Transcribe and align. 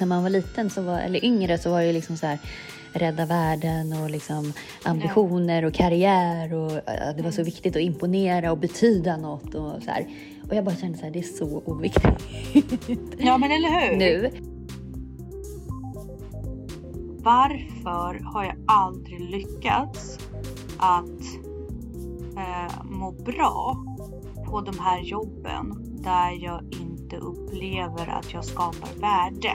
När 0.00 0.06
man 0.06 0.22
var 0.22 0.30
liten, 0.30 0.70
så 0.70 0.82
var, 0.82 0.98
eller 0.98 1.24
yngre, 1.24 1.58
så 1.58 1.70
var 1.70 1.82
det 1.82 1.92
liksom 1.92 2.16
så 2.16 2.26
här 2.26 2.38
rädda 2.92 3.26
världen 3.26 3.92
och 3.92 4.10
liksom 4.10 4.52
ambitioner 4.82 5.64
och 5.64 5.74
karriär 5.74 6.54
och 6.54 6.70
det 7.16 7.22
var 7.22 7.30
så 7.30 7.42
viktigt 7.42 7.76
att 7.76 7.82
imponera 7.82 8.52
och 8.52 8.58
betyda 8.58 9.16
något 9.16 9.54
och 9.54 9.82
så 9.82 9.90
här. 9.90 10.06
Och 10.48 10.56
jag 10.56 10.64
bara 10.64 10.76
kände 10.76 10.98
så 10.98 11.04
här, 11.04 11.12
det 11.12 11.18
är 11.18 11.22
så 11.22 11.62
oviktigt. 11.64 13.14
Ja, 13.18 13.38
men 13.38 13.50
eller 13.50 13.80
hur? 13.80 13.96
Nu. 13.96 14.30
Varför 17.22 18.24
har 18.24 18.44
jag 18.44 18.56
aldrig 18.66 19.20
lyckats 19.20 20.18
att 20.78 21.20
eh, 22.36 22.84
må 22.84 23.12
bra 23.12 23.84
på 24.46 24.60
de 24.60 24.78
här 24.78 25.00
jobben 25.02 25.74
där 26.02 26.44
jag 26.44 26.62
inte 26.80 27.16
upplever 27.16 28.08
att 28.08 28.32
jag 28.32 28.44
skapar 28.44 29.00
värde? 29.00 29.52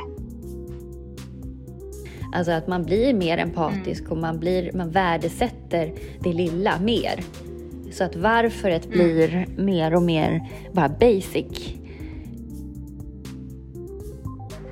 Alltså 2.33 2.51
att 2.51 2.67
man 2.67 2.83
blir 2.83 3.13
mer 3.13 3.37
empatisk 3.37 4.01
mm. 4.01 4.11
och 4.11 4.17
man, 4.17 4.39
blir, 4.39 4.71
man 4.73 4.91
värdesätter 4.91 5.93
det 6.19 6.33
lilla 6.33 6.79
mer. 6.79 7.23
Så 7.91 8.03
att 8.03 8.15
varföret 8.15 8.85
mm. 8.85 8.97
blir 8.97 9.47
mer 9.57 9.95
och 9.95 10.03
mer 10.03 10.49
bara 10.73 10.89
basic. 10.89 11.75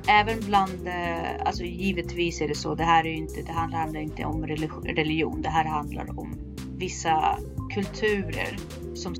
Även 0.08 0.40
bland, 0.46 0.86
eh, 0.86 1.46
alltså 1.46 1.62
givetvis 1.64 2.40
är 2.40 2.48
det 2.48 2.54
så, 2.54 2.74
det 2.74 2.84
här 2.84 3.06
är 3.06 3.12
inte, 3.12 3.42
det 3.42 3.52
handlar 3.52 4.00
inte 4.00 4.24
om 4.24 4.46
religion, 4.86 5.42
det 5.42 5.48
här 5.48 5.64
handlar 5.64 6.20
om 6.20 6.38
vissa 6.76 7.38
kulturer 7.74 8.56
som 8.94 9.14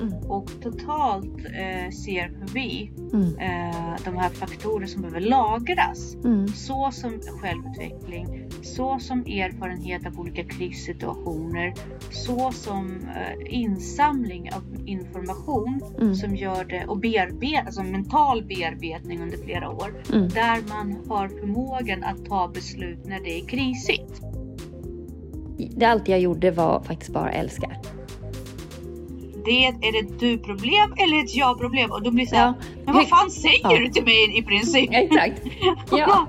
Mm. 0.00 0.30
Och 0.30 0.50
totalt 0.62 1.38
eh, 1.38 1.90
ser 1.90 2.32
vi 2.54 2.90
mm. 3.12 3.38
eh, 3.38 3.96
de 4.04 4.16
här 4.16 4.28
faktorer 4.30 4.86
som 4.86 5.02
behöver 5.02 5.20
lagras. 5.20 6.14
Mm. 6.24 6.48
Så 6.48 6.90
som 6.92 7.20
självutveckling, 7.40 8.48
så 8.62 8.98
som 8.98 9.20
erfarenhet 9.20 10.06
av 10.06 10.20
olika 10.20 10.44
krissituationer, 10.44 11.74
så 12.10 12.52
som 12.52 13.00
eh, 13.16 13.60
insamling 13.60 14.50
av 14.52 14.62
information 14.88 15.82
mm. 16.00 16.14
som 16.14 16.36
gör 16.36 16.64
det 16.64 16.84
och 16.86 16.98
bearbet, 16.98 17.66
alltså 17.66 17.82
mental 17.82 18.44
bearbetning 18.44 19.22
under 19.22 19.38
flera 19.38 19.70
år. 19.70 20.02
Mm. 20.12 20.28
Där 20.28 20.68
man 20.68 20.96
har 21.08 21.28
förmågan 21.28 22.04
att 22.04 22.24
ta 22.24 22.48
beslut 22.54 23.06
när 23.06 23.20
det 23.20 23.40
är 23.40 23.46
krisigt. 23.46 24.22
Det 25.76 25.84
allt 25.86 26.08
jag 26.08 26.20
gjorde 26.20 26.50
var 26.50 26.80
faktiskt 26.80 27.12
bara 27.12 27.30
älska 27.32 27.70
det 29.44 29.66
är 29.66 30.00
ett 30.00 30.20
du-problem 30.20 30.94
eller 30.96 31.24
ett 31.24 31.34
jag-problem? 31.34 31.90
Och 31.90 32.02
då 32.02 32.10
blir 32.10 32.24
det 32.24 32.30
så 32.30 32.36
här, 32.36 32.46
ja. 32.46 32.54
men 32.84 32.94
vad 32.94 33.08
fan 33.08 33.30
säger 33.30 33.60
ja. 33.62 33.78
du 33.78 33.88
till 33.88 34.04
mig 34.04 34.38
i 34.38 34.42
princip? 34.42 34.90
Exakt. 34.92 35.42
Ja. 35.90 36.26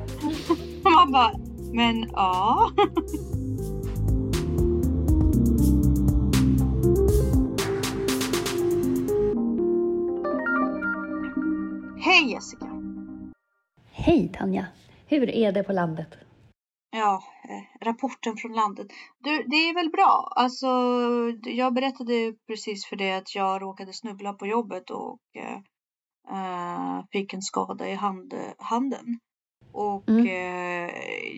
Man 0.83 1.11
bara, 1.11 1.31
men 1.73 2.09
ja. 2.13 2.71
Hej 12.03 12.31
Jessica! 12.31 12.65
Hej 13.91 14.31
Tanja! 14.37 14.65
Hur 15.07 15.29
är 15.29 15.51
det 15.51 15.63
på 15.63 15.73
landet? 15.73 16.07
Ja, 16.91 17.23
eh, 17.49 17.85
rapporten 17.87 18.37
från 18.37 18.53
landet. 18.53 18.87
Du, 19.19 19.43
det 19.43 19.55
är 19.55 19.73
väl 19.73 19.89
bra. 19.89 20.33
Alltså, 20.35 20.67
jag 21.43 21.73
berättade 21.73 22.33
precis 22.47 22.85
för 22.85 22.95
dig 22.95 23.13
att 23.13 23.35
jag 23.35 23.61
råkade 23.61 23.93
snubbla 23.93 24.33
på 24.33 24.47
jobbet 24.47 24.89
och 24.89 25.19
eh, 25.35 27.03
fick 27.11 27.33
en 27.33 27.41
skada 27.41 27.89
i 27.89 27.95
hand, 27.95 28.33
handen. 28.57 29.19
Och 29.73 30.09
mm. 30.09 30.25
eh, 30.25 30.91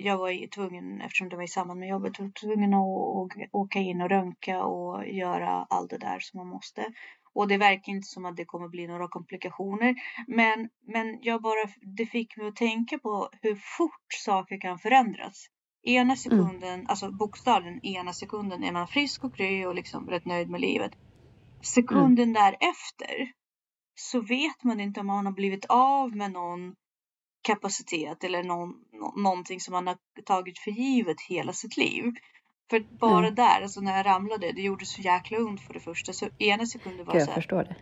jag 0.04 0.18
var 0.18 0.48
tvungen, 0.48 1.02
eftersom 1.02 1.30
det 1.30 1.36
var 1.36 1.44
i 1.44 1.48
samband 1.48 1.80
med 1.80 1.90
jobbet, 1.90 2.20
var 2.20 2.32
tvungen 2.42 2.74
att 2.74 3.52
åka 3.52 3.80
in 3.80 4.02
och 4.02 4.10
röntga 4.10 4.64
och 4.64 5.08
göra 5.08 5.68
allt 5.70 5.90
det 5.90 5.98
där 5.98 6.20
som 6.20 6.38
man 6.38 6.48
måste. 6.48 6.86
Och 7.36 7.48
det 7.48 7.58
verkar 7.58 7.92
inte 7.92 8.08
som 8.08 8.26
att 8.26 8.38
det 8.38 8.46
kommer 8.46 8.68
bli 8.68 8.88
några 8.88 9.08
komplikationer. 9.08 9.96
Men, 10.28 10.70
men 10.88 11.20
jag 11.22 11.42
bara, 11.42 11.70
det 11.98 12.06
fick 12.06 12.38
mig 12.38 12.48
att 12.48 12.56
tänka 12.56 13.00
på 13.00 13.30
hur 13.42 13.56
fort 13.56 14.14
saker 14.26 14.62
kan 14.62 14.80
förändras. 14.80 15.48
Ena 15.84 16.02
mm. 16.02 16.18
sekunden, 16.18 16.74
mm. 16.74 16.86
alltså 16.90 17.12
bokstavligen 17.12 17.86
ena 17.86 18.14
sekunden 18.14 18.64
är 18.64 18.72
man 18.72 18.88
frisk 18.88 19.24
och 19.24 19.36
kry 19.36 19.66
och 19.66 19.76
liksom 19.76 20.10
rätt 20.10 20.26
nöjd 20.26 20.50
med 20.50 20.62
livet. 20.62 20.92
Sekunden 21.62 22.30
mm. 22.30 22.34
därefter 22.34 23.32
så 23.96 24.22
vet 24.22 24.64
man 24.64 24.80
inte 24.80 25.00
om 25.00 25.08
man 25.08 25.26
har 25.26 25.34
blivit 25.34 25.66
av 25.70 26.16
med 26.16 26.32
någon 26.32 26.76
kapacitet 27.42 28.24
eller 28.24 28.44
någon, 28.44 28.74
någonting 29.16 29.60
som 29.60 29.72
man 29.72 29.88
har 29.88 29.98
tagit 30.26 30.60
för 30.60 30.72
givet 30.72 31.22
hela 31.30 31.54
sitt 31.54 31.78
liv. 31.78 32.04
För 32.70 32.80
bara 33.00 33.28
mm. 33.28 33.36
där, 33.36 33.62
alltså 33.62 33.82
när 33.82 33.98
jag 33.98 34.06
ramlade, 34.06 34.52
det 34.52 34.62
gjorde 34.62 34.86
så 34.86 35.02
jäkla 35.02 35.38
ont 35.38 35.62
för 35.62 35.74
det 35.74 35.80
första. 35.80 36.14
Så 36.14 36.30
ena 36.40 36.66
sekunden 36.66 37.06
var 37.06 37.14
jag 37.14 37.24
så 37.24 37.30
här, 37.30 37.36
förstår 37.36 37.64
det. 37.64 37.76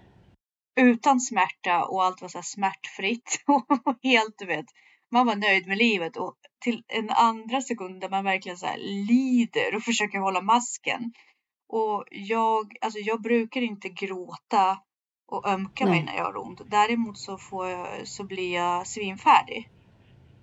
utan 0.82 1.20
smärta 1.20 1.86
och 1.86 2.04
allt 2.04 2.22
var 2.22 2.30
så 2.30 2.38
här 2.38 2.44
smärtfritt 2.44 3.44
och 3.48 3.96
helt, 4.04 4.36
du 4.38 4.46
vet, 4.46 4.66
man 5.12 5.26
var 5.26 5.36
nöjd 5.36 5.68
med 5.68 5.78
livet 5.78 6.18
och 6.18 6.36
till 6.60 6.84
en 6.88 7.10
andra 7.10 7.62
sekund 7.62 8.02
där 8.02 8.10
man 8.10 8.24
verkligen 8.24 8.58
så 8.58 8.66
här 8.66 8.78
lider 9.08 9.76
och 9.76 9.84
försöker 9.84 10.20
hålla 10.20 10.42
masken. 10.42 11.14
Och 11.70 12.06
jag, 12.12 12.74
alltså 12.82 13.00
jag 13.00 13.22
brukar 13.22 13.62
inte 13.62 13.90
gråta 13.90 14.78
och 15.28 15.48
ömka 15.48 15.86
Nej. 15.86 15.94
mig 15.94 16.04
när 16.04 16.16
jag 16.16 16.24
har 16.24 16.38
ont. 16.38 16.62
Däremot 16.66 17.18
så, 17.18 17.38
får 17.38 17.68
jag, 17.68 18.08
så 18.08 18.24
blir 18.24 18.54
jag 18.54 18.88
svinfärdig. 18.88 19.70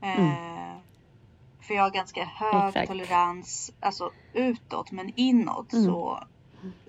Mm. 0.02 0.26
Eh, 0.26 0.76
för 1.68 1.74
jag 1.74 1.82
har 1.82 1.90
ganska 1.90 2.24
hög 2.24 2.68
Exakt. 2.68 2.88
tolerans 2.88 3.72
alltså 3.80 4.10
utåt 4.32 4.92
men 4.92 5.12
inåt 5.16 5.72
mm. 5.72 5.84
så, 5.84 6.24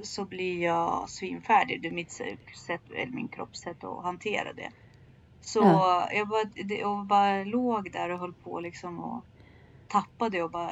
så 0.01 0.25
blir 0.25 0.63
jag 0.63 1.09
svinfärdig. 1.09 1.81
Det 1.81 1.87
är 1.87 1.91
mitt 1.91 2.11
sätt, 2.11 2.81
eller 2.95 3.11
min 3.11 3.27
kropps 3.27 3.59
sätt 3.59 3.83
att 3.83 4.03
hantera 4.03 4.53
det. 4.53 4.69
Så 5.41 5.59
ja. 5.59 6.09
jag, 6.11 6.27
bara, 6.27 6.43
jag 6.55 7.05
bara 7.05 7.43
låg 7.43 7.91
där 7.91 8.09
och 8.09 8.19
höll 8.19 8.33
på 8.33 8.59
liksom 8.59 8.99
och 8.99 9.23
tappade 9.87 10.43
och 10.43 10.51
bara, 10.51 10.71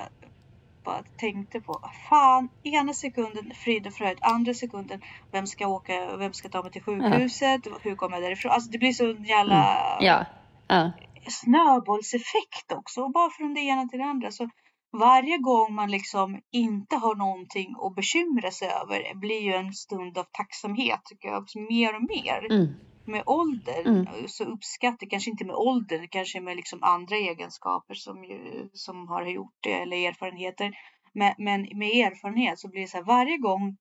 bara 0.83 1.03
tänkte 1.17 1.61
på 1.61 1.89
fan 2.09 2.49
ena 2.63 2.93
sekunden 2.93 3.51
frid 3.55 3.87
och 3.87 3.93
fröjd, 3.93 4.17
andra 4.21 4.53
sekunden 4.53 5.01
vem 5.31 5.47
ska 5.47 5.67
åka, 5.67 6.17
vem 6.17 6.33
ska 6.33 6.49
ta 6.49 6.63
mig 6.63 6.71
till 6.71 6.83
sjukhuset, 6.83 7.65
ja. 7.65 7.71
hur 7.81 7.95
kommer 7.95 8.17
jag 8.17 8.23
därifrån? 8.23 8.51
Alltså 8.51 8.71
det 8.71 8.77
blir 8.77 8.93
så 8.93 9.05
jävla 9.07 9.77
mm. 9.77 10.05
ja. 10.05 10.25
Ja 10.67 10.91
snöbollseffekt 11.29 12.71
också. 12.71 13.01
Och 13.01 13.11
bara 13.11 13.29
från 13.29 13.53
det 13.53 13.61
ena 13.61 13.87
till 13.87 13.99
det 13.99 14.05
andra. 14.05 14.31
Så 14.31 14.49
varje 14.91 15.37
gång 15.37 15.75
man 15.75 15.91
liksom 15.91 16.41
inte 16.51 16.95
har 16.95 17.15
någonting 17.15 17.75
att 17.81 17.95
bekymra 17.95 18.51
sig 18.51 18.67
över 18.67 19.15
blir 19.15 19.41
ju 19.41 19.53
en 19.53 19.73
stund 19.73 20.17
av 20.17 20.25
tacksamhet 20.31 20.99
tycker 21.05 21.27
jag. 21.27 21.45
Mer 21.69 21.95
och 21.95 22.01
mer. 22.01 22.51
Mm. 22.51 22.67
Med 23.05 23.23
ålder 23.25 23.87
mm. 23.87 24.07
så 24.27 24.43
uppskattar, 24.43 25.07
kanske 25.09 25.29
inte 25.31 25.45
med 25.45 25.55
ålder, 25.55 26.07
kanske 26.11 26.41
med 26.41 26.55
liksom 26.55 26.83
andra 26.83 27.15
egenskaper 27.15 27.93
som, 27.93 28.23
ju, 28.23 28.69
som 28.73 29.07
har 29.07 29.25
gjort 29.25 29.57
det 29.59 29.73
eller 29.73 30.07
erfarenheter. 30.07 30.71
Men, 31.13 31.33
men 31.37 31.61
med 31.61 31.89
erfarenhet 31.89 32.59
så 32.59 32.67
blir 32.67 32.81
det 32.81 32.87
så 32.87 32.97
här 32.97 33.03
varje 33.03 33.37
gång 33.37 33.77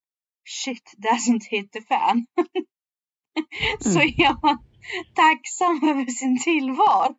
shit 0.46 0.94
doesn't 0.96 1.50
hit 1.50 1.72
the 1.72 1.80
fan. 1.80 2.26
så 3.80 4.00
mm. 4.00 4.12
är 4.18 4.42
man 4.42 4.58
tacksam 5.14 5.80
över 5.90 6.06
sin 6.06 6.40
tillvaro. 6.44 7.14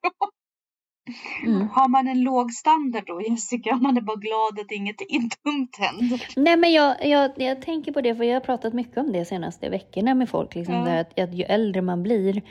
Mm. 1.46 1.68
Har 1.70 1.90
man 1.90 2.08
en 2.08 2.24
låg 2.24 2.52
standard 2.52 3.04
då 3.08 3.22
Jessica? 3.22 3.76
Man 3.76 3.98
är 3.98 4.02
bara 4.02 4.18
glad 4.18 4.60
att 4.66 4.72
ingenting 4.72 5.30
dumt 5.44 5.70
händer. 5.78 6.28
Nej 6.36 6.58
men 6.58 6.72
jag, 6.72 7.06
jag, 7.06 7.32
jag 7.36 7.62
tänker 7.62 7.92
på 7.92 8.02
det 8.02 8.16
för 8.16 8.24
jag 8.24 8.36
har 8.36 8.40
pratat 8.40 8.74
mycket 8.74 8.98
om 8.98 9.12
det 9.12 9.26
senaste 9.26 9.70
veckorna 9.70 10.16
med 10.16 10.30
folk. 10.30 10.56
Liksom, 10.56 10.76
ja. 10.76 11.00
att, 11.00 11.20
att 11.20 11.34
ju 11.34 11.44
äldre 11.44 11.82
man 11.82 12.04
blir 12.04 12.42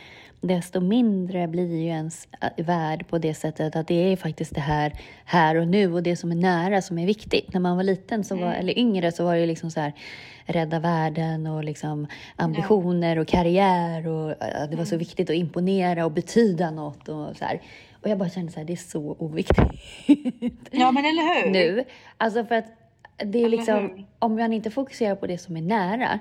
desto 0.41 0.81
mindre 0.81 1.49
blir 1.49 1.77
ju 1.77 1.87
ens 1.87 2.29
äh, 2.41 2.65
värld 2.65 3.09
på 3.09 3.19
det 3.19 3.35
sättet 3.35 3.77
att 3.77 3.89
det 3.89 4.13
är 4.13 4.17
faktiskt 4.17 4.55
det 4.55 4.61
här, 4.61 4.93
här 5.25 5.57
och 5.57 5.69
nu 5.69 5.93
och 5.93 6.03
det 6.03 6.17
som 6.17 6.31
är 6.31 6.37
nära 6.37 6.83
som 6.83 6.99
är 6.99 7.07
viktigt. 7.07 7.53
När 7.53 7.61
man 7.61 7.77
var 7.77 7.85
liten, 7.85 8.25
så 8.25 8.35
var, 8.35 8.47
mm. 8.47 8.61
eller 8.61 8.79
yngre, 8.79 9.13
så 9.13 9.25
var 9.25 9.37
det 9.37 9.47
liksom 9.47 9.71
så 9.71 9.81
här 9.81 9.93
rädda 10.47 10.79
världen 10.79 11.47
och 11.47 11.65
liksom 11.65 12.07
ambitioner 12.37 13.19
och 13.19 13.29
karriär 13.29 14.07
och 14.09 14.31
äh, 14.31 14.71
det 14.71 14.77
var 14.77 14.85
så 14.85 14.95
mm. 14.95 14.99
viktigt 14.99 15.31
att 15.31 15.37
imponera 15.37 16.05
och 16.05 16.13
betyda 16.13 16.71
något 16.71 17.09
och 17.09 17.37
så 17.37 17.45
här. 17.45 17.61
Och 18.07 18.11
jag 18.11 18.19
bara 18.19 18.29
kände 18.29 18.53
så 18.53 18.59
här, 18.61 18.67
det 18.67 18.73
är 18.73 18.77
så 18.77 19.17
oviktigt. 19.19 19.59
Ja, 20.71 20.93
men 20.93 21.05
eller 21.05 21.45
hur? 21.45 21.51
Nu. 21.51 21.85
Alltså 22.17 22.45
för 22.45 22.55
att 22.55 22.67
det 23.17 23.45
är 23.45 23.49
liksom, 23.49 24.07
om 24.19 24.37
man 24.37 24.53
inte 24.53 24.71
fokuserar 24.71 25.15
på 25.15 25.27
det 25.27 25.39
som 25.39 25.57
är 25.57 25.63
nära, 25.63 26.19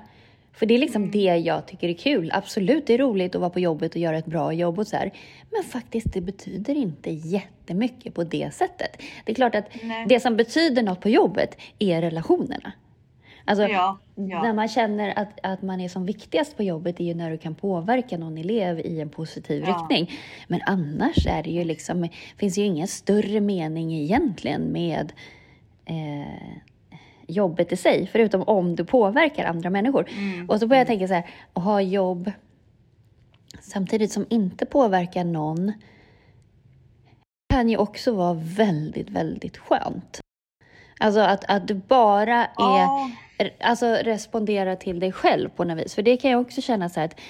för 0.52 0.66
det 0.66 0.74
är 0.74 0.78
liksom 0.78 1.02
mm. 1.02 1.10
det 1.10 1.36
jag 1.36 1.66
tycker 1.66 1.88
är 1.88 1.94
kul. 1.94 2.30
Absolut, 2.34 2.86
det 2.86 2.94
är 2.94 2.98
roligt 2.98 3.34
att 3.34 3.40
vara 3.40 3.50
på 3.50 3.60
jobbet 3.60 3.90
och 3.90 4.00
göra 4.00 4.18
ett 4.18 4.26
bra 4.26 4.52
jobb 4.52 4.78
och 4.78 4.86
så 4.86 4.96
här. 4.96 5.12
Men 5.50 5.62
faktiskt, 5.62 6.12
det 6.12 6.20
betyder 6.20 6.74
inte 6.74 7.10
jättemycket 7.10 8.14
på 8.14 8.24
det 8.24 8.54
sättet. 8.54 9.02
Det 9.24 9.32
är 9.32 9.36
klart 9.36 9.54
att 9.54 9.68
Nej. 9.82 10.06
det 10.08 10.20
som 10.20 10.36
betyder 10.36 10.82
något 10.82 11.00
på 11.00 11.08
jobbet 11.08 11.56
är 11.78 12.00
relationerna. 12.00 12.72
Alltså, 13.48 13.68
Ja, 13.68 13.98
ja. 14.14 14.42
när 14.42 14.52
man 14.52 14.68
känner 14.68 15.18
att, 15.18 15.40
att 15.42 15.62
man 15.62 15.80
är 15.80 15.88
som 15.88 16.06
viktigast 16.06 16.56
på 16.56 16.62
jobbet 16.62 17.00
är 17.00 17.04
ju 17.04 17.14
när 17.14 17.30
du 17.30 17.38
kan 17.38 17.54
påverka 17.54 18.18
någon 18.18 18.38
elev 18.38 18.78
i 18.78 19.00
en 19.00 19.08
positiv 19.08 19.64
Ja. 19.66 19.72
riktning. 19.74 20.10
Men 20.48 20.60
annars 20.66 21.26
är 21.26 21.42
det 21.42 21.50
ju 21.50 21.64
liksom, 21.64 22.08
finns 22.36 22.58
ju 22.58 22.62
ingen 22.62 22.88
större 22.88 23.40
mening 23.40 23.94
egentligen 23.94 24.62
med 24.72 25.12
eh, 25.84 26.56
jobbet 27.26 27.72
i 27.72 27.76
sig, 27.76 28.08
förutom 28.12 28.42
om 28.42 28.76
du 28.76 28.84
påverkar 28.84 29.44
andra 29.44 29.70
människor. 29.70 30.08
Mm. 30.10 30.50
Och 30.50 30.60
så 30.60 30.66
börjar 30.66 30.80
jag 30.80 30.86
tänka 30.86 31.08
så 31.08 31.14
här, 31.14 31.26
att 31.52 31.64
ha 31.64 31.80
jobb 31.80 32.32
samtidigt 33.60 34.12
som 34.12 34.26
inte 34.28 34.66
påverkar 34.66 35.24
någon 35.24 35.72
kan 37.52 37.68
ju 37.68 37.76
också 37.76 38.12
vara 38.12 38.34
väldigt, 38.34 39.10
väldigt 39.10 39.56
skönt. 39.56 40.20
Alltså 41.00 41.20
att, 41.20 41.44
att 41.48 41.68
du 41.68 41.74
bara 41.74 42.44
är, 42.44 42.48
Ja, 42.56 43.10
alltså 43.60 43.86
responderar 43.86 44.76
till 44.76 45.00
dig 45.00 45.12
själv 45.12 45.48
på 45.48 45.64
något 45.64 45.78
vis. 45.78 45.94
För 45.94 46.02
det 46.02 46.16
kan 46.16 46.30
jag 46.30 46.40
också 46.40 46.60
känna 46.60 46.88
så 46.88 47.00
här 47.00 47.06
att 47.06 47.20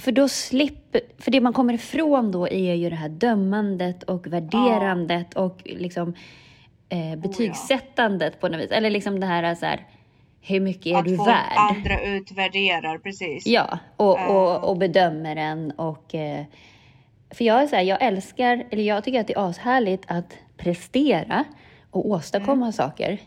för 0.00 0.12
då 0.12 0.28
slipper, 0.28 1.00
för 1.18 1.30
det 1.30 1.40
man 1.40 1.52
kommer 1.52 1.74
ifrån 1.74 2.32
då 2.32 2.48
är 2.48 2.74
ju 2.74 2.90
det 2.90 2.96
här 2.96 3.08
dömandet 3.08 4.02
och 4.02 4.26
värderandet 4.26 5.34
och 5.34 5.62
liksom 5.64 6.14
eh, 6.88 7.16
betygsättandet 7.18 8.40
på 8.40 8.48
något 8.48 8.60
vis. 8.60 8.70
Eller 8.70 8.90
liksom 8.90 9.20
det 9.20 9.26
här 9.26 9.54
så 9.54 9.66
här, 9.66 9.86
hur 10.40 10.60
mycket 10.60 10.86
är 10.86 10.96
att 10.96 11.04
du 11.04 11.16
värd? 11.16 11.56
andra 11.56 12.00
utvärderar, 12.00 12.98
precis. 12.98 13.46
Ja, 13.46 13.78
och, 13.96 14.18
Ja. 14.18 14.28
och, 14.28 14.70
och 14.70 14.76
bedömer 14.76 15.34
den 15.34 15.70
och... 15.70 16.14
Eh, 16.14 16.44
för 17.30 17.44
jag 17.44 17.62
är 17.62 17.66
så 17.66 17.76
här, 17.76 17.82
jag 17.82 18.02
älskar, 18.02 18.66
eller 18.70 18.82
jag 18.82 19.04
tycker 19.04 19.20
att 19.20 19.26
det 19.26 19.34
är 19.34 19.50
ashärligt 19.50 20.04
att 20.06 20.38
prestera 20.56 21.44
och 21.90 22.06
åstadkomma 22.06 22.72
saker. 22.72 23.18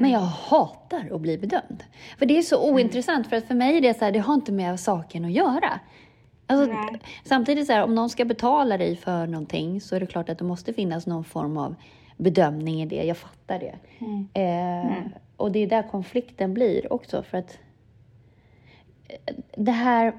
Men 0.00 0.10
jag 0.10 0.20
hatar 0.20 1.14
att 1.14 1.20
bli 1.20 1.38
bedömd. 1.38 1.84
För 2.18 2.26
det 2.26 2.38
är 2.38 2.42
så 2.42 2.70
ointressant, 2.70 3.26
för 3.26 3.36
att 3.36 3.44
för 3.44 3.54
mig 3.54 3.76
är 3.76 3.80
det 3.80 3.98
så 3.98 4.04
här, 4.04 4.12
det 4.12 4.18
har 4.18 4.34
inte 4.34 4.52
med 4.52 4.80
saken 4.80 5.24
att 5.24 5.32
göra. 5.32 5.80
Alltså, 6.46 6.76
samtidigt 7.24 7.66
så 7.66 7.72
här, 7.72 7.84
om 7.84 7.94
någon 7.94 8.10
ska 8.10 8.24
betala 8.24 8.78
dig 8.78 8.96
för 8.96 9.26
någonting 9.26 9.80
så 9.80 9.96
är 9.96 10.00
det 10.00 10.06
klart 10.06 10.28
att 10.28 10.38
det 10.38 10.44
måste 10.44 10.72
finnas 10.72 11.06
någon 11.06 11.24
form 11.24 11.56
av 11.56 11.74
bedömning 12.16 12.82
i 12.82 12.86
det. 12.86 13.04
Jag 13.04 13.16
fattar 13.16 13.58
det. 13.58 13.74
Mm. 13.98 14.28
Eh, 14.34 14.96
Och 15.36 15.52
det 15.52 15.58
är 15.58 15.66
där 15.66 15.82
konflikten 15.90 16.54
blir 16.54 16.92
också. 16.92 17.22
För 17.22 17.38
att 17.38 17.58
eh, 19.08 19.34
det 19.56 19.72
här 19.72 20.12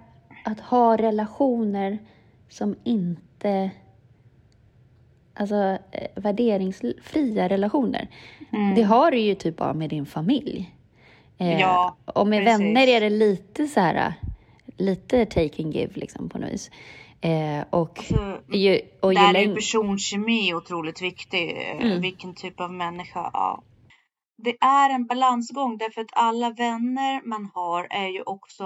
att 0.46 0.60
ha 0.60 0.98
relationer 0.98 1.98
som 2.50 2.76
inte... 2.84 3.72
Alltså 5.40 5.56
eh, 5.92 6.08
värderingsfria 6.16 7.50
relationer. 7.50 8.08
Mm. 8.54 8.76
Det 8.76 8.82
har 8.84 9.12
du 9.12 9.20
ju 9.20 9.36
typ 9.36 9.58
bara 9.58 9.74
med 9.74 9.90
din 9.90 10.06
familj. 10.06 10.76
Eh, 11.38 11.60
Ja, 11.60 11.96
och 12.06 12.28
med 12.28 12.46
precis. 12.46 12.60
vänner 12.60 12.88
är 12.88 13.02
det 13.02 13.10
lite 13.10 13.68
så 13.68 13.80
här, 13.80 14.14
lite 14.78 15.26
take 15.26 15.64
and 15.64 15.74
give 15.74 15.92
liksom 15.96 16.30
på 16.30 16.38
något 16.38 16.52
vis. 16.52 16.72
Eh, 17.22 17.64
och 17.70 17.98
Alltså, 18.00 18.38
ju, 18.52 18.80
och 19.02 19.14
ju 19.14 19.20
Där 19.20 19.30
är 19.30 19.34
längre... 19.34 19.56
personkemi 19.56 20.54
otroligt 20.54 21.02
viktig. 21.02 21.52
eh, 21.52 21.86
Mm. 21.86 22.02
Vilken 22.02 22.36
typ 22.36 22.60
av 22.60 22.74
människa. 22.74 23.30
Ja. 23.34 23.64
Det 24.44 24.56
är 24.62 24.90
en 24.96 25.06
balansgång 25.06 25.78
därför 25.78 26.02
att 26.02 26.08
alla 26.14 26.50
vänner 26.50 27.22
man 27.26 27.50
har 27.54 27.88
är 27.90 28.08
ju 28.08 28.22
också 28.22 28.66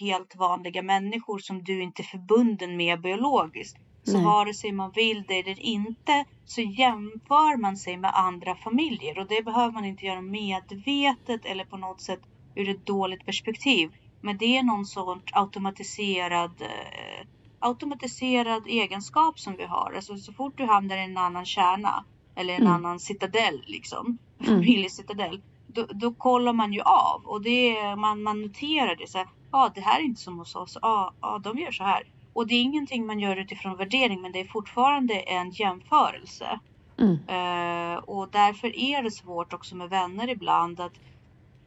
helt 0.00 0.36
vanliga 0.36 0.82
människor 0.82 1.38
som 1.38 1.64
du 1.64 1.82
inte 1.82 2.02
är 2.02 2.04
förbunden 2.04 2.76
med 2.76 3.00
biologiskt. 3.00 3.76
Så 4.04 4.12
Nej. 4.12 4.24
vare 4.24 4.54
sig 4.54 4.72
man 4.72 4.90
vill 4.94 5.24
det 5.28 5.38
eller 5.40 5.60
inte 5.60 6.24
så 6.44 6.60
jämför 6.60 7.56
man 7.60 7.76
sig 7.76 7.96
med 7.96 8.10
andra 8.14 8.54
familjer 8.54 9.18
och 9.18 9.26
det 9.26 9.44
behöver 9.44 9.72
man 9.72 9.84
inte 9.84 10.06
göra 10.06 10.20
medvetet 10.20 11.44
eller 11.44 11.64
på 11.64 11.76
något 11.76 12.00
sätt 12.00 12.20
ur 12.54 12.68
ett 12.68 12.86
dåligt 12.86 13.26
perspektiv. 13.26 13.90
Men 14.20 14.38
det 14.38 14.56
är 14.58 14.62
någon 14.62 14.86
sorts 14.86 15.32
automatiserad 15.34 16.62
eh, 16.62 17.26
automatiserad 17.58 18.66
egenskap 18.66 19.38
som 19.40 19.56
vi 19.56 19.64
har. 19.64 19.92
Alltså 19.96 20.16
så 20.16 20.32
fort 20.32 20.58
du 20.58 20.64
hamnar 20.64 20.96
i 20.96 21.04
en 21.04 21.16
annan 21.18 21.44
kärna 21.44 22.04
eller 22.36 22.54
en 22.54 22.60
Mm. 22.62 22.72
annan 22.72 23.00
citadell 23.00 23.64
liksom, 23.66 24.18
Mm. 24.38 24.54
familjecitadell, 24.54 25.42
då, 25.66 25.86
då 25.94 26.14
kollar 26.14 26.52
man 26.52 26.72
ju 26.72 26.80
av 26.80 27.22
och 27.24 27.42
det 27.42 27.76
är, 27.78 27.96
man, 27.96 28.22
man 28.22 28.42
noterar 28.42 28.96
det 28.96 29.10
så 29.10 29.18
här, 29.18 29.28
ja 29.52 29.70
det 29.74 29.80
här 29.80 30.00
är 30.00 30.04
inte 30.04 30.20
som 30.20 30.38
hos 30.38 30.54
oss, 30.56 30.78
ja, 30.82 31.12
ja 31.20 31.38
de 31.38 31.58
gör 31.58 31.70
så 31.70 31.84
här. 31.84 32.02
Och 32.34 32.46
det 32.46 32.54
är 32.54 32.62
ingenting 32.62 33.06
man 33.06 33.20
gör 33.20 33.36
utifrån 33.36 33.76
värdering 33.76 34.22
men 34.22 34.32
det 34.32 34.40
är 34.40 34.44
fortfarande 34.44 35.14
en 35.20 35.50
jämförelse. 35.50 36.60
Mm, 36.98 37.14
Eh, 37.28 37.96
och 37.98 38.28
därför 38.30 38.76
är 38.78 39.02
det 39.02 39.10
svårt 39.10 39.52
också 39.52 39.76
med 39.76 39.90
vänner 39.90 40.28
ibland 40.28 40.80
att, 40.80 40.92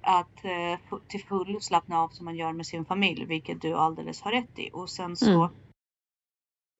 att 0.02 0.36
fu- 0.90 1.02
till 1.08 1.24
fullo 1.24 1.60
slappna 1.60 2.00
av 2.00 2.10
som 2.10 2.26
man 2.26 2.36
gör 2.36 2.54
med 2.54 2.66
sin 2.66 2.86
familj, 2.86 3.26
vilket 3.26 3.62
du 3.62 3.74
alldeles 3.74 4.22
har 4.22 4.32
rätt 4.32 4.60
i. 4.60 4.70
Och 4.74 4.90
sen 4.90 5.16
så 5.16 5.32
Mm. 5.44 5.50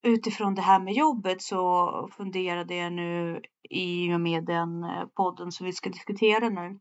utifrån 0.04 0.56
det 0.56 0.62
här 0.62 0.80
med 0.80 0.94
jobbet 0.94 1.42
så 1.42 2.10
funderade 2.18 2.76
jag 2.76 2.94
nu 2.94 3.42
i 3.70 4.14
och 4.14 4.22
med 4.22 4.46
den 4.46 4.84
eh, 4.84 5.06
podden 5.16 5.52
som 5.52 5.66
vi 5.66 5.74
ska 5.74 5.90
diskutera 5.90 6.50
nu. 6.50 6.80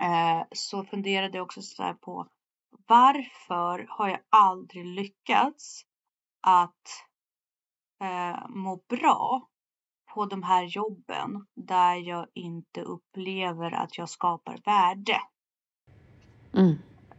Eh, 0.00 0.42
så 0.52 0.84
funderade 0.84 1.38
jag 1.38 1.44
också 1.44 1.62
så 1.62 1.94
på 2.00 2.26
varför 2.86 3.86
har 3.88 4.08
jag 4.08 4.18
aldrig 4.30 4.86
lyckats 4.86 5.82
att 6.46 6.86
eh, 8.04 8.48
må 8.50 8.76
bra 8.88 9.48
på 10.14 10.26
de 10.26 10.42
här 10.42 10.64
jobben 10.64 11.46
där 11.56 11.96
jag 11.96 12.26
inte 12.34 12.82
upplever 12.82 13.72
att 13.72 13.98
jag 13.98 14.08
skapar 14.10 14.58
värde. 14.66 15.20
mm, 16.56 16.76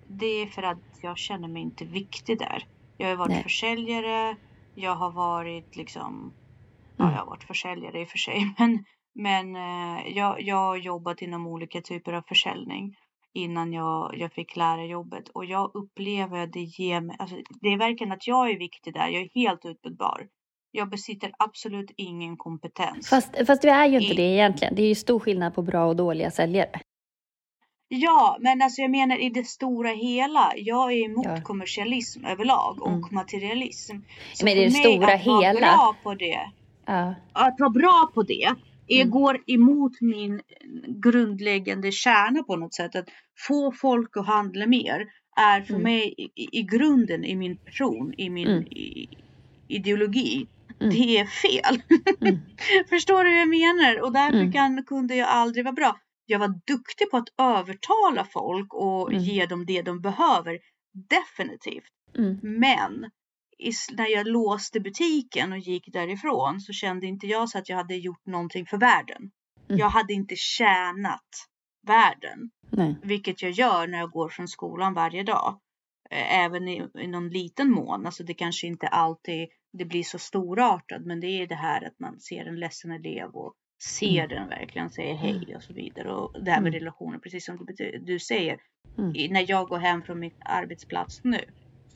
Det 0.07 0.25
är 0.25 0.47
för 0.47 0.63
att 0.63 0.83
jag 1.01 1.17
känner 1.17 1.47
mig 1.47 1.61
inte 1.61 1.85
viktig 1.85 2.39
där. 2.39 2.63
Jag 2.97 3.09
har 3.09 3.15
varit 3.15 3.29
Nej. 3.29 3.43
försäljare. 3.43 4.37
Jag 4.75 4.95
har 4.95 5.11
varit 5.11 5.75
liksom. 5.75 6.35
Ja, 6.97 7.05
Mm. 7.05 7.15
jag 7.15 7.21
har 7.21 7.27
varit 7.27 7.43
försäljare 7.43 8.01
i 8.01 8.05
och 8.05 8.09
för 8.09 8.17
sig, 8.17 8.55
men 8.59 8.85
men 9.15 9.55
eh, 9.55 10.07
jag, 10.17 10.41
jag 10.41 10.57
har 10.57 10.77
jobbat 10.77 11.21
inom 11.21 11.47
olika 11.47 11.81
typer 11.81 12.13
av 12.13 12.23
försäljning 12.27 12.95
innan 13.37 13.73
jag, 13.73 14.15
jag 14.17 14.33
fick 14.33 14.55
lära 14.55 14.85
jobbet 14.85 15.29
och 15.29 15.45
jag 15.45 15.71
upplever 15.73 16.37
att 16.43 16.53
det 16.53 16.59
ger 16.63 17.01
mig, 17.01 17.15
alltså, 17.19 17.35
det 17.61 17.67
är 17.67 17.77
verkligen 17.77 18.13
att 18.13 18.27
jag 18.27 18.49
är 18.51 18.59
viktig 18.59 18.93
där. 18.93 19.07
Jag 19.07 19.21
är 19.21 19.29
helt 19.35 19.65
utbytbar. 19.65 20.27
Jag 20.71 20.89
besitter 20.89 21.31
absolut 21.39 21.91
ingen 21.97 22.37
kompetens. 22.37 23.09
Fast, 23.09 23.47
fast 23.47 23.61
du 23.61 23.69
är 23.69 23.85
ju 23.85 23.97
inte 23.99 24.13
I- 24.13 24.15
det 24.15 24.21
egentligen. 24.33 24.75
Det 24.75 24.81
är 24.83 24.87
ju 24.87 24.95
stor 24.95 25.19
skillnad 25.19 25.55
på 25.55 25.61
bra 25.61 25.85
och 25.85 25.95
dåliga 25.95 26.31
säljare. 26.31 26.69
Ja, 27.89 28.37
men 28.39 28.61
alltså 28.61 28.81
jag 28.81 28.91
menar 28.91 29.17
i 29.21 29.29
det 29.29 29.43
stora 29.43 29.89
hela. 29.89 30.53
Jag 30.57 30.91
är 30.93 31.05
emot 31.05 31.25
Ja. 31.25 31.41
kommersialism 31.41 32.25
överlag 32.25 32.81
och 32.81 32.87
Mm. 32.87 33.01
materialism. 33.11 33.95
Så 34.33 34.45
Men 34.45 34.57
i 34.57 34.65
det 34.65 34.71
stora 34.71 34.93
att 35.13 35.25
vara 35.25 35.41
hela- 35.41 35.59
bra 35.59 35.95
på 36.03 36.13
det, 36.13 36.39
Ja. 36.85 37.15
att 37.33 37.59
vara 37.59 37.69
bra 37.69 38.09
på 38.13 38.23
det, 38.23 38.55
Mm. 38.95 39.09
går 39.09 39.43
emot 39.47 39.91
min 40.01 40.41
grundläggande 41.03 41.91
kärna 41.91 42.43
på 42.43 42.55
något 42.55 42.73
sätt. 42.73 42.95
Att 42.95 43.09
få 43.47 43.71
folk 43.71 44.17
att 44.17 44.25
handla 44.27 44.67
mer 44.67 45.05
är 45.37 45.61
för 45.61 45.73
Mm. 45.73 45.83
mig 45.83 46.15
i, 46.35 46.59
i 46.59 46.63
grunden 46.63 47.23
i 47.25 47.35
min 47.35 47.57
person, 47.57 48.13
i 48.17 48.29
min 48.29 48.47
Mm. 48.47 48.63
i, 48.63 49.07
ideologi. 49.67 50.47
Mm. 50.79 50.89
Det 50.93 51.17
är 51.19 51.25
fel. 51.25 51.81
Mm. 52.21 52.39
Förstår 52.89 53.23
du 53.23 53.29
hur 53.29 53.37
jag 53.37 53.49
menar? 53.49 54.01
Och 54.01 54.13
därför 54.13 54.37
Mm. 54.37 54.51
kan, 54.51 54.83
kunde 54.83 55.15
jag 55.15 55.27
aldrig 55.29 55.65
vara 55.65 55.73
bra. 55.73 55.99
Jag 56.25 56.39
var 56.39 56.47
duktig 56.67 57.11
på 57.11 57.17
att 57.17 57.29
övertala 57.37 58.25
folk 58.33 58.73
och 58.73 59.13
ge 59.13 59.45
dem 59.45 59.65
det 59.65 59.81
de 59.81 60.01
behöver. 60.01 60.59
Definitivt. 61.09 61.83
Men 62.41 63.09
när 63.91 64.07
jag 64.07 64.27
låste 64.27 64.79
butiken 64.79 65.51
och 65.51 65.57
gick 65.59 65.93
därifrån 65.93 66.61
så 66.61 66.73
kände 66.73 67.07
inte 67.07 67.27
jag 67.27 67.49
så 67.49 67.57
att 67.57 67.69
jag 67.69 67.77
hade 67.77 67.95
gjort 67.95 68.25
någonting 68.25 68.65
för 68.65 68.77
världen. 68.77 69.31
Mm. 69.69 69.79
Jag 69.79 69.89
hade 69.89 70.13
inte 70.13 70.35
tjänat 70.35 71.29
världen. 71.87 72.49
Nej. 72.69 72.95
Vilket 73.03 73.41
jag 73.41 73.51
gör 73.51 73.87
när 73.87 73.97
jag 73.97 74.11
går 74.11 74.29
från 74.29 74.47
skolan 74.47 74.93
varje 74.93 75.23
dag. 75.23 75.59
Även 76.09 76.67
i, 76.67 76.87
i 76.99 77.07
någon 77.07 77.29
liten 77.29 77.71
mån. 77.71 78.05
Alltså 78.05 78.23
det 78.23 78.33
kanske 78.33 78.67
inte 78.67 78.87
alltid 78.87 79.47
det 79.73 79.85
blir 79.85 80.03
så 80.03 80.19
storartat. 80.19 81.01
Men 81.05 81.19
det 81.19 81.27
är 81.27 81.47
det 81.47 81.55
här 81.55 81.87
att 81.87 81.99
man 81.99 82.19
ser 82.19 82.45
en 82.45 82.59
ledsen 82.59 82.91
elev 82.91 83.29
och 83.29 83.53
ser 83.97 84.23
Mm. 84.25 84.29
den 84.29 84.49
verkligen, 84.49 84.89
säger 84.89 85.15
hej 85.15 85.55
och 85.55 85.63
så 85.63 85.73
vidare. 85.73 86.13
Och 86.13 86.43
det 86.43 86.51
här 86.51 86.61
med 86.61 86.67
Mm. 86.69 86.79
relationer, 86.79 87.19
precis 87.19 87.45
som 87.45 87.65
du, 87.77 87.99
du 88.05 88.19
säger. 88.19 88.57
Mm. 88.97 89.15
I, 89.15 89.27
när 89.29 89.45
jag 89.49 89.67
går 89.67 89.77
hem 89.77 90.01
från 90.01 90.19
min 90.19 90.33
arbetsplats 90.39 91.23
nu 91.23 91.41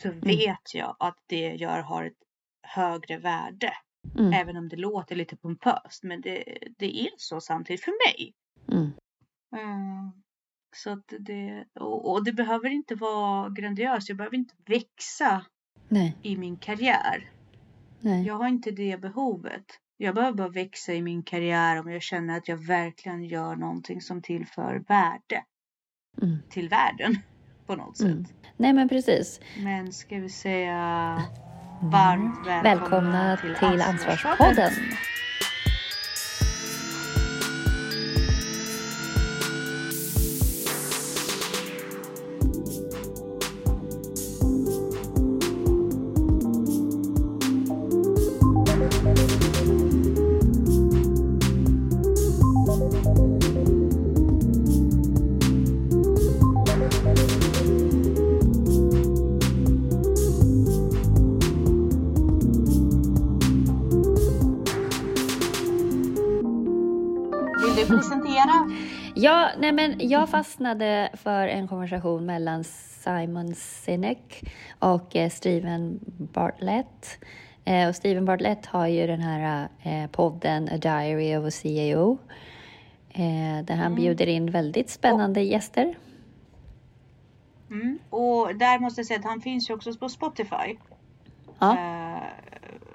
så 0.02 0.12
vet 0.12 0.74
jag 0.74 0.96
att 1.00 1.18
det 1.28 1.40
jag 1.40 1.56
gör 1.56 1.80
har 1.80 2.04
ett 2.04 2.24
högre 2.62 3.18
värde. 3.18 3.74
Mm. 4.18 4.34
Även 4.34 4.58
om 4.58 4.70
det 4.70 4.76
låter 4.76 5.16
lite 5.16 5.36
pompöst. 5.38 6.04
Men 6.04 6.22
det, 6.22 6.58
det 6.78 7.02
är 7.02 7.10
så 7.18 7.42
samtidigt 7.42 7.84
för 7.84 7.94
mig. 8.08 8.34
Mm. 8.72 8.92
Mm. 9.56 10.12
Så 10.76 10.90
att 10.90 11.14
det, 11.20 11.66
och, 11.74 12.12
och 12.12 12.24
det 12.24 12.34
behöver 12.34 12.70
inte 12.70 12.96
vara 12.96 13.50
grandiöst. 13.50 14.10
Jag 14.10 14.18
behöver 14.18 14.38
inte 14.38 14.56
växa 14.66 15.46
Nej. 15.90 16.18
i 16.22 16.38
min 16.38 16.58
karriär. 16.58 17.32
Nej. 18.00 18.26
Jag 18.26 18.34
har 18.34 18.48
inte 18.48 18.72
det 18.72 19.02
behovet. 19.02 19.66
Jag 19.98 20.16
behöver 20.16 20.38
bara 20.38 20.50
växa 20.50 20.94
i 20.94 21.02
min 21.02 21.24
karriär 21.24 21.80
om 21.80 21.92
jag 21.92 22.02
känner 22.02 22.38
att 22.38 22.48
jag 22.48 22.58
verkligen 22.58 23.24
gör 23.24 23.56
någonting 23.56 24.02
som 24.02 24.22
tillför 24.22 24.84
värde. 24.88 25.44
mm. 26.22 26.38
till 26.50 26.70
världen 26.70 27.18
på 27.72 27.78
något 27.78 27.98
sätt. 27.98 28.06
Mm. 28.06 28.26
Nej 28.58 28.74
men 28.74 28.90
precis. 28.90 29.40
Men 29.64 29.92
ska 29.92 30.16
vi 30.16 30.30
säga 30.30 31.22
varmt 31.82 32.48
välkomna, 32.48 32.64
välkomna 32.64 33.38
till, 33.38 33.56
till 33.56 33.82
Ansvarspodden. 33.82 34.72
Jag 70.02 70.30
fastnade 70.30 71.10
för 71.14 71.48
en 71.48 71.68
konversation 71.68 72.26
mellan 72.26 72.64
Simon 72.64 73.56
Sinek 73.56 74.44
och 74.80 75.16
eh, 75.16 75.30
Steven 75.30 76.00
Bartlett. 76.18 77.20
Eh, 77.66 77.90
och 77.90 77.96
Steven 77.96 78.26
Bartlett 78.26 78.66
har 78.66 78.88
ju 78.88 79.08
den 79.08 79.20
här 79.20 79.70
eh, 79.82 80.10
podden 80.10 80.70
A 80.72 80.78
Diary 80.78 81.38
of 81.38 81.46
a 81.46 81.52
CAO 81.64 82.18
där 83.64 83.76
han 83.76 83.86
mm. 83.86 83.96
bjuder 83.96 84.28
in 84.28 84.52
väldigt 84.52 84.90
spännande 84.90 85.40
och, 85.40 85.46
gäster. 85.46 85.98
Mm. 87.70 88.00
Och 88.10 88.56
där 88.56 88.80
måste 88.80 89.00
jag 89.00 89.06
säga 89.06 89.20
att 89.20 89.26
han 89.26 89.42
finns 89.42 89.70
ju 89.70 89.74
också 89.74 89.94
på 89.94 90.10
Spotify. 90.10 90.78
Ja. 91.60 91.78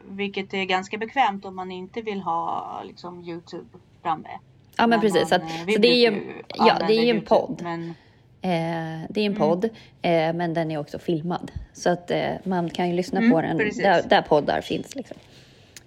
Vilket 0.08 0.54
är 0.54 0.64
ganska 0.64 0.98
bekvämt 0.98 1.44
om 1.44 1.56
man 1.56 1.72
inte 1.72 2.02
vill 2.02 2.20
ha 2.20 2.82
liksom, 2.84 3.24
Youtube 3.24 3.78
framme. 4.02 4.38
Ja, 4.76 4.86
men 4.86 5.00
precis. 5.00 5.30
Man, 5.30 5.40
eh, 5.40 5.74
så 5.74 5.78
det 5.78 5.88
är 5.88 6.10
ju, 6.10 6.22
ja, 6.54 6.78
det 6.86 6.94
är 6.94 7.04
ju 7.04 7.10
en 7.10 7.24
podd. 7.24 7.60
Men... 7.62 7.94
Eh, 8.42 9.06
det 9.08 9.20
är 9.20 9.26
en 9.26 9.36
mm. 9.36 9.38
podd, 9.38 9.64
eh, 10.02 10.32
men 10.32 10.54
den 10.54 10.70
är 10.70 10.78
också 10.78 10.98
filmad. 10.98 11.50
Så 11.72 11.90
att 11.90 12.10
eh, 12.10 12.32
man 12.44 12.70
kan 12.70 12.88
ju 12.88 12.94
lyssna 12.94 13.18
mm, 13.18 13.30
på 13.30 13.40
den 13.40 13.56
där, 13.56 14.08
där, 14.08 14.22
poddar 14.22 14.60
finns. 14.60 14.94
Liksom. 14.94 15.16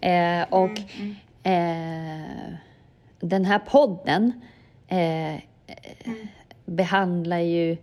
Eh, 0.02 0.44
och 0.50 0.70
mm, 0.70 0.84
mm. 1.00 1.16
Eh, 1.44 2.54
den 3.20 3.46
här 3.46 3.60
podden 3.60 4.42
mm. 4.88 5.40
behandlar 6.66 7.40
ju 7.40 7.78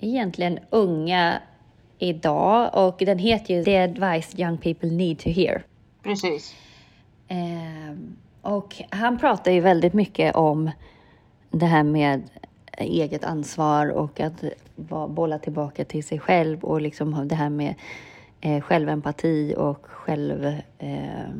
egentligen 0.00 0.58
unga 0.70 1.40
idag 1.98 2.70
och 2.74 2.96
den 2.98 3.18
heter 3.18 3.54
ju 3.54 3.64
The 3.64 3.78
Advice 3.78 4.38
Young 4.38 4.58
People 4.58 4.90
Need 4.90 5.18
to 5.18 5.28
Hear. 5.28 5.62
Precis. 6.02 6.54
Och 8.42 8.82
han 8.90 9.18
pratar 9.18 9.52
ju 9.52 9.60
väldigt 9.60 9.94
mycket 9.94 10.36
om 10.36 10.70
det 11.50 11.66
här 11.66 11.82
med 11.82 12.22
eget 12.78 13.24
ansvar 13.24 13.86
och 13.86 14.20
att 14.20 14.44
bolla 15.08 15.38
tillbaka 15.38 15.84
till 15.84 16.04
sig 16.04 16.18
själv 16.18 16.64
och 16.64 16.80
liksom 16.80 17.28
det 17.28 17.34
här 17.34 17.50
med 17.50 17.74
eh, 18.40 18.60
självempati 18.60 19.54
och 19.58 19.86
själv, 19.86 20.44
eh, 20.78 21.30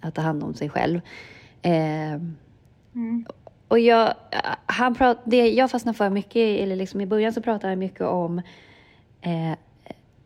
att 0.00 0.14
ta 0.14 0.22
hand 0.22 0.42
om 0.42 0.54
sig 0.54 0.68
själv. 0.68 1.00
Eh, 1.62 2.12
mm. 2.94 3.26
Och 3.68 3.78
jag, 3.78 4.14
han 4.66 4.94
prat, 4.94 5.18
det 5.24 5.50
jag 5.50 5.70
fastnade 5.70 5.98
för 5.98 6.10
mycket, 6.10 6.60
eller 6.60 6.76
liksom 6.76 7.00
i 7.00 7.06
början 7.06 7.32
så 7.32 7.42
pratade 7.42 7.68
han 7.68 7.78
mycket 7.78 8.06
om 8.06 8.38
eh, 9.20 9.52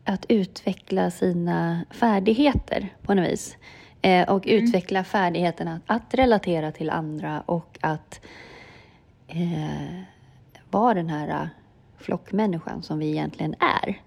att 0.03 0.25
utveckla 0.29 1.11
sina 1.11 1.85
färdigheter 1.91 2.93
på 3.01 3.13
något 3.13 3.31
vis. 3.31 3.57
Eh, 4.01 4.29
och 4.29 4.47
mm. 4.47 4.63
utveckla 4.63 5.03
färdigheten 5.03 5.67
att, 5.67 5.81
att, 5.87 6.13
relatera 6.13 6.71
till 6.71 6.89
andra 6.89 7.43
och 7.45 7.77
att 7.81 8.21
eh, 9.27 10.01
vara 10.71 10.93
den 10.93 11.09
här 11.09 11.27
eh, 11.27 11.47
flockmänniskan 11.97 12.83
som 12.83 12.99
vi 12.99 13.07
egentligen 13.07 13.55
är. 13.59 14.01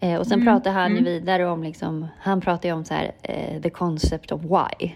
Eh, 0.00 0.20
och 0.20 0.26
sen 0.26 0.40
mm. 0.40 0.46
pratar 0.46 0.72
han 0.72 0.92
mm. 0.92 1.04
vidare 1.04 1.46
om, 1.46 1.62
liksom, 1.62 2.06
han 2.18 2.40
pratar 2.40 2.68
ju 2.68 2.74
om 2.74 2.84
så 2.84 2.94
här, 2.94 3.12
eh, 3.22 3.60
the 3.60 3.70
concept 3.70 4.32
of 4.32 4.42
why. 4.42 4.92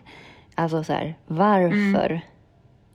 Alltså 0.54 0.84
så 0.84 0.92
här, 0.92 1.14
varför 1.26 2.10
mm. 2.10 2.20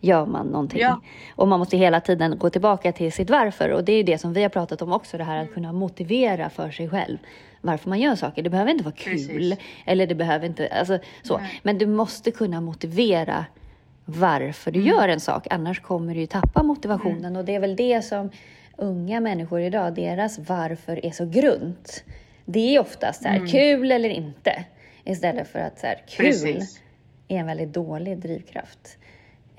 Gör 0.02 0.26
man 0.26 0.48
någonting? 0.48 0.80
Ja. 0.80 1.02
Och 1.36 1.48
man 1.48 1.60
måste 1.60 1.78
hela 1.78 2.02
tiden 2.02 2.38
gå 2.38 2.50
tillbaka 2.50 2.92
till 2.92 3.12
sitt 3.12 3.30
varför. 3.30 3.70
Och 3.70 3.84
det 3.84 3.94
är 3.94 4.04
det 4.04 4.18
som 4.18 4.34
vi 4.34 4.42
har 4.42 4.50
pratat 4.50 4.82
om 4.82 4.92
också, 4.92 5.18
det 5.18 5.24
här 5.24 5.38
att 5.38 5.44
mm. 5.44 5.54
kunna 5.54 5.74
motivera 5.74 6.50
för 6.50 6.72
sig 6.72 6.90
själv 6.90 7.18
varför 7.62 7.90
man 7.90 8.00
gör 8.00 8.16
saker. 8.16 8.44
Det 8.44 8.50
behöver 8.50 8.72
inte 8.72 8.84
vara 8.84 8.96
kul. 8.96 9.14
Precis. 9.14 9.60
Eller 9.86 10.08
det 10.08 10.16
behöver 10.16 10.48
inte, 10.48 10.68
alltså 10.68 11.00
så. 11.24 11.42
Men 11.64 11.78
du 11.78 11.86
måste 11.86 12.32
kunna 12.32 12.62
motivera 12.62 13.46
varför 14.06 14.72
du 14.72 14.80
mm. 14.80 14.92
gör 14.92 15.08
en 15.08 15.20
sak. 15.20 15.48
Annars 15.50 15.80
kommer 15.80 16.14
du 16.14 16.20
ju 16.20 16.28
tappa 16.28 16.64
motivationen. 16.64 17.26
Mm. 17.26 17.36
Och 17.36 17.46
det 17.46 17.56
är 17.56 17.60
väl 17.60 17.76
det 17.76 18.02
som 18.02 18.30
unga 18.78 19.20
människor 19.20 19.62
idag, 19.62 19.94
deras 19.94 20.40
varför 20.40 21.06
är 21.06 21.12
så 21.12 21.26
grunt. 21.26 22.04
Det 22.46 22.76
är 22.76 22.80
oftast 22.80 23.22
så 23.22 23.28
här, 23.28 23.36
mm. 23.36 23.48
kul 23.48 23.92
eller 23.92 24.10
inte. 24.10 24.66
Istället 25.04 25.48
för 25.48 25.60
att 25.60 25.80
så 25.80 25.88
här, 25.88 26.04
kul 26.08 26.26
Precis. 26.26 26.82
är 27.28 27.38
en 27.38 27.46
väldigt 27.46 27.74
dålig 27.74 28.18
drivkraft. 28.18 28.98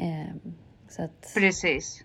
Eh, 0.02 1.04
att, 1.04 1.32
Precis. 1.34 2.04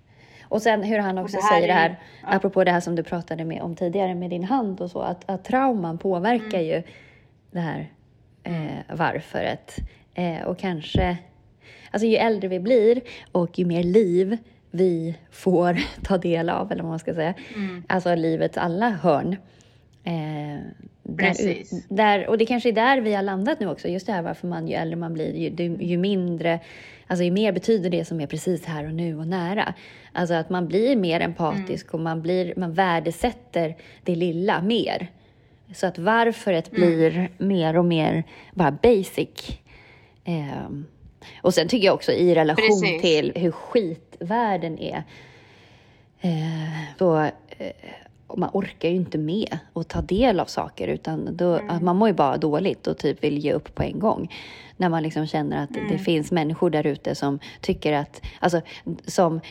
Och 0.49 0.61
sen 0.61 0.83
hur 0.83 0.99
han 0.99 1.17
också 1.17 1.37
det 1.37 1.43
säger 1.43 1.67
det 1.67 1.73
här, 1.73 1.99
ja. 2.21 2.27
apropå 2.27 2.63
det 2.63 2.71
här 2.71 2.79
som 2.79 2.95
du 2.95 3.03
pratade 3.03 3.45
med 3.45 3.61
om 3.61 3.75
tidigare 3.75 4.15
med 4.15 4.29
din 4.29 4.43
hand 4.43 4.81
och 4.81 4.91
så, 4.91 4.99
att, 4.99 5.29
att 5.29 5.43
trauman 5.43 5.97
påverkar 5.97 6.59
mm. 6.59 6.65
ju 6.65 6.83
det 7.51 7.59
här 7.59 7.91
eh, 8.43 8.95
varföret. 8.97 9.75
Eh, 10.13 10.41
och 10.41 10.59
kanske, 10.59 11.17
alltså 11.91 12.07
ju 12.07 12.15
äldre 12.15 12.47
vi 12.47 12.59
blir 12.59 13.01
och 13.31 13.59
ju 13.59 13.65
mer 13.65 13.83
liv 13.83 14.37
vi 14.71 15.15
får 15.31 15.77
ta 16.03 16.17
del 16.17 16.49
av, 16.49 16.71
eller 16.71 16.83
vad 16.83 16.89
man 16.89 16.99
ska 16.99 17.13
säga, 17.13 17.33
mm. 17.55 17.83
alltså 17.89 18.15
livets 18.15 18.57
alla 18.57 18.89
hörn. 18.89 19.35
Eh, 20.03 20.59
där, 21.03 21.63
där, 21.95 22.27
och 22.27 22.37
det 22.37 22.45
kanske 22.45 22.69
är 22.69 22.73
där 22.73 23.01
vi 23.01 23.13
har 23.13 23.23
landat 23.23 23.59
nu 23.59 23.69
också, 23.69 23.87
just 23.87 24.05
det 24.05 24.13
här 24.13 24.21
varför 24.21 24.47
man 24.47 24.67
ju 24.67 24.73
äldre 24.73 24.95
man 24.95 25.13
blir, 25.13 25.35
ju, 25.35 25.77
ju 25.79 25.97
mindre 25.97 26.59
Alltså 27.07 27.23
ju 27.23 27.31
mer 27.31 27.51
betyder 27.51 27.89
det 27.89 28.05
som 28.05 28.21
är 28.21 28.27
precis 28.27 28.65
här 28.65 28.85
och 28.85 28.93
nu 28.93 29.17
och 29.17 29.27
nära. 29.27 29.73
Alltså 30.13 30.33
att 30.33 30.49
man 30.49 30.67
blir 30.67 30.95
mer 30.95 31.19
empatisk 31.19 31.85
mm. 31.85 31.93
och 31.93 31.99
man, 31.99 32.21
blir, 32.21 32.53
man 32.57 32.73
värdesätter 32.73 33.75
det 34.03 34.15
lilla 34.15 34.61
mer. 34.61 35.07
Så 35.73 35.87
att 35.87 35.97
varföret 35.97 36.67
mm. 36.73 36.81
blir 36.81 37.29
mer 37.37 37.77
och 37.77 37.85
mer 37.85 38.23
bara 38.53 38.71
basic. 38.71 39.59
Eh, 40.25 40.69
och 41.41 41.53
sen 41.53 41.67
tycker 41.67 41.85
jag 41.85 41.95
också 41.95 42.11
i 42.11 42.35
relation 42.35 42.81
precis. 42.81 43.01
till 43.01 43.31
hur 43.35 43.51
skit 43.51 44.15
världen 44.19 44.79
är. 44.79 45.03
Eh, 46.21 46.97
så, 46.97 47.19
eh, 47.57 47.71
man 48.35 48.49
orkar 48.53 48.89
ju 48.89 48.95
inte 48.95 49.17
med 49.17 49.57
att 49.73 49.87
ta 49.87 50.01
del 50.01 50.39
av 50.39 50.45
saker 50.45 50.87
utan 50.87 51.37
då, 51.37 51.53
mm. 51.53 51.85
man 51.85 51.95
mår 51.95 52.07
ju 52.07 52.13
bara 52.13 52.37
dåligt 52.37 52.87
och 52.87 52.97
typ 52.97 53.23
vill 53.23 53.37
ge 53.37 53.53
upp 53.53 53.75
på 53.75 53.83
en 53.83 53.99
gång. 53.99 54.33
När 54.77 54.89
man 54.89 55.03
liksom 55.03 55.27
känner 55.27 55.63
att 55.63 55.77
mm. 55.77 55.91
det 55.91 55.97
finns 55.97 56.31
människor 56.31 56.69
där 56.69 56.87
ute 56.87 57.15
som 57.15 57.39
tycker 57.61 57.93
att, 57.93 58.21
alltså 58.39 58.61
som 59.05 59.41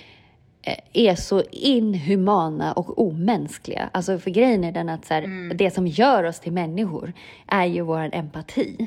eh, 0.63 0.79
är 0.93 1.15
så 1.15 1.43
inhumana 1.51 2.73
och 2.73 3.07
omänskliga. 3.07 3.91
Alltså 3.93 4.19
för 4.19 4.31
grejen 4.31 4.65
är 4.65 4.73
den 4.73 4.89
att 4.89 5.05
så 5.05 5.15
här, 5.15 5.23
mm. 5.23 5.57
det 5.57 5.71
som 5.71 5.87
gör 5.87 6.25
oss 6.25 6.41
till 6.41 6.53
människor 6.53 7.13
är 7.47 7.65
ju 7.65 7.81
vår 7.81 8.11
empati 8.13 8.87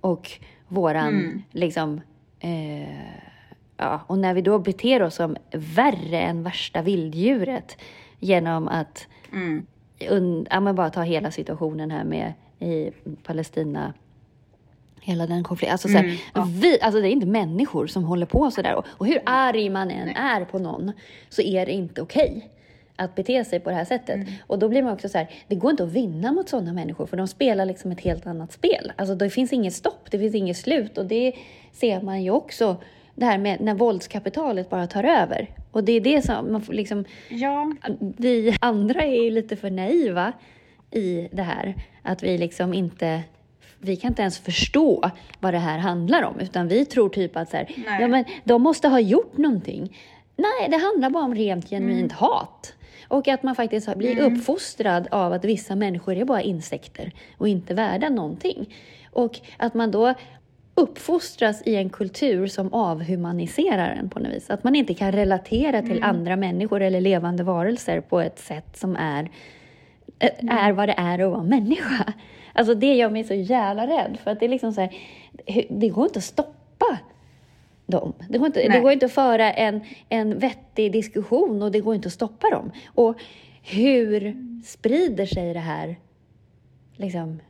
och 0.00 0.30
våran 0.68 1.08
mm. 1.08 1.42
liksom 1.50 2.00
eh, 2.40 2.88
ja, 3.76 4.00
och 4.06 4.18
när 4.18 4.34
vi 4.34 4.42
då 4.42 4.58
beter 4.58 5.02
oss 5.02 5.14
som 5.14 5.36
värre 5.52 6.20
än 6.20 6.42
värsta 6.42 6.82
vilddjuret 6.82 7.76
genom 8.18 8.68
att 8.68 9.06
mm. 9.32 10.46
ja, 10.50 10.60
men 10.60 10.74
bara 10.74 10.90
ta 10.90 11.02
hela 11.02 11.30
situationen 11.30 11.90
här 11.90 12.04
med 12.04 12.32
i 12.58 12.90
Palestina 13.22 13.92
hela 15.00 15.26
den 15.26 15.44
konflikten. 15.44 15.72
Alltså, 15.72 15.88
mm, 15.88 16.16
ja. 16.34 16.46
alltså 16.82 17.00
det 17.00 17.08
är 17.08 17.12
inte 17.12 17.26
människor 17.26 17.86
som 17.86 18.04
håller 18.04 18.26
på 18.26 18.50
sådär. 18.50 18.74
Och, 18.74 18.84
och 18.88 19.06
hur 19.06 19.22
arg 19.26 19.70
man 19.70 19.90
än 19.90 20.06
Nej. 20.06 20.16
är 20.18 20.44
på 20.44 20.58
någon 20.58 20.92
så 21.28 21.42
är 21.42 21.66
det 21.66 21.72
inte 21.72 22.02
okej 22.02 22.32
okay 22.36 22.48
att 23.00 23.14
bete 23.14 23.44
sig 23.44 23.60
på 23.60 23.70
det 23.70 23.76
här 23.76 23.84
sättet. 23.84 24.14
Mm. 24.14 24.28
Och 24.46 24.58
då 24.58 24.68
blir 24.68 24.82
man 24.82 24.92
också 24.92 25.08
så 25.08 25.18
här, 25.18 25.30
det 25.48 25.54
går 25.54 25.70
inte 25.70 25.82
att 25.82 25.92
vinna 25.92 26.32
mot 26.32 26.48
sådana 26.48 26.72
människor 26.72 27.06
för 27.06 27.16
de 27.16 27.28
spelar 27.28 27.64
liksom 27.64 27.92
ett 27.92 28.00
helt 28.00 28.26
annat 28.26 28.52
spel. 28.52 28.92
Alltså 28.96 29.14
det 29.14 29.30
finns 29.30 29.52
inget 29.52 29.74
stopp, 29.74 30.10
det 30.10 30.18
finns 30.18 30.34
inget 30.34 30.56
slut 30.56 30.98
och 30.98 31.06
det 31.06 31.32
ser 31.72 32.02
man 32.02 32.22
ju 32.22 32.30
också 32.30 32.76
det 33.20 33.26
här 33.26 33.38
med 33.38 33.60
när 33.60 33.74
våldskapitalet 33.74 34.70
bara 34.70 34.86
tar 34.86 35.04
över. 35.04 35.50
Och 35.70 35.84
det 35.84 35.92
är 35.92 36.00
det 36.00 36.22
som 36.22 36.52
man 36.52 36.62
får 36.62 36.72
liksom... 36.72 37.04
Ja. 37.28 37.72
Vi 37.98 38.56
andra 38.60 39.02
är 39.02 39.22
ju 39.22 39.30
lite 39.30 39.56
för 39.56 39.70
naiva 39.70 40.32
i 40.90 41.28
det 41.32 41.42
här. 41.42 41.74
Att 42.02 42.22
vi 42.22 42.38
liksom 42.38 42.74
inte... 42.74 43.22
Vi 43.78 43.96
kan 43.96 44.08
inte 44.08 44.22
ens 44.22 44.38
förstå 44.38 45.10
vad 45.40 45.54
det 45.54 45.58
här 45.58 45.78
handlar 45.78 46.22
om, 46.22 46.40
utan 46.40 46.68
vi 46.68 46.84
tror 46.84 47.08
typ 47.08 47.36
att 47.36 47.50
så 47.50 47.56
här, 47.56 47.68
ja, 48.00 48.08
men 48.08 48.24
de 48.44 48.62
måste 48.62 48.88
ha 48.88 49.00
gjort 49.00 49.36
någonting. 49.36 49.96
Nej, 50.36 50.68
det 50.68 50.76
handlar 50.76 51.10
bara 51.10 51.24
om 51.24 51.34
rent 51.34 51.70
genuint 51.70 52.12
mm. 52.12 52.16
hat. 52.18 52.74
Och 53.08 53.28
att 53.28 53.42
man 53.42 53.54
faktiskt 53.54 53.94
blir 53.96 54.18
Mm. 54.18 54.34
uppfostrad 54.34 55.08
av 55.10 55.32
att 55.32 55.44
vissa 55.44 55.76
människor 55.76 56.16
är 56.16 56.24
bara 56.24 56.42
insekter 56.42 57.12
och 57.38 57.48
inte 57.48 57.74
värda 57.74 58.08
någonting. 58.08 58.74
Och 59.12 59.40
att 59.56 59.74
man 59.74 59.90
då 59.90 60.14
uppfostras 60.74 61.62
i 61.66 61.76
en 61.76 61.90
kultur 61.90 62.46
som 62.46 62.72
avhumaniserar 62.74 63.90
en 63.90 64.10
på 64.10 64.18
något 64.18 64.32
vis. 64.32 64.50
Att 64.50 64.64
man 64.64 64.74
inte 64.74 64.94
kan 64.94 65.12
relatera 65.12 65.82
till 65.82 65.96
Mm. 65.96 66.02
andra 66.16 66.36
människor 66.36 66.82
eller 66.82 67.00
levande 67.00 67.42
varelser 67.42 68.00
på 68.00 68.20
ett 68.20 68.38
sätt 68.38 68.76
som 68.76 68.96
är, 68.96 69.30
är 70.50 70.72
vad 70.72 70.88
det 70.88 70.94
är 70.96 71.18
att 71.18 71.30
vara 71.30 71.42
människa. 71.42 72.12
Alltså 72.52 72.74
det 72.74 72.94
gör 72.94 73.10
mig 73.10 73.24
så 73.24 73.34
jävla 73.34 73.86
rädd 73.86 74.18
för 74.24 74.30
att 74.30 74.40
det 74.40 74.46
är 74.46 74.50
liksom 74.50 74.72
så 74.72 74.80
här, 74.80 74.94
det 75.68 75.88
går 75.88 76.04
inte 76.04 76.18
att 76.18 76.24
stoppa 76.24 76.98
dem. 77.86 78.12
Det 78.28 78.38
går 78.38 78.46
inte, 78.46 78.68
det 78.68 78.80
går 78.80 78.92
inte 78.92 79.06
att 79.06 79.12
föra 79.12 79.52
en, 79.52 79.80
en 80.08 80.38
vettig 80.38 80.92
diskussion 80.92 81.62
och 81.62 81.70
det 81.72 81.80
går 81.80 81.94
inte 81.94 82.06
att 82.06 82.12
stoppa 82.12 82.50
dem. 82.50 82.70
Och 82.86 83.14
hur 83.62 84.36
sprider 84.64 85.26
sig 85.26 85.54
det 85.54 85.60
här? 85.60 85.96
Liksom, 86.96 87.40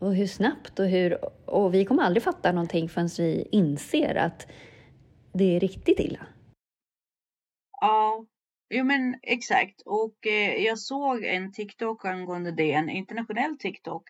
och 0.00 0.14
hur 0.14 0.26
snabbt 0.26 0.78
och 0.78 0.86
hur... 0.86 1.18
Och 1.50 1.74
vi 1.74 1.84
kommer 1.84 2.02
aldrig 2.02 2.22
fatta 2.22 2.52
någonting 2.52 2.88
förrän 2.88 3.08
vi 3.18 3.48
inser 3.52 4.14
att 4.14 4.46
det 5.32 5.56
är 5.56 5.60
riktigt 5.60 6.00
illa. 6.00 6.26
Ja, 7.80 8.26
jo 8.74 8.84
men 8.84 9.18
exakt. 9.22 9.82
Och 9.86 10.26
eh, 10.26 10.64
jag 10.64 10.78
såg 10.78 11.24
en 11.24 11.52
TikTok 11.52 12.04
angående 12.04 12.52
det, 12.52 12.72
en 12.72 12.90
internationell 12.90 13.58
TikTok 13.58 14.08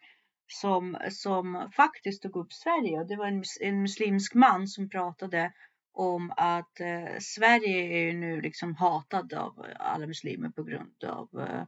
som, 0.53 0.97
som 1.11 1.71
faktiskt 1.77 2.23
tog 2.23 2.37
upp 2.37 2.53
Sverige. 2.53 3.05
Det 3.05 3.17
var 3.17 3.27
en, 3.27 3.45
en 3.61 3.83
muslimsk 3.83 4.35
man 4.35 4.69
som 4.69 4.89
pratade 4.89 5.53
om 5.93 6.33
att 6.37 6.81
eh, 6.81 7.19
Sverige 7.21 7.83
är 7.83 8.05
ju 8.05 8.13
nu 8.13 8.41
liksom 8.41 8.75
hatad 8.75 9.33
av 9.33 9.67
alla 9.79 10.07
muslimer 10.07 10.49
på 10.49 10.63
grund 10.63 11.05
av 11.05 11.29
eh, 11.41 11.63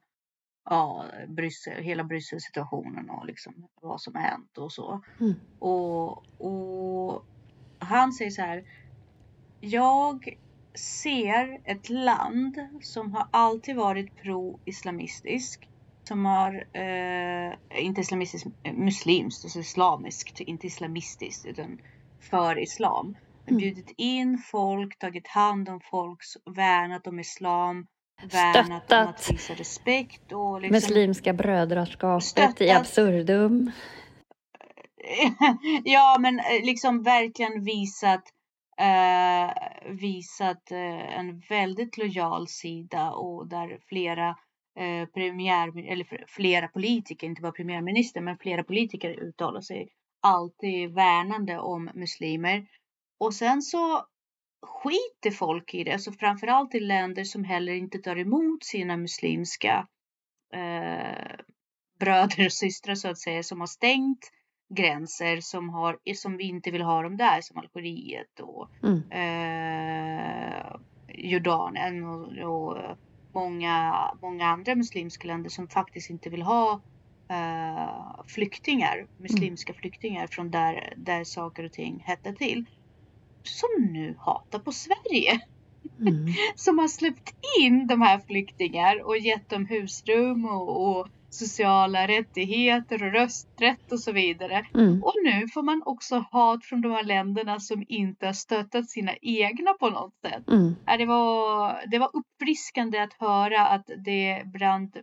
ja, 0.64 1.04
Bryssel, 1.28 1.83
hela 1.83 2.04
Brysselsituationen 2.04 3.11
och 3.11 3.26
liksom 3.26 3.69
vad 3.81 4.00
som 4.00 4.14
har 4.14 4.23
hänt 4.23 4.59
och 4.59 4.73
så. 4.73 5.02
Mm. 5.21 5.35
Och, 5.59 6.40
och 6.40 7.25
han 7.78 8.12
säger 8.12 8.31
så 8.31 8.42
här. 8.42 8.64
Jag 9.61 10.37
ser 10.75 11.61
ett 11.64 11.90
land 11.90 12.61
som 12.83 13.12
har 13.12 13.28
alltid 13.31 13.76
varit 13.76 14.16
pro-islamistisk. 14.16 15.69
Som 16.04 16.25
har, 16.25 16.66
eh, 16.73 17.54
inte 17.85 18.00
islamistiskt, 18.00 18.49
eh, 18.62 18.75
muslimskt, 18.75 19.45
alltså 19.45 19.59
islamiskt, 19.59 20.40
inte 20.40 20.66
islamistiskt 20.66 21.47
utan 21.47 21.81
för 22.21 22.59
islam. 22.59 23.16
Mm. 23.47 23.59
Bjudit 23.59 23.95
in 23.97 24.38
folk, 24.38 24.99
tagit 24.99 25.28
hand 25.28 25.69
om 25.69 25.81
folk, 25.81 26.19
värnat 26.45 27.07
om 27.07 27.21
islam, 27.21 27.87
om 28.23 28.29
Stöttat. 28.29 28.93
att 28.93 29.31
visa 29.31 29.55
respekt 29.55 30.33
och 30.33 30.61
liksom 30.61 30.75
Muslimska 30.75 31.33
brödraskapet 31.33 32.61
i 32.61 32.71
absurdum. 32.71 33.71
ja, 35.85 36.17
men 36.21 36.38
eh, 36.38 36.64
liksom 36.64 37.02
verkligen 37.02 37.64
visat, 37.64 38.23
eh, 38.79 39.50
visat 39.93 40.71
eh, 40.71 41.19
en 41.19 41.41
väldigt 41.49 41.99
lojal 41.99 42.49
sida 42.49 43.11
och 43.11 43.49
där 43.49 43.79
flera 43.88 44.29
eh, 44.79 45.09
premiär, 45.14 45.93
eller 45.93 46.26
flera 46.29 46.69
politiker, 46.69 47.26
inte 47.26 47.43
bara 47.43 47.52
premiärminister, 47.52 48.21
men 48.21 48.38
flera 48.38 48.64
politiker 48.64 49.11
uttalar 49.11 49.61
sig 49.61 49.88
alltid 50.23 50.95
värnande 50.95 51.59
om 51.59 51.91
muslimer. 51.95 52.67
Och 53.21 53.35
sen 53.35 53.62
så 53.62 54.07
skiter 54.62 55.31
folk 55.31 55.75
i 55.75 55.85
det, 55.85 55.92
alltså 55.92 56.12
framförallt 56.12 56.75
i 56.75 56.81
länder 56.81 57.25
som 57.25 57.45
heller 57.45 57.73
inte 57.73 57.99
tar 57.99 58.16
emot 58.16 58.64
sina 58.64 58.97
muslimska 58.97 59.87
eh, 60.54 61.37
bröder 61.99 62.45
och 62.47 62.52
systrar 62.52 62.95
så 62.95 63.09
att 63.09 63.19
säga, 63.19 63.42
som 63.42 63.61
har 63.61 63.66
stängt 63.66 64.30
gränser 64.75 65.41
som, 65.41 65.69
har, 65.69 65.99
som 66.15 66.36
vi 66.36 66.45
inte 66.45 66.71
vill 66.71 66.82
ha 66.82 67.02
dem 67.02 67.17
där, 67.17 67.41
som 67.41 67.58
Algeriet 67.58 68.41
och 68.41 68.69
Mm. 68.82 69.02
eh, 69.10 70.76
Jordanien 71.15 72.04
och, 72.04 72.32
och 72.39 72.97
många, 73.34 73.95
många 74.23 74.47
andra 74.47 74.75
muslimska 74.75 75.28
länder 75.28 75.50
som 75.50 75.69
faktiskt 75.69 76.10
inte 76.10 76.30
vill 76.30 76.43
ha 76.43 76.82
eh, 77.30 78.25
flyktingar, 78.26 79.06
muslimska 79.17 79.75
flyktingar 79.75 80.26
från 80.26 80.50
där, 80.50 80.95
där 80.97 81.25
saker 81.25 81.65
och 81.65 81.73
ting 81.73 82.02
hette 82.06 82.32
till. 82.32 82.67
Som 83.43 83.93
nu 83.93 84.17
hatar 84.19 84.59
på 84.59 84.73
Sverige 84.73 85.41
Mm. 86.00 86.26
som 86.55 86.78
har 86.78 86.89
släppt 86.89 87.35
in 87.61 87.87
de 87.87 88.02
här 88.02 88.19
flyktingar 88.19 89.02
och 89.02 89.19
gett 89.19 89.50
dem 89.50 89.67
husrum 89.67 90.45
och, 90.45 90.99
och 90.99 91.09
sociala 91.31 92.09
rättigheter 92.09 93.02
och 93.02 93.13
rösträtt 93.13 93.93
och 93.93 94.00
så 94.00 94.13
vidare. 94.13 94.67
Mm. 94.75 95.02
Och 95.02 95.15
nu 95.25 95.49
får 95.49 95.63
man 95.63 95.83
också 95.87 96.25
hat 96.31 96.65
från 96.65 96.81
de 96.81 96.93
här 96.93 97.05
länderna 97.05 97.61
som 97.61 97.85
inte 97.89 98.26
har 98.26 98.33
stöttat 98.33 98.91
sina 98.91 99.13
egna 99.23 99.73
på 99.73 99.91
något 99.91 100.15
sätt. 100.23 100.49
Mm. 100.49 100.75
Det 100.99 101.07
var, 101.07 101.81
det 101.91 101.99
var 101.99 102.11
uppfriskande 102.13 102.99
att 102.99 103.13
höra 103.13 103.67
att 103.67 103.91
det 104.05 104.43
bland 104.45 104.99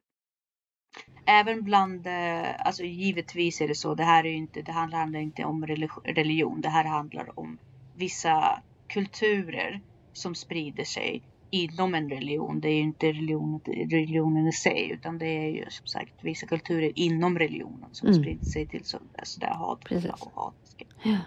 Även 1.26 1.64
bland, 1.64 2.08
eh, 2.08 2.66
alltså 2.66 2.84
givetvis 2.84 3.62
är 3.62 3.68
det 3.68 3.76
så, 3.76 3.96
det 3.96 4.04
här 4.04 4.26
är 4.26 4.34
inte, 4.34 4.62
det 4.62 4.72
handlar 4.72 5.16
inte 5.16 5.44
om 5.44 5.66
religi- 5.66 6.14
religion, 6.14 6.62
det 6.62 6.70
här 6.70 6.84
handlar 6.84 7.40
om 7.40 7.58
vissa 8.00 8.64
kulturer 8.94 9.82
som 10.14 10.36
sprider 10.36 10.84
sig 10.84 11.24
inom 11.52 11.96
en 11.96 12.10
religion. 12.10 12.62
Det 12.62 12.70
är 12.70 12.76
ju 12.76 12.82
inte 12.82 13.08
religion, 13.08 13.62
religionen 13.68 14.48
i 14.48 14.52
sig, 14.54 14.92
utan 14.92 15.18
det 15.18 15.26
är 15.28 15.50
ju 15.50 15.66
som 15.70 15.88
sagt 15.88 16.14
vissa 16.24 16.48
kulturer 16.48 16.92
inom 16.96 17.40
religionen 17.40 17.90
som 17.92 18.08
Mm. 18.10 18.20
sprider 18.22 18.46
sig 18.46 18.68
till 18.68 18.86
så, 18.86 19.00
sådär 19.24 19.54
hatfulla 19.54 20.02
Precis. 20.02 20.22
och 20.22 20.44
hatiska. 20.44 20.86
Ja. 21.04 21.18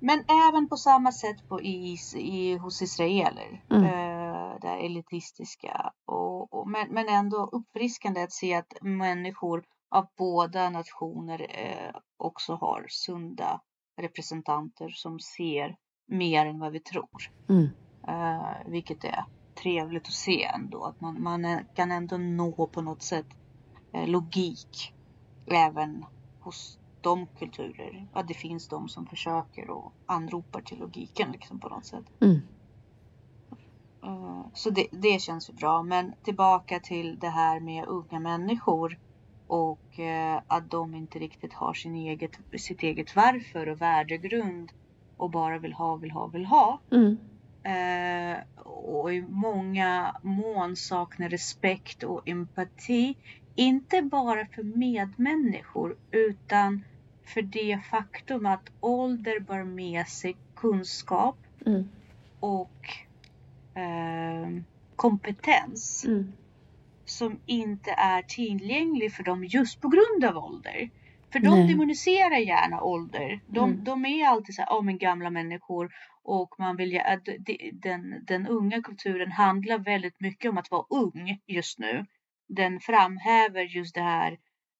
Men 0.00 0.24
även 0.48 0.68
på 0.68 0.76
samma 0.76 1.12
sätt 1.12 1.48
på 1.48 1.62
is, 1.62 2.14
i, 2.14 2.56
hos 2.56 2.82
israeler. 2.82 3.64
Mm. 3.70 3.84
Eh, 3.84 4.58
det 4.60 4.68
här 4.68 4.78
elitistiska. 4.86 5.92
Och, 6.06 6.52
och, 6.54 6.68
men, 6.70 6.88
men 6.90 7.08
ändå 7.08 7.48
uppfriskande 7.52 8.22
att 8.22 8.32
se 8.32 8.54
att 8.54 8.72
människor 8.82 9.64
av 9.90 10.06
båda 10.18 10.70
nationer 10.70 11.46
eh, 11.50 12.00
också 12.18 12.54
har 12.54 12.86
sunda 12.88 13.60
representanter 14.00 14.88
som 14.88 15.20
ser 15.20 15.76
mer 16.06 16.46
än 16.46 16.58
vad 16.58 16.72
vi 16.72 16.80
tror. 16.80 17.30
Mm. 17.48 17.68
Eh, 18.08 18.56
vilket 18.66 19.04
är 19.04 19.24
trevligt 19.62 20.06
att 20.06 20.12
se 20.12 20.44
ändå. 20.44 20.84
Att 20.84 21.00
man, 21.00 21.22
man 21.22 21.64
kan 21.74 21.90
ändå 21.92 22.16
nå 22.16 22.66
på 22.66 22.82
något 22.82 23.02
sätt 23.02 23.26
eh, 23.92 24.08
logik 24.08 24.94
även 25.46 26.04
hos 26.40 26.78
de 27.00 27.26
kulturer. 27.26 28.06
Att 28.12 28.28
det 28.28 28.34
finns 28.34 28.68
de 28.68 28.88
som 28.88 29.06
försöker 29.06 29.70
och 29.70 29.92
anropar 30.06 30.60
till 30.60 30.78
logiken 30.78 31.32
liksom 31.32 31.60
på 31.60 31.68
något 31.68 31.86
sätt. 31.86 32.04
Mm. 32.20 32.40
Eh, 34.04 34.46
Så 34.54 34.70
det, 34.70 34.86
det 34.92 35.20
känns 35.20 35.50
ju 35.50 35.54
bra. 35.54 35.82
Men 35.82 36.14
tillbaka 36.22 36.80
till 36.80 37.18
det 37.18 37.28
här 37.28 37.60
med 37.60 37.84
unga 37.84 38.20
människor 38.20 38.98
och 39.46 40.00
att 40.46 40.70
de 40.70 40.94
inte 40.94 41.18
riktigt 41.18 41.52
har 41.52 41.74
sin 41.74 41.94
eget, 41.94 42.30
sitt 42.58 42.82
eget 42.82 43.16
varför 43.16 43.68
och 43.68 43.80
värdegrund 43.80 44.72
och 45.22 45.30
bara 45.30 45.58
vill 45.58 45.72
ha, 45.72 45.96
vill 45.96 46.10
ha, 46.10 46.26
vill 46.26 46.44
ha. 46.46 46.80
Mm. 46.92 47.18
Eh, 47.62 48.38
och 48.64 49.14
i 49.14 49.22
många 49.28 50.16
mån 50.22 50.76
saknar 50.76 51.28
respekt 51.28 52.02
och 52.02 52.28
empati. 52.28 53.14
Inte 53.54 54.02
bara 54.02 54.46
för 54.46 54.62
medmänniskor 54.62 55.96
utan 56.10 56.84
för 57.24 57.42
det 57.42 57.80
faktum 57.90 58.46
att 58.46 58.70
ålder 58.80 59.40
bär 59.40 59.64
med 59.64 60.08
sig 60.08 60.36
kunskap 60.56 61.36
Mm. 61.66 61.88
och 62.40 62.88
eh, 63.74 64.62
kompetens 64.96 66.04
Mm. 66.04 66.32
som 67.04 67.38
inte 67.46 67.90
är 67.90 68.22
tillgänglig 68.22 69.12
för 69.12 69.22
dem 69.22 69.44
just 69.44 69.80
på 69.80 69.88
grund 69.88 70.24
av 70.24 70.44
ålder. 70.44 70.90
För 71.32 71.38
de 71.40 71.48
Nej. 71.58 71.68
demoniserar 71.68 72.36
gärna 72.36 72.82
ålder. 72.82 73.40
De, 73.46 73.70
Mm. 73.70 73.84
de 73.84 74.04
är 74.04 74.26
alltid 74.28 74.54
så 74.54 74.62
här, 74.62 74.68
oh, 74.78 74.82
men 74.82 74.98
gamla 74.98 75.30
människor 75.30 75.90
och 76.24 76.54
man 76.58 76.76
vill, 76.76 76.92
ja- 76.92 77.18
det- 77.24 77.70
den, 77.72 78.24
den 78.24 78.46
unga 78.46 78.82
kulturen 78.82 79.32
handlar 79.32 79.78
väldigt 79.78 80.20
mycket 80.20 80.50
om 80.50 80.58
att 80.58 80.70
vara 80.70 80.84
ung 80.90 81.40
just 81.46 81.78
nu. 81.78 82.06
Den 82.48 82.80
framhäver 82.80 83.62
just 83.62 83.94
det 83.94 84.00
här 84.02 84.32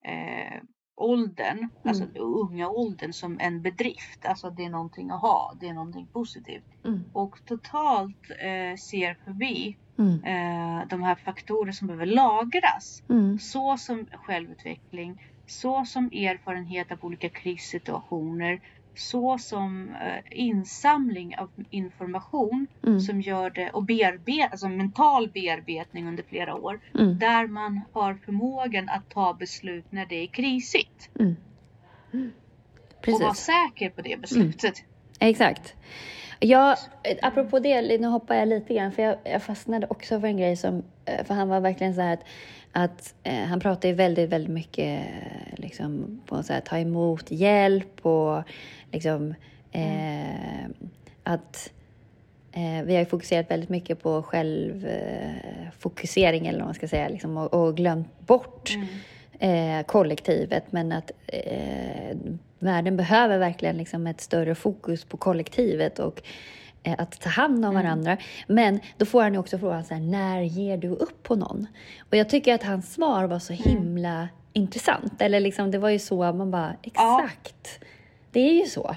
eh, 0.05 0.61
åldern, 0.97 1.69
alltså 1.85 2.05
unga 2.15 2.69
åldern 2.69 3.13
som 3.13 3.39
en 3.41 3.63
bedrift. 3.63 4.27
Alltså 4.27 4.51
det 4.51 4.65
är 4.65 4.71
någonting 4.71 5.11
att 5.11 5.21
ha, 5.21 5.55
det 5.61 5.69
är 5.69 5.73
någonting 5.73 6.07
positivt. 6.13 6.85
Mm. 6.85 7.01
Och 7.13 7.39
totalt 7.47 8.31
eh, 8.31 8.77
ser 8.77 9.15
förbi 9.25 9.77
Mm. 9.99 10.25
eh, 10.25 10.89
de 10.89 11.03
här 11.03 11.15
faktorer 11.15 11.73
som 11.73 11.87
behöver 11.87 12.07
lagras. 12.07 13.03
Mm. 13.11 13.39
Så 13.39 13.77
som 13.77 14.07
självutveckling, 14.13 15.23
så 15.47 15.85
som 15.85 16.07
erfarenhet 16.07 16.93
av 16.93 16.99
olika 17.03 17.29
krissituationer, 17.29 18.61
så 18.95 19.39
som 19.39 19.89
eh, 19.95 20.39
insamling 20.41 21.39
av 21.39 21.51
information 21.71 22.67
Mm. 22.87 23.01
som 23.01 23.21
gör 23.21 23.51
det 23.51 23.71
och 23.71 23.83
bearbet, 23.83 24.51
alltså 24.51 24.69
mental 24.69 25.29
bearbetning 25.31 26.09
under 26.09 26.23
flera 26.23 26.55
år 26.55 26.81
Mm. 26.99 27.19
där 27.19 27.47
man 27.47 27.81
har 27.93 28.15
förmågan 28.15 28.89
att 28.89 29.11
ta 29.11 29.35
beslut 29.35 29.85
när 29.91 30.07
det 30.07 30.15
är 30.23 30.27
krisigt 30.27 31.11
Mm. 31.21 31.37
Mm. 32.13 32.33
och 33.07 33.21
vara 33.21 33.35
säker 33.35 33.91
på 33.91 34.03
det 34.03 34.17
beslutet. 34.21 34.75
exakt. 35.21 35.75
Jag, 36.45 36.77
apropå 37.23 37.59
det, 37.59 38.01
nu 38.01 38.07
hoppar 38.07 38.35
jag 38.35 38.49
lite 38.49 38.75
grann, 38.75 38.93
för 38.93 39.03
jag, 39.03 39.17
jag 39.25 39.43
fastnade 39.43 39.87
också 39.91 40.21
för 40.21 40.27
en 40.29 40.37
grej 40.37 40.57
som, 40.57 40.83
eh, 41.05 41.25
för 41.25 41.35
han 41.35 41.49
var 41.49 41.61
verkligen 41.61 41.95
så 41.95 42.01
här 42.01 42.13
att, 42.15 42.25
att 42.73 43.15
eh, 43.23 43.35
han 43.45 43.61
pratade 43.61 43.89
ju 43.89 43.95
väldigt, 43.95 44.31
väldigt 44.31 44.51
mycket 44.53 45.07
eh, 45.07 45.57
liksom 45.57 46.21
på 46.27 46.43
så 46.43 46.53
här, 46.53 46.61
ta 46.61 46.79
emot 46.79 47.31
hjälp 47.31 48.07
och 48.07 48.43
liksom 48.93 49.35
eh, 49.73 50.67
att 51.23 51.73
eh, 52.53 52.83
vi 52.85 52.97
har 52.97 53.05
fokuserat 53.05 53.51
väldigt 53.51 53.69
mycket 53.71 54.03
på 54.03 54.23
självfokusering 54.23 55.73
fokusering, 55.79 56.47
eller 56.47 56.59
vad 56.59 56.67
man 56.67 56.75
ska 56.75 56.89
säga, 56.89 57.09
liksom, 57.09 57.37
och, 57.37 57.55
och 57.55 57.77
glömt 57.77 58.21
bort 58.27 58.71
Mm. 59.41 59.81
eh, 59.81 59.87
kollektivet 59.87 60.73
men 60.73 60.93
att 60.93 61.11
eh, 61.27 62.17
världen 62.59 62.97
behöver 62.97 63.39
verkligen 63.39 63.77
liksom 63.77 64.07
ett 64.07 64.21
större 64.21 64.55
fokus 64.55 65.05
på 65.05 65.17
kollektivet 65.17 65.99
och 65.99 66.23
att 66.99 67.21
ta 67.21 67.29
hand 67.31 67.65
om 67.65 67.71
Mm. 67.71 67.83
varandra. 67.85 68.17
Men 68.47 68.81
då 68.99 69.07
får 69.07 69.23
han 69.23 69.33
ju 69.33 69.39
också 69.39 69.59
frågan 69.59 69.85
så 69.85 69.95
här, 69.95 70.01
när 70.01 70.43
ger 70.43 70.77
du 70.77 70.89
upp 70.89 71.23
på 71.23 71.37
någon? 71.37 71.67
Och 72.11 72.17
jag 72.17 72.29
tycker 72.29 72.55
att 72.55 72.63
hans 72.63 72.93
svar 72.95 73.25
var 73.25 73.39
så 73.39 73.53
Mm. 73.53 73.65
himla 73.65 74.29
intressant. 74.53 75.23
Eller 75.23 75.41
liksom, 75.41 75.71
det 75.71 75.79
var 75.79 75.89
ju 75.91 75.99
så 75.99 76.33
man 76.33 76.51
bara, 76.51 76.73
exakt. 76.83 77.81
Det 78.31 78.41
är 78.41 78.53
ju 78.61 78.67
så. 78.67 78.97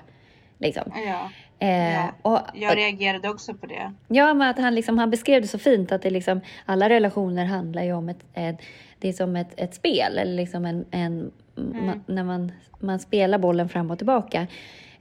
Liksom. 0.57 0.91
Ja, 1.07 1.29
Eh, 1.59 1.93
Ja, 1.93 2.11
och, 2.21 2.39
jag 2.53 2.77
reagerade 2.77 3.29
också 3.29 3.53
på 3.53 3.65
det. 3.65 3.93
Ja, 4.07 4.33
men 4.33 4.49
att 4.49 4.57
han, 4.57 4.75
liksom, 4.75 4.97
han 4.97 5.09
beskrev 5.09 5.41
det 5.41 5.47
så 5.47 5.57
fint 5.59 5.91
att 5.91 6.01
det 6.01 6.09
liksom, 6.09 6.41
alla 6.65 6.89
relationer 6.89 7.45
handlar 7.45 7.83
ju 7.83 7.93
om 7.93 8.09
ett, 8.09 8.25
ett 8.33 8.61
det 8.99 9.07
är 9.09 9.13
som 9.13 9.35
ett, 9.35 9.53
ett 9.57 9.75
spel, 9.75 10.17
eller 10.17 10.33
liksom 10.33 10.65
en, 10.65 10.85
en, 10.91 11.31
ma, 11.55 11.93
när 12.05 12.23
man, 12.23 12.51
man 12.79 12.99
spelar 12.99 13.37
bollen 13.37 13.69
fram 13.69 13.91
och 13.91 13.97
tillbaka. 13.97 14.47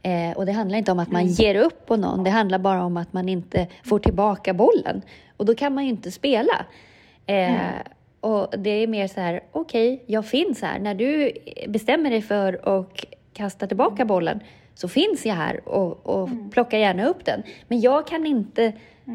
Eh, 0.05 0.37
och 0.37 0.47
det 0.47 0.53
handlar 0.53 0.79
inte 0.79 0.93
om 0.93 0.99
att 0.99 1.11
man 1.13 1.27
ger 1.27 1.55
upp 1.55 1.87
på 1.87 1.97
någon, 1.97 2.25
det 2.25 2.31
handlar 2.31 2.59
bara 2.59 2.85
om 2.85 2.97
att 2.97 3.13
man 3.13 3.29
inte 3.29 3.67
får 3.85 3.99
tillbaka 3.99 4.55
bollen. 4.55 5.03
Och 5.37 5.47
då 5.47 5.55
kan 5.55 5.75
man 5.75 5.85
ju 5.85 5.91
inte 5.91 6.11
spela. 6.11 6.67
Eh, 7.27 7.55
Och 8.21 8.49
det 8.59 8.71
är 8.71 8.87
mer 8.87 9.09
så 9.09 9.21
här, 9.21 9.41
okej, 9.53 10.03
jag 10.07 10.27
finns 10.27 10.63
här. 10.63 10.79
När 10.79 10.95
du 10.95 11.33
bestämmer 11.69 12.11
dig 12.11 12.23
för 12.23 12.79
att 12.79 13.05
kasta 13.33 13.67
tillbaka 13.67 14.05
bollen 14.05 14.41
så 14.75 14.89
finns 14.89 15.27
jag 15.27 15.35
här 15.35 15.69
och, 15.69 16.07
och 16.07 16.29
plocka 16.53 16.79
gärna 16.79 17.07
upp 17.07 17.25
den. 17.25 17.43
Men 17.69 17.81
jag 17.81 18.07
kan 18.07 18.27
inte 18.27 18.73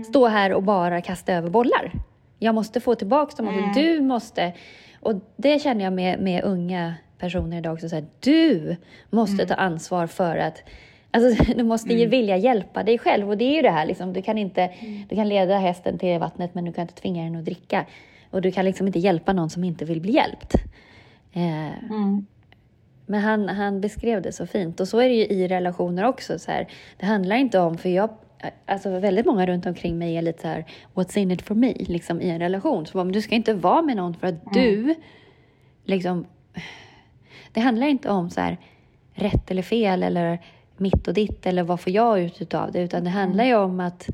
stå 0.09 0.27
här 0.27 0.53
och 0.53 0.63
bara 0.63 1.01
kasta 1.01 1.33
över 1.33 1.49
bollar. 1.49 1.91
Jag 2.39 2.55
måste 2.55 2.79
få 2.79 2.95
tillbaka 2.95 3.43
dem. 3.43 3.47
Mm. 3.53 3.73
Du 3.73 4.01
måste, 4.01 4.53
och 5.01 5.13
det 5.35 5.59
känner 5.61 5.83
jag 5.83 5.93
med, 5.93 6.19
med 6.19 6.43
unga 6.43 6.93
personer 7.19 7.57
idag 7.57 7.73
också, 7.73 7.89
så 7.89 7.95
här, 7.95 8.05
du 8.19 8.75
måste 9.09 9.45
ta 9.45 9.53
ansvar 9.53 10.07
för 10.07 10.37
att 10.37 10.63
Alltså, 11.11 11.53
du 11.55 11.63
måste 11.63 11.93
ju 11.93 12.05
vilja 12.05 12.37
hjälpa 12.37 12.83
dig 12.83 12.97
själv 12.97 13.29
och 13.29 13.37
det 13.37 13.45
är 13.45 13.55
ju 13.55 13.61
det 13.61 13.69
här 13.71 13.85
liksom, 13.85 14.13
du 14.13 14.21
kan 14.21 14.37
inte, 14.37 14.69
du 15.09 15.15
kan 15.15 15.29
leda 15.29 15.57
hästen 15.57 15.97
till 15.97 16.19
vattnet 16.19 16.55
men 16.55 16.65
du 16.65 16.73
kan 16.73 16.81
inte 16.81 16.93
tvinga 16.93 17.23
den 17.23 17.35
att 17.35 17.45
dricka. 17.45 17.85
Och 18.29 18.41
du 18.41 18.51
kan 18.51 18.65
liksom 18.65 18.87
inte 18.87 18.99
hjälpa 18.99 19.33
någon 19.33 19.49
som 19.49 19.63
inte 19.63 19.85
vill 19.85 20.01
bli 20.01 20.11
hjälpt. 20.11 20.53
Eh, 21.33 21.83
Mm. 21.89 22.25
men 23.05 23.21
han, 23.21 23.49
han 23.49 23.81
beskrev 23.81 24.21
det 24.21 24.31
så 24.31 24.47
fint. 24.47 24.79
Och 24.79 24.87
så 24.87 24.99
är 24.99 25.09
det 25.09 25.15
ju 25.15 25.25
i 25.25 25.47
relationer 25.47 26.03
också. 26.05 26.39
Så 26.39 26.51
här. 26.51 26.67
Det 26.97 27.05
handlar 27.05 27.35
inte 27.35 27.59
om, 27.59 27.77
för 27.77 27.89
jag, 27.89 28.09
alltså 28.65 28.99
väldigt 28.99 29.25
många 29.25 29.45
runt 29.45 29.65
omkring 29.65 29.97
mig 29.97 30.17
är 30.17 30.21
lite 30.21 30.41
så 30.41 30.47
här, 30.47 30.65
what's 30.93 31.17
in 31.17 31.31
it 31.31 31.41
for 31.41 31.55
me, 31.55 31.73
liksom 31.77 32.21
i 32.21 32.29
en 32.29 32.39
relation. 32.39 32.85
Så 32.85 32.97
men 32.97 33.11
du 33.11 33.21
ska 33.21 33.35
inte 33.35 33.53
vara 33.53 33.81
med 33.81 33.97
någon 33.97 34.13
för 34.13 34.27
att 34.27 34.53
du, 34.53 34.95
liksom, 35.85 36.25
det 37.51 37.59
handlar 37.59 37.87
inte 37.87 38.09
om 38.09 38.29
så 38.29 38.41
här, 38.41 38.57
rätt 39.13 39.51
eller 39.51 39.61
fel 39.61 40.03
eller 40.03 40.39
mitt 40.77 41.07
och 41.07 41.13
ditt 41.13 41.45
eller 41.45 41.63
vad 41.63 41.79
får 41.79 41.93
jag 41.93 42.19
ut 42.21 42.41
utav 42.41 42.71
det, 42.71 42.81
utan 42.81 43.03
det 43.03 43.09
handlar 43.09 43.43
ju 43.43 43.55
om 43.55 43.79
att 43.79 44.09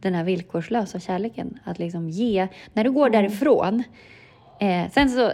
den 0.00 0.14
här 0.14 0.24
villkorslösa 0.24 1.00
kärleken, 1.00 1.58
att 1.64 1.78
liksom 1.78 2.10
ge, 2.10 2.48
när 2.72 2.84
du 2.84 2.90
går 2.90 3.10
därifrån, 3.10 3.82
Eh, 4.62 4.90
sen 4.90 5.10
så 5.10 5.32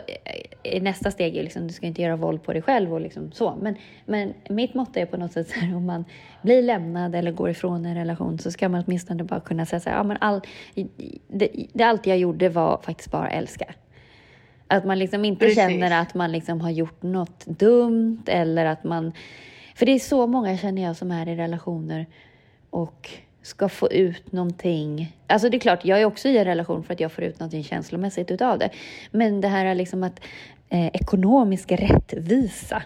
eh, 0.63 0.83
nästa 0.83 1.11
steg 1.11 1.37
är 1.37 1.43
liksom, 1.43 1.67
du 1.67 1.73
ska 1.73 1.87
inte 1.87 2.03
göra 2.03 2.17
våld 2.17 2.43
på 2.43 2.53
dig 2.53 2.63
själv 2.63 2.95
och 2.95 3.01
liksom 3.01 3.33
så. 3.33 3.59
Men, 3.61 3.75
men 4.07 4.35
mitt 4.49 4.75
motto 4.75 5.01
är 5.01 5.07
på 5.07 5.17
något 5.17 5.33
sätt 5.33 5.49
så 5.49 5.61
här, 5.61 5.77
om 5.77 5.87
man 5.87 6.05
blir 6.43 6.63
lämnad 6.63 7.15
eller 7.15 7.33
går 7.33 7.51
ifrån 7.51 7.87
en 7.87 7.95
relation 7.95 8.39
så 8.39 8.51
ska 8.51 8.69
man 8.69 8.85
åtminstone 8.87 9.25
bara 9.25 9.41
kunna 9.41 9.67
säga 9.67 9.81
så 9.81 9.91
här, 9.91 9.97
ja 9.97 10.03
men 10.03 10.17
all, 10.21 10.41
det, 11.29 11.51
det 11.73 11.85
allt 11.85 12.07
jag 12.07 12.19
gjorde 12.19 12.49
var 12.49 12.81
faktiskt 12.83 13.11
bara 13.11 13.31
älska. 13.31 13.65
Att 14.69 14.85
man 14.85 14.99
liksom 14.99 15.25
inte 15.25 15.41
Precis. 15.41 15.57
känner 15.59 16.01
att 16.01 16.15
man 16.15 16.33
liksom 16.33 16.61
har 16.61 16.71
gjort 16.71 17.03
något 17.03 17.47
dumt 17.47 18.23
eller 18.27 18.67
att 18.67 18.85
man... 18.85 19.13
För 19.75 19.87
det 19.87 19.93
är 19.93 19.99
så 19.99 20.27
många 20.27 20.57
känner 20.59 20.83
jag 20.83 20.97
som 20.97 21.11
är 21.11 21.29
i 21.29 21.37
relationer 21.37 22.07
och 22.71 23.11
ska 23.43 23.69
få 23.69 23.93
ut 23.93 24.33
någonting. 24.33 25.17
Alltså 25.27 25.49
det 25.49 25.57
är 25.57 25.61
klart, 25.61 25.85
jag 25.85 26.01
är 26.01 26.05
också 26.05 26.29
i 26.29 26.39
en 26.39 26.45
relation 26.45 26.85
för 26.85 26.95
att 26.95 27.01
jag 27.01 27.13
får 27.13 27.25
ut 27.25 27.41
någonting 27.41 27.65
känslomässigt 27.65 28.31
utav 28.31 28.59
det. 28.59 28.71
Men 29.11 29.41
det 29.41 29.49
här 29.49 29.65
är 29.67 29.75
liksom 29.75 30.03
att 30.03 30.21
eh, 30.69 30.87
ekonomisk 30.87 31.73
rättvisa. 31.73 32.83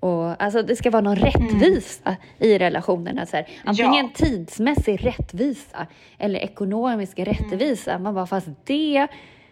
Och, 0.00 0.42
alltså 0.42 0.62
det 0.62 0.76
ska 0.76 0.90
vara 0.90 1.02
någon 1.02 1.16
rättvisa 1.16 2.16
i 2.38 2.58
relationerna. 2.58 3.26
Så 3.26 3.36
här. 3.36 3.48
Antingen 3.64 4.04
Ja. 4.04 4.10
tidsmässig 4.26 5.06
rättvisa 5.06 5.86
eller 6.18 6.38
ekonomisk 6.40 7.18
rättvisa. 7.18 7.98
Man 7.98 8.14
bara, 8.14 8.26
fast 8.26 8.48
det 8.64 9.06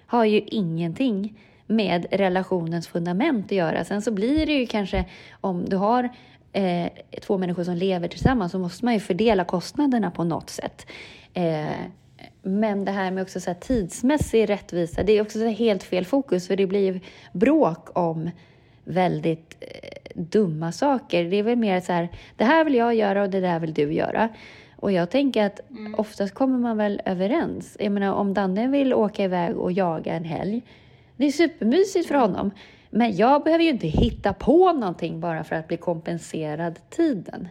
har 0.07 0.25
ju 0.25 0.41
ingenting 0.41 1.39
med 1.77 2.07
relationens 2.11 2.89
fundament 2.89 3.47
att 3.47 3.53
göra. 3.53 3.85
Sen 3.85 4.03
så 4.03 4.11
blir 4.11 4.47
det 4.47 4.53
ju 4.53 4.67
kanske 4.67 5.05
om 5.41 5.65
du 5.69 5.77
har 5.77 6.09
eh, 6.53 6.89
två 7.21 7.39
människor 7.39 7.65
som 7.65 7.75
lever 7.75 8.09
tillsammans 8.09 8.53
så 8.53 8.59
måste 8.59 8.85
man 8.85 8.95
ju 8.95 9.01
fördela 9.01 9.45
kostnaderna 9.45 10.11
på 10.11 10.25
något 10.25 10.51
sätt. 10.51 10.87
Eh, 11.35 11.67
men 12.43 12.85
det 12.85 12.93
här 12.93 13.11
med 13.11 13.23
också 13.23 13.41
så 13.41 13.51
här 13.51 13.61
tidsmässig 13.61 14.49
rättvisa, 14.49 15.03
det 15.03 15.13
är 15.13 15.23
också 15.23 15.47
helt 15.47 15.83
fel 15.83 16.05
fokus 16.05 16.47
för 16.47 16.57
det 16.57 16.67
blir 16.67 16.93
ju 16.93 17.01
bråk 17.33 17.99
om 17.99 18.31
väldigt 18.85 19.57
eh, 19.61 20.23
dumma 20.23 20.73
saker. 20.73 21.25
Det 21.25 21.37
är 21.37 21.43
väl 21.43 21.57
mer 21.57 21.81
så 21.81 21.93
här, 21.93 22.09
det 22.37 22.45
här 22.45 22.65
vill 22.65 22.75
jag 22.75 22.95
göra 22.95 23.23
och 23.23 23.31
det 23.31 23.41
där 23.41 23.61
vill 23.61 23.75
du 23.75 23.93
göra. 23.93 24.29
Och 24.77 24.93
jag 24.93 25.11
tänker 25.11 25.47
att 25.47 25.61
oftast 25.97 26.35
kommer 26.35 26.59
man 26.59 26.77
väl 26.77 27.03
överens. 27.05 27.77
Jag 27.81 27.93
menar 27.93 28.13
om 28.13 28.35
Danne 28.35 28.69
vill 28.69 28.95
åka 28.95 29.25
iväg 29.25 29.57
och 29.57 29.73
jaga 29.73 30.15
en 30.15 30.25
helg, 30.25 30.63
det 31.23 31.27
är 31.29 31.33
supermysigt 31.33 32.09
för 32.09 32.15
honom. 32.15 32.51
Men 32.91 33.17
jag 33.17 33.43
behöver 33.45 33.65
ju 33.65 33.71
inte 33.71 33.87
hitta 33.87 34.33
på 34.33 34.73
någonting 34.73 35.21
bara 35.21 35.45
för 35.45 35.57
att 35.57 35.69
bli 35.69 35.77
kompenserad 35.77 36.91
tiden. 36.91 37.49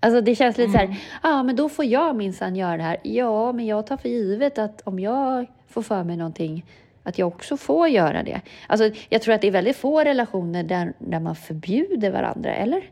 Alltså 0.00 0.20
det 0.20 0.34
känns 0.34 0.58
lite 0.58 0.72
så 0.72 0.78
här, 0.78 0.96
ja 1.22 1.42
men 1.42 1.56
då 1.56 1.68
får 1.68 1.84
jag 1.84 2.16
minsann 2.16 2.56
göra 2.56 2.76
det 2.76 2.82
här. 2.82 2.96
Ja, 3.02 3.52
men 3.52 3.66
jag 3.66 3.86
tar 3.86 3.96
för 3.96 4.08
givet 4.08 4.58
att 4.58 4.80
om 4.80 4.98
jag 4.98 5.46
får 5.68 5.82
för 5.82 6.04
mig 6.04 6.16
någonting, 6.16 6.64
att 7.02 7.18
jag 7.18 7.28
också 7.28 7.56
får 7.56 7.88
göra 7.88 8.22
det. 8.22 8.40
Alltså 8.66 8.90
jag 9.08 9.22
tror 9.22 9.34
att 9.34 9.40
det 9.40 9.46
är 9.46 9.52
väldigt 9.52 9.76
få 9.76 10.04
relationer 10.04 10.62
där, 10.62 10.92
där 10.98 11.20
man 11.20 11.36
förbjuder 11.36 12.10
varandra, 12.10 12.54
eller? 12.54 12.90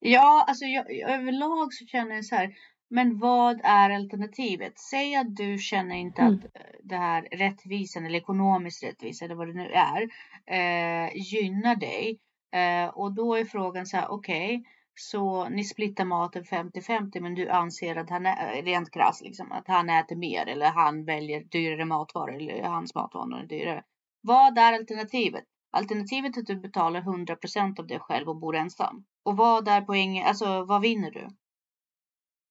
Ja, 0.00 0.44
alltså 0.48 0.64
jag- 0.64 0.90
överlag 1.10 1.72
så 1.72 1.86
känner 1.86 2.14
jag 2.14 2.24
så 2.24 2.34
här. 2.34 2.50
Men 2.88 3.18
vad 3.18 3.60
är 3.64 3.90
alternativet? 3.90 4.78
Säg 4.78 5.16
att 5.16 5.36
du 5.36 5.58
känner 5.58 5.96
inte 5.96 6.22
Mm. 6.22 6.34
att 6.34 6.44
eh, 6.44 6.60
det 6.84 6.96
här 6.96 7.22
rättvisan 7.32 8.06
eller 8.06 8.18
ekonomisk 8.18 8.82
rättvisa 8.84 9.24
eller 9.24 9.34
vad 9.34 9.46
det 9.48 9.52
nu 9.54 9.70
är 9.70 10.02
eh, 10.46 11.10
gynnar 11.14 11.76
dig. 11.76 12.18
Eh, 12.52 12.88
och 12.88 13.14
då 13.14 13.34
är 13.34 13.44
frågan 13.44 13.86
så 13.86 13.96
här, 13.96 14.10
okej, 14.10 14.64
så 14.94 15.48
ni 15.48 15.64
splittar 15.64 16.04
maten 16.04 16.44
50-50 16.44 17.20
men 17.20 17.34
du 17.34 17.48
anser 17.48 17.96
att 17.96 18.10
han 18.10 18.26
är, 18.26 18.62
rent 18.62 18.90
krasst 18.92 19.22
liksom, 19.22 19.52
att 19.52 19.68
han 19.68 19.90
äter 19.90 20.16
mer 20.16 20.46
eller 20.46 20.66
han 20.66 21.04
väljer 21.04 21.44
dyrare 21.44 21.84
matvaror 21.84 22.34
eller 22.36 22.62
hans 22.62 22.94
matvanor 22.94 23.38
är 23.38 23.46
dyrare. 23.46 23.82
Vad 24.20 24.58
är 24.58 24.72
alternativet? 24.72 25.44
Alternativet 25.70 26.36
är 26.36 26.40
att 26.40 26.46
du 26.46 26.56
betalar 26.56 27.00
100% 27.00 27.80
av 27.80 27.86
det 27.86 27.98
själv 27.98 28.28
och 28.28 28.36
bor 28.36 28.56
ensam. 28.56 29.04
Och 29.24 29.36
vad 29.36 29.68
är 29.68 29.80
poängen, 29.80 30.26
alltså 30.26 30.64
vad 30.64 30.80
vinner 30.82 31.10
du? 31.10 31.28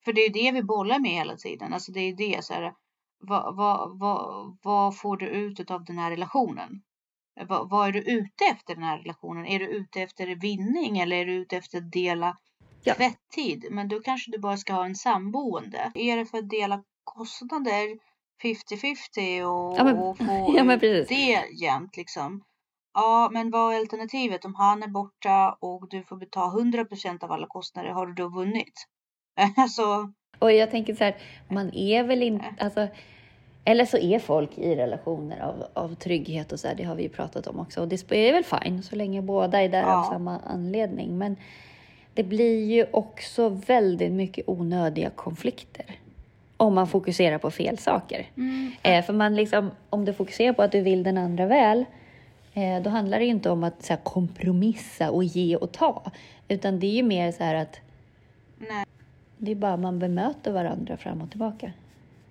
För 0.06 0.13
det 0.13 0.22
är 0.26 0.34
det 0.34 0.52
vi 0.52 0.63
bollar 0.63 1.00
med 1.00 1.12
hela 1.12 1.36
tiden. 1.36 1.74
Alltså 1.74 1.91
det 1.91 2.00
är 2.00 2.15
det 2.15 2.46
så 2.46 2.54
här. 2.54 2.74
Vad, 3.20 3.56
vad, 3.56 4.00
vad, 4.00 4.58
vad 4.63 4.98
får 4.98 5.18
du 5.18 5.26
ut 5.28 5.72
av 5.72 5.86
den 5.86 5.98
här 5.98 6.10
relationen? 6.12 6.82
Vad, 7.48 7.70
vad 7.70 7.88
är 7.88 7.91
du 7.91 8.00
ute 8.00 8.46
efter 8.52 8.76
den 8.76 8.84
här 8.84 8.98
relationen? 8.98 9.46
Är 9.46 9.60
du 9.60 9.65
ute 9.65 10.02
efter 10.02 10.28
vinning 10.36 11.00
eller 11.00 11.15
är 11.18 11.26
du 11.26 11.34
ute 11.34 11.58
efter 11.58 11.78
att 11.78 11.91
dela 11.91 12.38
Ja. 12.84 12.94
tvättid? 12.96 13.65
Men 13.72 13.88
då 13.88 14.00
kanske 14.00 14.32
du 14.32 14.39
bara 14.39 14.58
ska 14.58 14.74
ha 14.74 14.86
en 14.86 14.96
samboende. 14.96 15.91
Är 15.96 16.18
det 16.18 16.26
för 16.26 16.38
att 16.38 16.50
dela 16.50 16.84
kostnader 17.04 17.98
50-50 18.44 19.44
och, 19.44 19.78
Ja, 19.80 19.84
men- 19.84 19.98
och 19.98 20.18
få 20.18 20.54
ja, 20.58 20.63
men 20.63 20.80
precis. 20.80 21.08
det 21.10 21.48
jämnt 21.62 21.98
liksom? 21.98 22.44
Ja, 22.94 23.30
men 23.32 23.52
vad 23.52 23.74
är 23.76 23.80
alternativet? 23.80 24.46
Om 24.46 24.56
han 24.56 24.84
är 24.84 24.88
borta 24.88 25.58
och 25.62 25.89
du 25.89 26.04
får 26.04 26.18
betala 26.18 26.52
100% 26.63 27.24
av 27.24 27.32
alla 27.32 27.48
kostnader, 27.48 27.89
har 27.89 28.08
du 28.08 28.13
då 28.13 28.30
vunnit? 28.30 28.88
alltså... 29.58 30.12
Och 30.39 30.52
jag 30.52 30.71
tänker 30.71 30.95
så 30.95 31.04
här, 31.04 31.15
man 31.48 31.74
är 31.74 32.04
väl 32.04 32.24
inte, 32.24 32.45
alltså, 32.60 32.88
eller 33.65 33.86
så 33.86 33.98
är 33.98 34.19
folk 34.19 34.58
i 34.58 34.76
relationer 34.76 35.39
av, 35.39 35.65
av 35.74 35.95
trygghet 35.95 36.52
och 36.52 36.60
så 36.60 36.67
här, 36.67 36.76
det 36.76 36.84
har 36.84 36.95
vi 36.95 37.04
ju 37.04 37.10
pratat 37.10 37.48
om 37.48 37.60
också. 37.60 37.82
Och 37.82 37.88
det 37.88 38.12
är 38.12 38.34
väl 38.34 38.43
fine 38.43 38.84
så 38.84 38.95
länge 38.95 39.21
båda 39.21 39.62
är 39.62 39.69
där 39.69 39.82
ja. 39.82 40.00
av 40.00 40.12
samma 40.12 40.39
anledning. 40.39 41.17
Men 41.17 41.36
det 42.13 42.24
blir 42.24 42.65
ju 42.65 42.86
också 42.91 43.50
väldigt 43.50 44.12
mycket 44.12 44.50
onödiga 44.50 45.10
konflikter 45.10 45.86
om 46.58 46.76
man 46.76 46.88
fokuserar 46.88 47.38
på 47.38 47.52
fel 47.52 47.78
saker. 47.78 48.26
Mm. 48.38 48.71
Eh, 48.84 49.06
för 49.06 49.13
man 49.13 49.36
liksom, 49.36 49.71
om 49.89 50.06
du 50.06 50.13
fokuserar 50.13 50.54
på 50.54 50.62
att 50.62 50.71
du 50.71 50.82
vill 50.82 51.04
den 51.04 51.17
andra 51.17 51.45
väl, 51.45 51.86
eh, 52.54 52.82
då 52.82 52.89
handlar 52.89 53.19
det 53.19 53.26
ju 53.26 53.32
inte 53.32 53.50
om 53.50 53.63
att 53.63 53.84
så 53.84 53.93
här, 53.93 54.00
kompromissa 54.04 55.12
och 55.12 55.24
ge 55.24 55.56
och 55.56 55.71
ta, 55.71 56.12
utan 56.48 56.80
det 56.80 56.88
är 56.88 56.95
ju 56.95 57.04
mer 57.04 57.32
så 57.32 57.43
här 57.43 57.56
att 57.56 57.80
Nej. 58.58 58.86
Det 59.38 59.52
är 59.52 59.56
bara 59.56 59.78
man 59.78 60.00
bemöter 60.00 60.52
varandra 60.52 60.98
fram 60.98 61.21
och 61.21 61.30
tillbaka. 61.30 61.71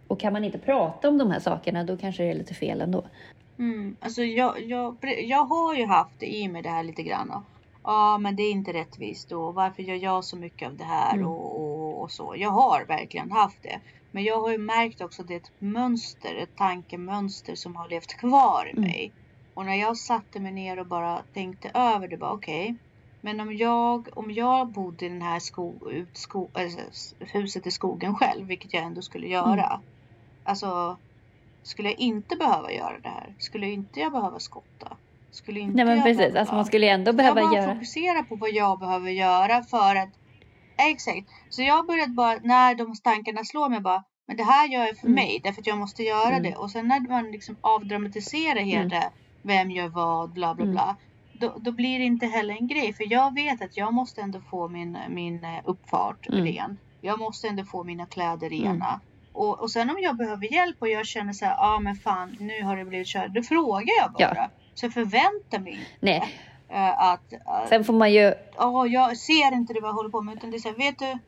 Och 0.06 0.20
kan 0.20 0.32
man 0.32 0.44
inte 0.44 0.58
prata 0.58 1.08
om 1.08 1.18
de 1.18 1.30
här 1.30 1.40
sakerna, 1.40 1.84
då 1.84 1.96
kanske 1.96 2.22
det 2.22 2.30
är 2.30 2.34
lite 2.34 2.54
fel 2.54 2.80
ändå. 2.80 3.04
Mm, 3.58 3.96
alltså 4.00 4.22
jag, 4.22 4.62
jag, 4.62 4.96
jag 5.24 5.44
har 5.44 5.74
ju 5.74 5.86
haft 5.86 6.22
i 6.22 6.48
mig 6.48 6.62
det 6.62 6.68
här 6.68 6.82
lite 6.82 7.02
grann. 7.02 7.44
Ja, 7.82 8.18
men 8.18 8.36
det 8.36 8.42
är 8.42 8.50
inte 8.50 8.72
rättvist 8.72 9.32
och 9.32 9.54
varför 9.54 9.82
gör 9.82 9.94
jag 9.94 10.24
så 10.24 10.36
mycket 10.36 10.68
av 10.68 10.76
det 10.76 10.84
här 10.84 11.14
mm. 11.14 11.26
och, 11.26 11.60
och, 11.60 12.02
och, 12.02 12.10
så. 12.10 12.34
Jag 12.36 12.50
har 12.50 12.84
verkligen 12.88 13.32
haft 13.32 13.62
det. 13.62 13.80
Men 14.10 14.24
jag 14.24 14.40
har 14.40 14.50
ju 14.50 14.58
märkt 14.58 15.00
också 15.00 15.22
att 15.22 15.28
det 15.28 15.34
är 15.34 15.40
ett 15.40 15.52
mönster, 15.58 16.34
ett 16.34 16.56
tankemönster 16.56 17.54
som 17.54 17.76
har 17.76 17.88
levt 17.88 18.14
kvar 18.14 18.66
i 18.66 18.70
mm. 18.70 18.84
mig. 18.84 19.12
Och 19.54 19.64
när 19.64 19.74
jag 19.74 19.96
satte 19.96 20.40
mig 20.40 20.52
ner 20.52 20.78
och 20.78 20.86
bara 20.86 21.22
tänkte 21.34 21.70
över 21.74 22.08
det, 22.08 22.16
bara 22.16 22.32
okej. 22.32 22.62
Okay, 22.62 22.76
men 23.24 23.40
om 23.40 23.56
jag, 23.56 24.08
om 24.14 24.30
jag 24.30 24.68
bodde 24.68 25.06
i 25.06 25.08
den 25.08 25.22
här 25.22 25.38
sko, 25.40 25.74
sko, 26.12 26.48
alltså, 26.52 26.78
huset 27.18 27.66
i 27.66 27.70
skogen 27.70 28.14
själv, 28.14 28.46
vilket 28.46 28.74
jag 28.74 28.84
ändå 28.84 29.02
skulle 29.02 29.26
göra. 29.26 29.66
Mm. 29.66 29.80
Alltså, 30.44 30.96
skulle 31.62 31.88
jag 31.88 31.98
inte 31.98 32.36
behöva 32.36 32.72
göra 32.72 32.98
det 33.02 33.08
här? 33.08 33.34
Skulle 33.38 33.70
inte 33.70 34.00
jag 34.00 34.12
behöva 34.12 34.38
skotta? 34.38 34.96
Skulle 35.30 35.60
inte 35.60 35.76
Nej 35.76 35.84
men 35.84 35.96
jag 35.96 36.04
precis, 36.04 36.18
behöva... 36.18 36.40
alltså 36.40 36.54
man 36.54 36.64
skulle 36.64 36.88
ändå 36.88 37.12
behöva 37.12 37.40
göra. 37.40 37.54
Jag 37.54 37.66
bara 37.66 37.74
fokusera 37.74 38.22
på 38.22 38.36
vad 38.36 38.50
jag 38.50 38.78
behöver 38.78 39.10
göra 39.10 39.62
för 39.62 39.96
att 39.96 40.10
Exakt. 40.76 41.28
Så 41.50 41.62
jag 41.62 41.86
började 41.86 42.12
bara, 42.12 42.38
när 42.42 42.74
de 42.74 42.94
tankarna 43.02 43.44
slår 43.44 43.68
mig 43.68 43.80
bara, 43.80 44.04
men 44.26 44.36
det 44.36 44.44
här 44.44 44.68
gör 44.68 44.86
jag 44.86 44.96
för 44.96 45.06
mm. 45.06 45.14
mig 45.14 45.40
därför 45.44 45.60
att 45.60 45.66
jag 45.66 45.78
måste 45.78 46.02
göra 46.02 46.36
mm. 46.36 46.42
det. 46.42 46.56
Och 46.56 46.70
sen 46.70 46.88
när 46.88 47.00
man 47.00 47.30
liksom 47.30 47.56
avdramatiserar 47.60 48.60
hela 48.60 48.80
mm. 48.80 48.88
det, 48.88 49.10
vem 49.42 49.70
gör 49.70 49.88
vad, 49.88 50.30
bla 50.30 50.54
bla 50.54 50.64
mm. 50.64 50.74
bla. 50.74 50.96
Då, 51.38 51.54
då, 51.56 51.72
blir 51.72 51.98
det 51.98 52.04
inte 52.04 52.26
heller 52.26 52.54
en 52.54 52.66
grej. 52.66 52.92
För 52.92 53.12
jag 53.12 53.34
vet 53.34 53.62
att 53.62 53.76
jag 53.76 53.94
måste 53.94 54.20
ändå 54.20 54.40
få 54.40 54.68
min, 54.68 54.98
min 55.08 55.44
eh, 55.44 55.60
uppfart 55.64 56.28
mm. 56.28 56.44
ren. 56.44 56.78
Jag 57.00 57.18
måste 57.18 57.48
ändå 57.48 57.64
få 57.64 57.84
mina 57.84 58.06
kläder 58.06 58.50
rena. 58.50 58.88
Mm. 58.88 59.00
Och, 59.32 59.60
och 59.60 59.70
sen 59.70 59.90
om 59.90 59.96
jag 60.02 60.16
behöver 60.16 60.52
hjälp 60.52 60.76
och 60.78 60.88
jag 60.88 61.06
känner 61.06 61.32
så 61.32 61.44
här, 61.44 61.52
ja 61.52 61.74
ah, 61.74 61.78
men 61.78 61.94
fan 61.96 62.36
nu 62.40 62.62
har 62.62 62.76
det 62.76 62.84
blivit 62.84 63.06
kört. 63.06 63.28
Då 63.28 63.42
frågar 63.42 63.94
jag 64.00 64.12
bara. 64.12 64.36
Ja. 64.36 64.50
Så 64.74 64.90
förväntar 64.90 65.58
mig 65.58 65.72
inte. 65.72 65.84
Nej. 66.00 66.22
Uh, 66.70 67.02
att, 67.02 67.32
uh, 67.32 67.68
sen 67.68 67.84
får 67.84 67.92
man 67.92 68.12
ju. 68.12 68.34
Ja, 68.56 68.86
jag 68.86 69.16
ser 69.16 69.52
inte 69.52 69.72
det 69.72 69.80
vad 69.80 69.88
jag 69.88 69.94
håller 69.94 70.10
på 70.10 70.22
med. 70.22 70.34
Utan 70.36 70.50
det 70.50 70.56
är 70.56 70.58
så 70.58 70.68
här, 70.68 70.76
vet 70.76 70.98
du. 70.98 71.18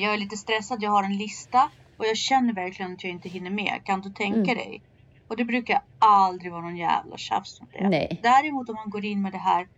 Jag 0.00 0.14
är 0.14 0.18
lite 0.18 0.36
stressad. 0.36 0.82
Jag 0.82 0.90
har 0.90 1.02
en 1.02 1.16
lista. 1.16 1.70
Och 1.96 2.06
jag 2.06 2.16
känner 2.16 2.52
verkligen 2.52 2.92
att 2.92 3.04
jag 3.04 3.10
inte 3.10 3.28
hinner 3.28 3.50
med. 3.50 3.80
Kan 3.84 4.00
du 4.00 4.10
tänka 4.10 4.52
mm. 4.52 4.56
dig? 4.56 4.82
Och 5.32 5.38
det 5.38 5.44
brukar 5.44 5.82
aldrig 5.98 6.52
vara 6.52 6.62
någon 6.62 6.76
jävla 6.76 7.16
tjafs 7.16 7.60
om 7.60 7.66
det. 7.72 7.88
Nej. 7.88 8.20
Däremot 8.22 8.68
om 8.68 8.74
man 8.74 8.90
går 8.90 9.04
in 9.04 9.22
med 9.22 9.32
det 9.32 9.38
här. 9.38 9.68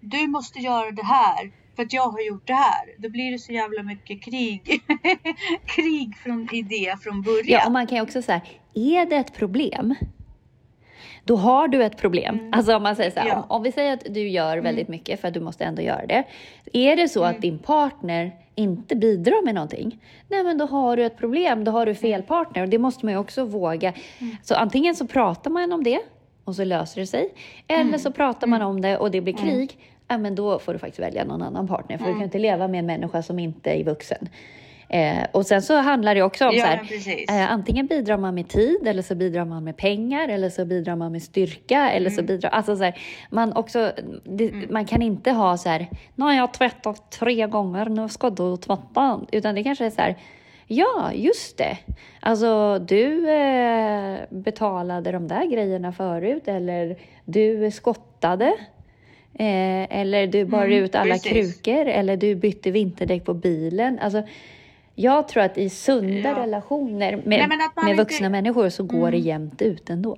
Du 0.00 0.26
måste 0.26 0.58
göra 0.58 0.90
det 0.90 1.04
här. 1.04 1.52
För 1.76 1.82
att 1.82 1.92
jag 1.92 2.08
har 2.08 2.20
gjort 2.20 2.46
det 2.46 2.54
här. 2.54 2.94
Då 2.98 3.08
blir 3.08 3.32
det 3.32 3.38
så 3.38 3.52
jävla 3.52 3.82
mycket 3.82 4.22
krig. 4.22 4.62
krig 5.66 6.16
från 6.16 6.48
idé 6.52 6.94
från 7.02 7.22
början. 7.22 7.44
Ja, 7.46 7.66
och 7.66 7.72
man 7.72 7.86
kan 7.86 7.96
ju 7.96 8.02
också 8.02 8.22
säga, 8.22 8.40
är 8.74 9.06
det 9.06 9.16
ett 9.16 9.34
problem? 9.34 9.94
Då 11.24 11.36
har 11.36 11.68
du 11.68 11.84
ett 11.84 11.96
problem. 11.96 12.38
Mm. 12.38 12.52
Alltså 12.52 12.76
om 12.76 12.82
man 12.82 12.96
säger 12.96 13.10
så 13.10 13.20
här, 13.20 13.28
ja. 13.28 13.36
om, 13.36 13.44
om, 13.48 13.62
vi 13.62 13.72
säger 13.72 13.92
att 13.92 14.04
du 14.10 14.28
gör 14.28 14.52
mm. 14.52 14.64
väldigt 14.64 14.88
mycket 14.88 15.20
för 15.20 15.28
att 15.28 15.34
du 15.34 15.40
måste 15.40 15.64
ändå 15.64 15.82
göra 15.82 16.06
det. 16.06 16.24
Är 16.72 16.96
det 16.96 17.08
så 17.08 17.24
mm. 17.24 17.36
att 17.36 17.42
din 17.42 17.58
partner 17.58 18.32
inte 18.54 18.96
bidrar 18.96 19.44
med 19.44 19.54
någonting, 19.54 19.98
nej 20.28 20.44
men 20.44 20.58
då 20.58 20.66
har 20.66 20.96
du 20.96 21.04
ett 21.04 21.16
problem, 21.16 21.64
då 21.64 21.72
har 21.72 21.86
du 21.86 21.94
fel 21.94 22.12
mm. 22.12 22.26
partner 22.26 22.62
och 22.62 22.68
det 22.68 22.78
måste 22.78 23.06
man 23.06 23.12
ju 23.12 23.18
också 23.18 23.44
våga. 23.44 23.92
Mm. 24.18 24.36
Så 24.42 24.54
antingen 24.54 24.94
så 24.94 25.06
pratar 25.06 25.50
man 25.50 25.72
om 25.72 25.84
det 25.84 26.00
och 26.44 26.56
så 26.56 26.64
löser 26.64 27.00
det 27.00 27.06
sig, 27.06 27.34
eller 27.68 27.80
mm. 27.80 27.98
så 27.98 28.12
pratar 28.12 28.46
man 28.46 28.62
om 28.62 28.80
det 28.80 28.98
och 28.98 29.10
det 29.10 29.20
blir 29.20 29.34
krig, 29.34 29.78
ja, 30.08 30.18
men 30.18 30.34
då 30.34 30.58
får 30.58 30.72
du 30.72 30.78
faktiskt 30.78 31.00
välja 31.00 31.24
någon 31.24 31.42
annan 31.42 31.68
partner, 31.68 31.98
för 31.98 32.04
du 32.04 32.12
kan 32.12 32.22
inte 32.22 32.38
leva 32.38 32.68
med 32.68 32.78
en 32.78 32.86
människa 32.86 33.22
som 33.22 33.38
inte 33.38 33.70
är 33.70 33.84
vuxen. 33.84 34.28
Eh, 34.88 35.26
och 35.32 35.46
sen 35.46 35.62
så 35.62 35.76
handlar 35.76 36.14
det 36.14 36.22
också 36.22 36.48
om 36.48 36.54
ja, 36.54 36.62
så 36.62 36.66
här, 36.66 37.24
eh, 37.28 37.52
antingen 37.52 37.86
bidrar 37.86 38.16
man 38.16 38.34
med 38.34 38.48
tid 38.48 38.86
eller 38.86 39.02
så 39.02 39.14
bidrar 39.14 39.44
man 39.44 39.64
med 39.64 39.76
pengar 39.76 40.28
eller 40.28 40.50
så 40.50 40.64
bidrar 40.64 40.96
man 40.96 41.12
med 41.12 41.22
styrka 41.22 41.80
mm. 41.80 41.96
eller 41.96 42.10
så 42.10 42.20
mm. 42.20 42.26
bidrar, 42.26 42.50
alltså 42.50 42.76
så 42.76 42.84
här, 42.84 42.98
man 43.30 43.52
också, 43.52 43.92
det, 44.24 44.48
mm. 44.48 44.66
man 44.70 44.84
kan 44.84 45.02
inte 45.02 45.30
ha 45.30 45.56
så 45.56 45.68
här, 45.68 45.88
nu 46.14 46.24
har 46.24 46.32
jag 46.32 46.52
tvättat 46.52 47.10
tre 47.10 47.46
gånger, 47.46 47.86
nu 47.86 48.08
ska 48.08 48.30
du 48.30 48.56
tvätta, 48.56 49.20
utan 49.32 49.54
det 49.54 49.62
kanske 49.62 49.86
är 49.86 49.90
så 49.90 50.02
här, 50.02 50.16
Ja, 50.66 51.12
just 51.14 51.58
det. 51.58 51.78
Alltså, 52.20 52.78
du 52.78 53.30
eh, 53.30 54.18
betalade 54.30 55.12
de 55.12 55.28
där 55.28 55.46
grejerna 55.46 55.92
förut 55.92 56.48
eller 56.48 56.96
du 57.24 57.70
skottade. 57.70 58.54
Eh, 59.38 60.00
eller 60.00 60.26
du 60.26 60.44
bar 60.44 60.64
mm, 60.64 60.84
ut 60.84 60.94
alla 60.94 61.14
precis. 61.14 61.62
krukor 61.62 61.86
eller 61.86 62.16
du 62.16 62.34
bytte 62.34 62.70
vinterdäck 62.70 63.24
på 63.24 63.34
bilen. 63.34 63.98
Alltså, 63.98 64.22
jag 64.94 65.28
tror 65.28 65.42
att 65.42 65.58
i 65.58 65.70
sunda 65.70 66.28
ja. 66.28 66.40
relationer 66.40 67.16
med, 67.16 67.48
Nej, 67.48 67.84
med 67.84 67.96
vuxna 67.96 68.26
inte... 68.26 68.28
människor 68.28 68.68
så 68.68 68.84
går 68.84 68.98
mm. 68.98 69.10
det 69.10 69.18
jämnt 69.18 69.62
ut 69.62 69.90
ändå. 69.90 70.16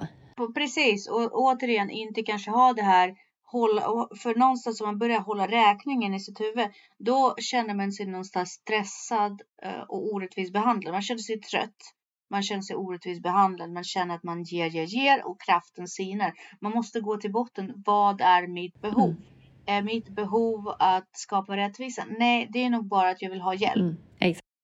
Precis, 0.55 1.09
och 1.09 1.31
återigen 1.33 1.91
inte 1.91 2.23
kanske 2.23 2.51
ha 2.51 2.73
det 2.73 2.83
här 2.83 3.15
hålla, 3.47 4.09
för 4.23 4.35
någonstans 4.35 4.81
om 4.81 4.87
man 4.87 4.99
börjar 4.99 5.21
hålla 5.21 5.47
räkningen 5.47 6.15
i 6.15 6.21
sitt 6.21 6.41
huvud, 6.41 6.69
då 6.99 7.35
känner 7.39 7.75
man 7.75 7.93
sig 7.93 8.07
någonstans 8.07 8.51
stressad 8.51 9.43
eh, 9.63 9.81
och 9.89 10.15
orättvist 10.15 10.53
behandlad. 10.53 10.93
Man 10.93 11.03
känner 11.03 11.19
sig 11.19 11.41
trött. 11.41 11.93
Man 12.31 12.43
känner 12.43 12.63
sig 12.63 12.77
orättvist 12.77 13.23
behandlad. 13.23 13.73
Man 13.73 13.85
känner 13.85 14.15
att 14.15 14.23
man 14.23 14.43
ger, 14.43 14.67
ger, 14.67 14.85
ger 14.85 15.27
och 15.27 15.41
kraften 15.41 15.89
sinar. 15.89 16.33
Man 16.61 16.73
måste 16.73 17.01
gå 17.01 17.17
till 17.17 17.33
botten. 17.33 17.73
Vad 17.87 18.21
är 18.21 18.47
mitt 18.47 18.81
behov? 18.81 19.11
Mm. 19.11 19.23
Är 19.67 19.83
mitt 19.83 20.09
behov 20.09 20.75
att 20.79 21.09
skapa 21.13 21.57
rättvisa? 21.57 22.05
Nej, 22.19 22.49
det 22.53 22.65
är 22.65 22.71
nog 22.71 22.85
bara 22.89 23.11
att 23.11 23.23
jag 23.23 23.31
vill 23.31 23.41
ha 23.41 23.55
hjälp. 23.55 23.77
Mm. 23.77 23.97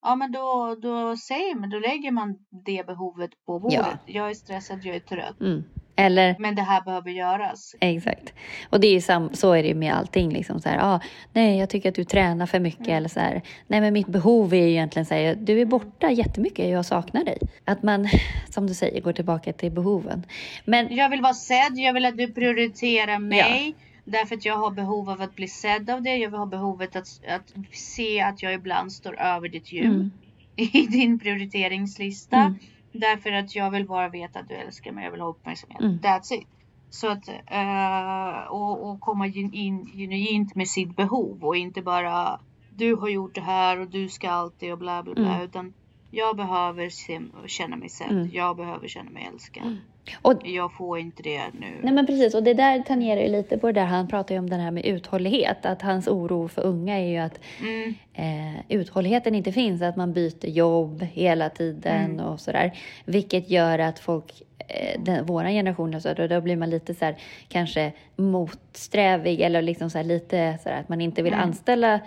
Ja, 0.02 0.14
men 0.14 0.32
då, 0.32 0.76
då 0.82 1.16
säger 1.16 1.54
man, 1.54 1.70
då 1.70 1.78
lägger 1.78 2.10
man 2.10 2.38
det 2.66 2.86
behovet 2.86 3.30
på 3.46 3.58
bordet. 3.58 3.78
Ja. 3.80 3.98
Jag 4.06 4.30
är 4.30 4.34
stressad, 4.34 4.78
jag 4.82 4.96
är 4.96 5.00
trött. 5.00 5.40
Mm. 5.40 5.64
Eller, 5.96 6.36
men 6.38 6.54
det 6.54 6.62
här 6.62 6.82
behöver 6.82 7.10
göras. 7.10 7.74
Exakt. 7.80 8.34
Och 8.70 8.80
det 8.80 8.96
är 8.96 9.00
sam, 9.00 9.30
så 9.32 9.52
är 9.52 9.62
det 9.62 9.68
ju 9.68 9.74
med 9.74 9.94
allting. 9.94 10.32
Liksom 10.32 10.60
så 10.60 10.68
här, 10.68 10.78
ah, 10.82 11.00
nej, 11.32 11.58
jag 11.58 11.70
tycker 11.70 11.88
att 11.88 11.94
du 11.94 12.04
tränar 12.04 12.46
för 12.46 12.60
mycket. 12.60 12.86
Mm. 12.86 12.96
Eller 12.96 13.08
så 13.08 13.20
här, 13.20 13.42
nej, 13.66 13.80
men 13.80 13.92
mitt 13.92 14.06
behov 14.06 14.54
är 14.54 14.56
ju 14.56 14.70
egentligen 14.70 15.06
så 15.06 15.14
här, 15.14 15.34
du 15.34 15.60
är 15.60 15.64
borta 15.64 16.10
jättemycket, 16.10 16.70
jag 16.70 16.86
saknar 16.86 17.24
dig. 17.24 17.38
Att 17.64 17.82
man, 17.82 18.08
som 18.50 18.66
du 18.66 18.74
säger, 18.74 19.00
går 19.00 19.12
tillbaka 19.12 19.52
till 19.52 19.72
behoven. 19.72 20.26
Men, 20.64 20.96
jag 20.96 21.08
vill 21.08 21.20
vara 21.20 21.34
sedd, 21.34 21.72
jag 21.74 21.92
vill 21.92 22.04
att 22.04 22.16
du 22.16 22.32
prioriterar 22.32 23.18
mig. 23.18 23.74
Ja. 23.78 23.84
Därför 24.04 24.36
att 24.36 24.44
jag 24.44 24.56
har 24.56 24.70
behov 24.70 25.10
av 25.10 25.22
att 25.22 25.36
bli 25.36 25.48
sedd 25.48 25.90
av 25.90 26.02
det. 26.02 26.16
Jag 26.16 26.30
har 26.30 26.46
behovet 26.46 26.96
att, 26.96 27.20
att 27.28 27.54
se 27.72 28.20
att 28.20 28.42
jag 28.42 28.54
ibland 28.54 28.92
står 28.92 29.20
över 29.20 29.48
ditt 29.48 29.72
ljud 29.72 29.86
mm. 29.86 30.10
i 30.56 30.86
din 30.86 31.18
prioriteringslista. 31.18 32.36
Mm. 32.36 32.54
Därför 32.92 33.32
att 33.32 33.54
jag 33.54 33.70
vill 33.70 33.86
bara 33.86 34.08
veta 34.08 34.38
att 34.38 34.48
du 34.48 34.54
älskar 34.54 34.92
mig. 34.92 35.04
Jag 35.04 35.10
vill 35.10 35.20
ha 35.20 35.28
uppmärksamhet. 35.28 35.80
Mm. 35.80 35.98
That's 35.98 36.32
it. 36.32 36.46
Så 36.90 37.08
att 37.08 37.28
uh, 37.28 38.52
och, 38.52 38.90
och 38.90 39.00
komma 39.00 39.26
in 39.26 39.86
genuint 39.94 40.54
med 40.54 40.68
sitt 40.68 40.96
behov 40.96 41.44
och 41.44 41.56
inte 41.56 41.82
bara 41.82 42.40
du 42.76 42.94
har 42.94 43.08
gjort 43.08 43.34
det 43.34 43.40
här 43.40 43.80
och 43.80 43.90
du 43.90 44.08
ska 44.08 44.30
alltid 44.30 44.72
och 44.72 44.78
bla 44.78 45.02
bla 45.02 45.14
bla. 45.14 45.34
Mm. 45.34 45.42
Utan 45.42 45.74
jag 46.14 46.36
behöver 46.36 46.88
se, 46.88 47.20
känna 47.46 47.76
mig 47.76 47.88
sedd. 47.88 48.10
Mm. 48.10 48.30
Jag 48.32 48.56
behöver 48.56 48.88
känna 48.88 49.10
mig 49.10 49.28
älskad. 49.32 49.62
Mm. 49.62 49.78
Och, 50.22 50.32
jag 50.44 50.72
får 50.72 50.98
inte 50.98 51.22
det 51.22 51.42
nu. 51.60 51.66
Nej 51.82 51.92
men 51.92 52.06
precis, 52.06 52.34
och 52.34 52.42
det 52.42 52.54
där 52.54 52.82
tangerar 52.82 53.20
ju 53.20 53.28
lite 53.28 53.58
på 53.58 53.66
det 53.66 53.72
där 53.72 53.86
han 53.86 54.08
pratar 54.08 54.34
ju 54.34 54.38
om 54.38 54.50
den 54.50 54.60
här 54.60 54.70
med 54.70 54.86
uthållighet. 54.86 55.66
Att 55.66 55.82
hans 55.82 56.08
oro 56.08 56.48
för 56.48 56.62
unga 56.62 56.98
är 56.98 57.08
ju 57.08 57.18
att 57.18 57.40
mm. 57.60 57.94
eh, 58.14 58.60
uthålligheten 58.68 59.34
inte 59.34 59.52
finns, 59.52 59.82
att 59.82 59.96
man 59.96 60.12
byter 60.12 60.46
jobb 60.46 61.02
hela 61.02 61.50
tiden 61.50 62.04
mm. 62.04 62.26
och 62.26 62.40
sådär. 62.40 62.78
Vilket 63.04 63.50
gör 63.50 63.78
att 63.78 63.98
folk, 63.98 64.42
eh, 64.68 65.00
den, 65.02 65.26
våran 65.26 65.52
generation, 65.52 65.94
alltså, 65.94 66.14
då, 66.14 66.26
då 66.26 66.40
blir 66.40 66.56
man 66.56 66.70
lite 66.70 66.94
så 66.94 67.04
här, 67.04 67.16
kanske 67.48 67.92
motsträvig 68.16 69.40
eller 69.40 69.62
liksom 69.62 69.90
så 69.90 69.98
här, 69.98 70.04
lite 70.04 70.58
så 70.62 70.68
här, 70.68 70.80
att 70.80 70.88
man 70.88 71.00
inte 71.00 71.22
vill 71.22 71.32
mm. 71.32 71.44
anställa 71.44 72.00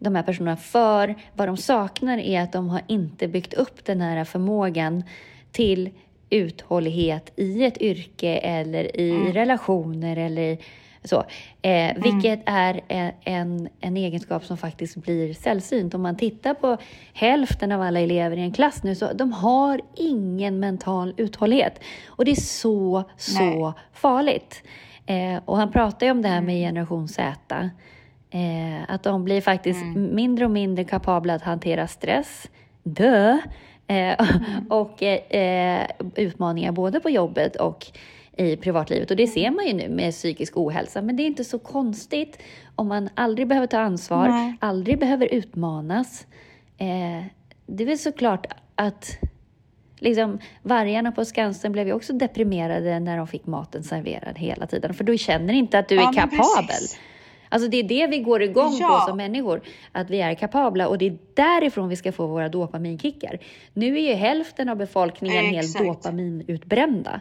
de 0.00 0.14
här 0.14 0.22
personerna 0.22 0.56
för 0.56 1.14
vad 1.34 1.48
de 1.48 1.56
saknar 1.56 2.18
är 2.18 2.40
att 2.40 2.52
de 2.52 2.68
har 2.68 2.80
inte 2.86 3.28
byggt 3.28 3.54
upp 3.54 3.84
den 3.84 4.00
här 4.00 4.24
förmågan 4.24 5.04
till 5.52 5.90
uthållighet 6.30 7.32
i 7.36 7.64
ett 7.64 7.78
yrke 7.82 8.36
eller 8.36 9.00
i 9.00 9.10
Mm. 9.10 9.32
relationer 9.32 10.16
eller 10.16 10.58
så. 11.04 11.24
Eh, 11.62 11.92
vilket 12.02 12.40
är 12.46 12.80
en, 12.88 13.12
en, 13.24 13.68
en 13.80 13.96
egenskap 13.96 14.44
som 14.44 14.56
faktiskt 14.56 14.96
blir 14.96 15.34
sällsynt. 15.34 15.94
Om 15.94 16.02
man 16.02 16.16
tittar 16.16 16.54
på 16.54 16.76
hälften 17.12 17.72
av 17.72 17.82
alla 17.82 18.00
elever 18.00 18.36
i 18.36 18.40
en 18.40 18.52
klass 18.52 18.82
nu, 18.82 18.94
så 18.94 19.12
de 19.12 19.32
har 19.32 19.80
ingen 19.96 20.60
mental 20.60 21.14
uthållighet. 21.16 21.80
Och 22.08 22.24
det 22.24 22.30
är 22.30 22.34
så, 22.40 23.04
så 23.16 23.40
Nej. 23.42 23.72
farligt. 23.92 24.62
Eh, 25.06 25.36
och 25.44 25.56
han 25.56 25.72
pratar 25.72 26.06
ju 26.06 26.12
om 26.12 26.22
det 26.22 26.28
här 26.28 26.40
med 26.40 26.54
Mm. 26.56 26.68
generation 26.74 27.08
Z. 27.08 27.70
Eh, 28.30 28.82
att 28.94 29.02
de 29.02 29.24
blir 29.24 29.40
faktiskt 29.40 29.82
Mm. 29.82 30.14
mindre 30.14 30.44
och 30.44 30.50
mindre 30.50 30.84
kapabla 30.84 31.34
att 31.34 31.42
hantera 31.42 31.86
stress, 31.86 32.50
dö 32.82 33.38
eh, 33.86 34.26
och 34.68 35.02
eh, 35.02 35.86
utmaningar 36.16 36.72
både 36.72 37.00
på 37.00 37.10
jobbet 37.10 37.56
och 37.56 37.86
i 38.36 38.56
privatlivet. 38.56 39.10
Och 39.10 39.16
det 39.16 39.26
ser 39.26 39.50
man 39.50 39.66
ju 39.66 39.72
nu 39.72 39.88
med 39.88 40.12
psykisk 40.12 40.56
ohälsa. 40.56 41.02
Men 41.02 41.16
det 41.16 41.22
är 41.22 41.26
inte 41.26 41.44
så 41.44 41.58
konstigt 41.58 42.38
om 42.74 42.88
man 42.88 43.08
aldrig 43.14 43.48
behöver 43.48 43.66
ta 43.66 43.78
ansvar, 43.78 44.28
Nej. 44.28 44.56
aldrig 44.60 44.98
behöver 44.98 45.26
utmanas. 45.34 46.26
Eh, 46.78 47.24
det 47.66 47.82
är 47.84 47.86
väl 47.86 47.98
såklart 47.98 48.46
att 48.74 49.18
liksom, 49.98 50.38
vargarna 50.62 51.12
på 51.12 51.24
Skansen 51.24 51.72
blev 51.72 51.86
ju 51.86 51.92
också 51.92 52.12
deprimerade 52.12 53.00
när 53.00 53.16
de 53.16 53.26
fick 53.26 53.46
maten 53.46 53.82
serverad 53.82 54.38
hela 54.38 54.66
tiden. 54.66 54.94
För 54.94 55.04
du 55.04 55.18
känner 55.18 55.54
inte 55.54 55.78
att 55.78 55.88
du 55.88 55.94
Ja, 55.94 56.08
är 56.08 56.12
kapabel. 56.12 56.66
precis. 56.68 56.98
Alltså 57.52 57.68
det 57.68 57.76
är 57.76 57.82
det 57.82 58.06
vi 58.06 58.18
går 58.18 58.42
igång 58.42 58.76
Ja. 58.80 58.88
på 59.00 59.08
som 59.08 59.16
människor, 59.16 59.60
att 59.92 60.10
vi 60.10 60.20
är 60.20 60.34
kapabla 60.34 60.88
och 60.88 60.98
det 60.98 61.06
är 61.06 61.18
därifrån 61.34 61.88
vi 61.88 61.96
ska 61.96 62.12
få 62.12 62.26
våra 62.26 62.48
dopaminkickar. 62.48 63.38
Nu 63.74 63.96
är 63.98 64.08
ju 64.08 64.14
hälften 64.14 64.68
av 64.68 64.76
befolkningen 64.76 65.44
helt 65.44 65.66
Exakt. 65.66 65.84
dopaminutbrända. 65.84 67.20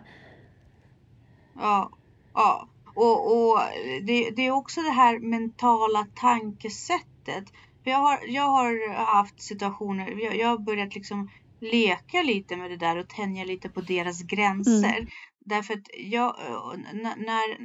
Ja, 1.55 1.89
ja. 2.33 2.67
Och, 2.95 3.31
och 3.31 3.59
det, 4.01 4.29
det 4.35 4.47
är 4.47 4.51
också 4.51 4.81
det 4.81 4.91
här 4.91 5.19
mentala 5.19 6.07
tankesättet. 6.15 7.43
För 7.83 7.91
jag, 7.91 7.97
har, 7.97 8.19
jag 8.27 8.43
har 8.43 8.93
haft 8.93 9.41
situationer, 9.41 10.23
jag, 10.23 10.37
jag 10.37 10.47
har 10.47 10.57
börjat 10.57 10.95
liksom 10.95 11.29
leka 11.59 12.21
lite 12.21 12.55
med 12.55 12.71
det 12.71 12.77
där 12.77 12.97
och 12.97 13.07
tänja 13.09 13.43
lite 13.43 13.69
på 13.69 13.81
deras 13.81 14.21
gränser. 14.23 15.07
Därför 15.45 15.73
att 15.73 15.88
jag, 15.97 16.39
eh, 16.39 16.78
när, 16.93 17.15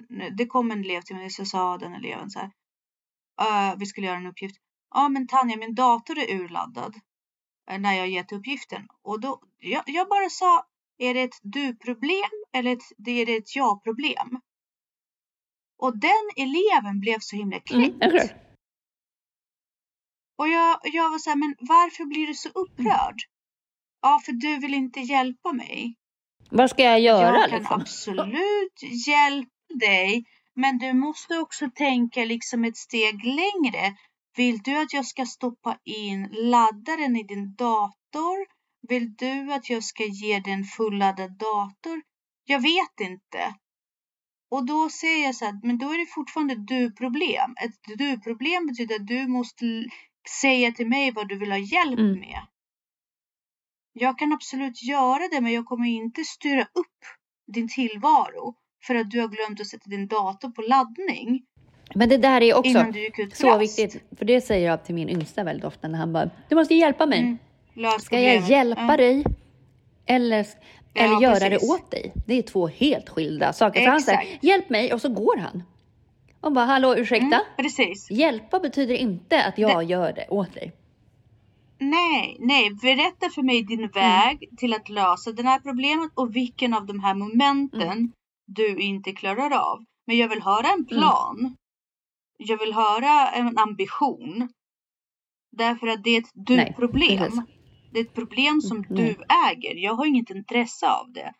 när 0.09 0.31
det 0.31 0.47
kom 0.47 0.71
en 0.71 0.81
elev 0.85 1.01
till 1.01 1.17
mig 1.17 1.31
så 1.31 1.45
sa 1.45 1.79
den 1.79 1.95
eleven 1.95 2.31
så 2.31 2.39
här. 2.39 2.51
"Eh, 3.41 3.79
vi 3.79 3.87
skulle 3.87 4.07
göra 4.07 4.17
en 4.17 4.27
uppgift. 4.27 4.57
Ja 4.95 5.09
men 5.09 5.27
Tanja, 5.27 5.57
min 5.57 5.75
dator 5.75 6.19
är 6.19 6.35
urladdad. 6.41 6.95
eh, 7.71 7.79
När 7.79 7.93
jag 7.95 8.09
gett 8.09 8.33
uppgiften. 8.33 8.87
Och 9.03 9.21
då, 9.21 9.41
jag, 9.59 9.83
jag 9.87 10.09
bara 10.09 10.31
sa, 10.31 10.67
är 10.99 11.15
det 11.15 11.23
ett 11.23 11.39
du-problem 11.43 12.31
eller 12.53 12.73
ett, 12.73 12.83
det 12.97 13.11
är 13.11 13.27
det 13.27 13.37
ett 13.37 13.57
jag-problem? 13.57 14.41
Och 15.79 15.99
den 15.99 16.31
eleven 16.37 17.01
blev 17.01 17.19
så 17.21 17.37
himla 17.37 17.61
kränkt. 17.61 18.03
Mm, 18.03 18.13
hur? 18.13 18.41
Och 20.39 20.49
jag, 20.49 20.81
jag 20.83 21.11
var 21.11 21.19
så 21.19 21.31
här, 21.31 21.37
men 21.37 21.55
varför 21.59 22.05
blir 22.05 22.27
du 22.27 22.35
så 22.35 22.49
upprörd? 22.49 23.17
Ja, 24.03 24.21
för 24.25 24.33
du 24.33 24.59
vill 24.59 24.75
inte 24.75 25.01
hjälpa 25.01 25.53
mig. 25.53 25.95
Vad 26.51 26.71
ska 26.71 26.83
jag 26.83 27.01
göra 27.01 27.37
jag 27.37 27.51
kan 27.51 27.59
liksom? 27.59 27.81
absolut 27.81 29.07
hjälpa 29.07 29.51
dig, 29.81 30.25
men 30.55 30.79
du 30.79 30.93
måste 30.93 31.39
också 31.39 31.71
tänka 31.75 32.25
liksom 32.25 32.65
ett 32.65 32.77
steg 32.77 33.25
längre. 33.25 33.97
Vill 34.37 34.59
du 34.59 34.83
att 34.83 34.93
jag 34.93 35.07
ska 35.07 35.27
stoppa 35.27 35.79
in 35.85 36.29
laddaren 36.33 37.17
i 37.17 37.23
din 37.23 37.55
dator? 37.55 38.47
Vill 38.89 39.15
du 39.15 39.53
att 39.53 39.71
jag 39.71 39.85
ska 39.85 40.05
ge 40.05 40.39
dig 40.41 40.53
en 40.53 40.65
fulladdad 40.65 41.39
dator? 41.39 42.03
Jag 42.45 42.61
vet 42.63 43.01
inte. 43.01 43.55
Och 44.51 44.67
då 44.67 44.89
säger 44.91 45.25
jag 45.27 45.35
så 45.35 45.45
här, 45.45 45.61
men 45.63 45.79
då 45.79 45.93
är 45.93 45.99
det 45.99 46.07
fortfarande 46.15 46.55
du-problem. 46.55 47.55
Ett 47.65 47.99
du-problem 47.99 48.67
betyder 48.67 48.95
att 48.95 49.07
du 49.07 49.27
måste 49.29 49.65
säga 50.41 50.73
till 50.73 50.89
mig 50.89 51.11
vad 51.11 51.29
du 51.29 51.39
vill 51.39 51.51
ha 51.53 51.59
hjälp 51.59 51.99
Mm. 51.99 52.21
med. 52.21 52.41
Jag 53.97 54.19
kan 54.19 54.33
absolut 54.33 54.83
göra 54.83 55.29
det, 55.33 55.41
men 55.41 55.53
jag 55.53 55.65
kommer 55.67 55.89
inte 55.89 56.25
styra 56.25 56.63
upp 56.63 57.01
din 57.47 57.69
tillvaro 57.69 58.55
för 58.87 58.95
att 58.95 59.11
du 59.11 59.21
har 59.21 59.29
glömt 59.29 59.61
att 59.61 59.67
sätta 59.67 59.91
din 59.91 60.07
dator 60.07 60.49
på 60.49 60.63
laddning 60.63 61.43
Men 61.95 62.09
det 62.09 62.17
där 62.17 62.41
är 62.41 62.55
också 62.55 62.85
så 63.35 63.59
viktigt. 63.59 64.03
För 64.19 64.25
det 64.25 64.41
säger 64.41 64.67
jag 64.67 64.85
till 64.85 64.95
min 64.95 65.09
yngsta 65.09 65.45
väldigt 65.45 65.65
ofta 65.65 65.89
när 65.89 65.99
han 65.99 66.13
bara, 66.13 66.31
du 66.49 66.55
måste 66.55 66.75
hjälpa 66.75 67.07
mig. 67.07 67.19
Mm. 67.21 67.39
Ska 68.01 68.21
jag 68.21 68.41
hjälpa 68.51 68.87
Ja. 68.89 68.97
dig 68.97 69.25
eller, 70.07 70.47
eller 70.95 71.13
Ja, 71.13 71.23
göra 71.23 71.35
precis. 71.35 71.69
det 71.69 71.73
åt 71.75 71.91
dig? 71.91 72.13
Det 72.27 72.35
är 72.35 72.43
två 72.43 72.67
helt 72.67 73.09
skilda 73.09 73.53
saker. 73.53 73.81
För 73.81 73.91
han 73.91 74.01
säger, 74.01 74.19
Exakt. 74.23 74.45
hjälp 74.45 74.71
mig 74.71 74.93
och 74.93 75.01
så 75.01 75.09
går 75.09 75.37
han. 75.37 75.63
Och 76.41 76.53
bara, 76.53 76.65
hallå 76.65 76.97
ursäkta? 76.97 77.27
Mm, 77.27 77.41
precis. 77.57 78.11
Hjälpa 78.11 78.61
betyder 78.61 78.95
inte 78.95 79.45
att 79.45 79.59
jag 79.59 79.85
gör 79.85 80.13
det 80.13 80.27
åt 80.29 80.55
dig. 80.55 80.73
Nej, 81.79 82.37
nej, 82.41 82.75
berätta 82.75 83.31
för 83.31 83.43
mig 83.43 83.63
din 83.63 83.89
väg 83.89 84.49
till 84.57 84.75
att 84.75 84.89
lösa 84.89 85.33
det 85.33 85.43
här 85.43 85.59
problemet 85.61 86.11
och 86.15 86.37
vilken 86.37 86.75
av 86.75 86.87
de 86.87 87.01
här 87.01 87.15
momenten 87.15 88.13
du 88.47 88.77
inte 88.77 89.13
klarar 89.13 89.51
av. 89.51 89.85
Men 90.07 90.17
jag 90.17 90.29
vill 90.29 90.43
höra 90.43 90.69
en 90.69 90.85
plan. 90.87 91.57
Jag 92.39 92.59
vill 92.59 92.73
höra 92.73 93.31
en 93.31 93.59
ambition. 93.59 94.49
Därför 95.53 95.87
att 95.87 96.05
det 96.05 96.11
är 96.11 96.21
ett 96.21 96.31
du-problem. 96.35 97.43
Det 97.93 97.99
är 98.01 98.05
ett 98.05 98.15
problem 98.15 98.61
som 98.61 98.77
Mm, 98.77 98.95
du 98.97 99.17
äger. 99.51 99.75
Jag 99.75 99.95
har 99.95 100.07
inget 100.07 100.31
intresse 100.31 100.91
av 100.91 101.13
det. 101.13 101.33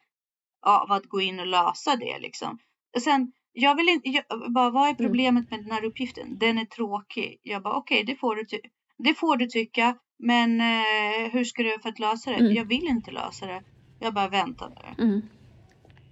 Av 0.66 0.92
att 0.92 1.05
gå 1.07 1.20
in 1.20 1.40
och 1.40 1.47
lösa 1.47 1.97
det 1.97 2.18
liksom. 2.18 2.59
Sen, 3.01 3.33
jag 3.53 3.75
vill 3.75 3.88
inte, 3.88 4.09
jag, 4.09 4.25
bara, 4.53 4.70
vad 4.70 4.88
är 4.88 4.94
problemet 4.94 5.51
med 5.51 5.61
den 5.61 5.70
här 5.70 5.85
uppgiften? 5.85 6.38
Den 6.38 6.59
är 6.59 6.64
tråkig. 6.64 7.38
Jag 7.42 7.62
bara, 7.62 7.75
okej, 7.75 8.05
det 8.05 8.16
får 8.16 8.37
du 8.37 8.44
ty- 8.44 8.68
det 8.99 9.14
får 9.14 9.37
du 9.37 9.47
tycka. 9.47 9.97
Men 10.18 10.61
eh, 10.61 11.31
hur 11.33 11.44
ska 11.44 11.62
du 11.62 11.68
göra 11.68 11.81
för 11.83 11.88
att 11.88 11.98
lösa 11.98 12.31
det? 12.31 12.37
Mm. 12.37 12.55
Jag 12.55 12.64
vill 12.64 12.85
inte 12.88 13.11
lösa 13.11 13.46
det. 13.46 13.62
Jag 14.00 14.14
bara, 14.14 14.29
vänta 14.29 14.68
nu. 14.68 15.05
Mm. 15.05 15.22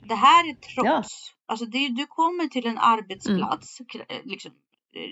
Det 0.04 0.14
här 0.14 0.50
är 0.50 0.54
trots. 0.54 1.08
Alltså 1.46 1.66
det, 1.66 1.88
du 1.88 2.06
kommer 2.06 2.46
till 2.46 2.66
en 2.66 2.78
arbetsplats, 2.78 3.78
k- 3.92 3.98
eh, 4.08 4.16
liksom, 4.24 4.50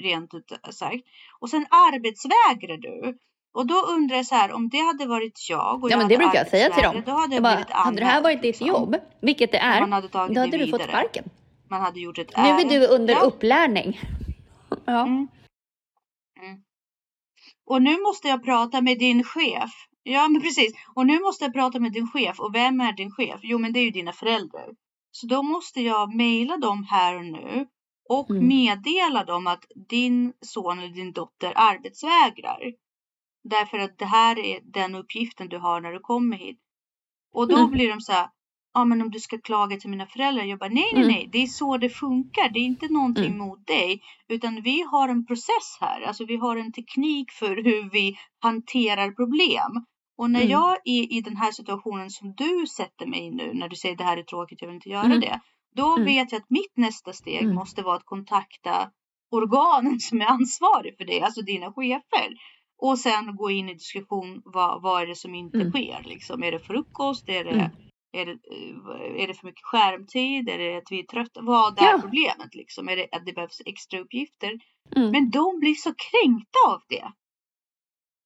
rent 0.02 0.34
ut 0.34 0.52
sagt. 0.70 1.04
Och 1.40 1.50
sen 1.50 1.66
arbetsvägrar 1.70 2.76
du. 2.76 3.18
Och 3.54 3.66
då 3.66 3.74
undrar 3.74 4.16
jag 4.16 4.26
så 4.26 4.34
här, 4.34 4.52
om 4.52 4.68
det 4.68 4.78
hade 4.78 5.06
varit 5.06 5.46
jag 5.50 5.84
och 5.84 5.90
Ja, 5.90 5.92
jag 5.92 5.98
men 5.98 6.08
det 6.08 6.18
brukar 6.18 6.34
jag 6.38 6.48
säga 6.48 6.70
till 6.70 6.82
dem. 6.82 7.02
Då 7.06 7.12
hade 7.12 7.34
Jag 7.34 7.42
bara, 7.42 7.54
blivit 7.54 7.70
hade 7.72 7.96
det 8.00 8.04
här 8.04 8.22
varit 8.22 8.36
ditt 8.42 8.42
liksom. 8.42 8.66
jobb, 8.66 8.96
vilket 9.20 9.52
det 9.52 9.58
är, 9.58 9.80
hade 9.86 10.08
då 10.08 10.18
hade 10.18 10.44
du 10.44 10.50
fått 10.70 10.80
vidare. 10.80 10.88
sparken. 10.88 11.24
Man 11.70 11.80
hade 11.80 12.00
gjort 12.00 12.18
ett 12.18 12.36
Nu 12.36 12.42
är 12.42 12.68
du 12.68 12.86
under 12.86 13.14
Ja. 13.14 13.20
upplärning. 13.20 14.00
Ja. 14.84 15.00
Mm. 15.06 15.12
Mm. 15.16 15.28
Och 17.70 17.82
nu 17.82 18.00
måste 18.00 18.28
jag 18.28 18.44
prata 18.44 18.80
med 18.80 18.98
din 18.98 19.24
chef. 19.24 19.70
Ja, 20.02 20.28
men 20.28 20.42
precis. 20.42 20.72
Och 20.94 21.06
nu 21.06 21.20
måste 21.20 21.44
jag 21.44 21.52
prata 21.54 21.80
med 21.80 21.92
din 21.92 22.08
chef. 22.08 22.40
Och 22.40 22.54
vem 22.54 22.80
är 22.80 22.92
din 22.92 23.10
chef? 23.10 23.40
Jo, 23.42 23.58
men 23.58 23.72
det 23.72 23.80
är 23.80 23.84
ju 23.84 23.90
dina 23.90 24.12
föräldrar. 24.12 24.68
Så 25.10 25.26
då 25.26 25.42
måste 25.42 25.80
jag 25.82 26.14
mejla 26.14 26.56
dem 26.56 26.84
här 26.90 27.16
och 27.18 27.24
nu 27.24 27.66
och 28.08 28.30
Mm. 28.30 28.48
meddela 28.48 29.24
dem 29.24 29.46
att 29.46 29.64
din 29.88 30.32
son 30.40 30.78
eller 30.78 30.94
din 30.94 31.12
dotter 31.12 31.52
arbetsvägrar. 31.56 32.72
Därför 33.44 33.78
att 33.78 33.98
det 33.98 34.04
här 34.06 34.38
är 34.38 34.60
den 34.64 34.94
uppgiften 34.94 35.48
du 35.48 35.58
har 35.58 35.80
när 35.80 35.92
du 35.92 36.00
kommer 36.00 36.36
hit. 36.36 36.58
Och 37.32 37.48
då 37.48 37.56
Mm. 37.56 37.70
blir 37.70 37.88
de 37.88 38.00
så 38.00 38.12
här. 38.12 38.28
Ja, 38.74 38.84
men 38.84 39.02
om 39.02 39.10
du 39.10 39.20
ska 39.20 39.38
klaga 39.38 39.76
till 39.76 39.90
mina 39.90 40.06
föräldrar. 40.06 40.44
Jag 40.44 40.58
bara, 40.58 40.68
nej, 40.70 40.90
nej, 40.92 41.02
Mm. 41.02 41.14
nej. 41.14 41.28
Det 41.32 41.42
är 41.42 41.46
så 41.46 41.76
det 41.76 41.88
funkar. 41.88 42.48
Det 42.52 42.58
är 42.58 42.64
inte 42.64 42.88
någonting 42.88 43.24
Mm. 43.26 43.38
mot 43.38 43.66
dig. 43.66 44.00
Utan 44.28 44.62
vi 44.62 44.82
har 44.82 45.08
en 45.08 45.26
process 45.26 45.78
här. 45.80 46.00
Alltså 46.00 46.24
vi 46.24 46.36
har 46.36 46.56
en 46.56 46.72
teknik 46.72 47.30
för 47.30 47.56
hur 47.56 47.90
vi 47.90 48.16
hanterar 48.40 49.10
problem. 49.10 49.84
Och 50.18 50.30
när 50.30 50.40
Mm. 50.40 50.50
jag 50.52 50.76
är 50.84 51.12
i 51.12 51.20
den 51.20 51.36
här 51.36 51.52
situationen 51.52 52.10
som 52.10 52.34
du 52.36 52.66
sätter 52.66 53.06
mig 53.06 53.20
i 53.26 53.30
nu. 53.30 53.50
När 53.54 53.68
du 53.68 53.76
säger 53.76 53.96
det 53.96 54.04
här 54.04 54.16
är 54.16 54.22
tråkigt, 54.22 54.60
jag 54.62 54.68
vill 54.68 54.74
inte 54.76 54.88
göra 54.88 55.04
Mm. 55.04 55.20
det. 55.20 55.40
Då 55.76 55.92
Mm. 55.92 56.04
vet 56.04 56.32
jag 56.32 56.38
att 56.40 56.50
mitt 56.50 56.76
nästa 56.76 57.12
steg 57.12 57.54
måste 57.54 57.82
vara 57.82 57.96
att 57.96 58.04
kontakta 58.04 58.90
organen 59.30 60.00
som 60.00 60.20
är 60.20 60.26
ansvarig 60.26 60.96
för 60.96 61.04
det. 61.04 61.20
Alltså 61.22 61.42
dina 61.42 61.72
chefer. 61.72 62.28
Och 62.82 62.98
sen 62.98 63.36
gå 63.36 63.50
in 63.50 63.68
i 63.68 63.74
diskussion. 63.74 64.42
Vad, 64.44 64.82
vad 64.82 65.02
är 65.02 65.06
det 65.06 65.14
som 65.16 65.34
inte 65.34 65.70
sker? 65.70 66.02
Liksom, 66.04 66.42
är 66.42 66.52
det 66.52 66.58
frukost? 66.60 67.28
Är 67.28 67.44
det. 67.44 67.70
Är, 68.12 68.26
det, 68.26 68.32
eh, 68.32 69.22
är 69.22 69.26
det 69.26 69.34
för 69.34 69.46
mycket 69.46 69.64
skärmtid? 69.64 70.48
Är 70.48 70.58
det 70.58 70.76
att 70.76 70.90
vi 70.90 70.98
är 71.00 71.04
trötta? 71.04 71.40
Vad 71.42 71.78
är 71.78 71.84
Ja. 71.84 71.98
problemet? 72.00 72.54
Liksom? 72.54 72.88
Är 72.88 72.96
det 72.96 73.08
att 73.12 73.26
det 73.26 73.32
behövs 73.32 73.60
extra 73.66 74.00
uppgifter? 74.00 74.52
Mm. 74.96 75.10
Men 75.10 75.30
de 75.30 75.58
blir 75.60 75.74
så 75.74 75.90
kränkta 75.94 76.58
av 76.68 76.80
det. 76.88 77.12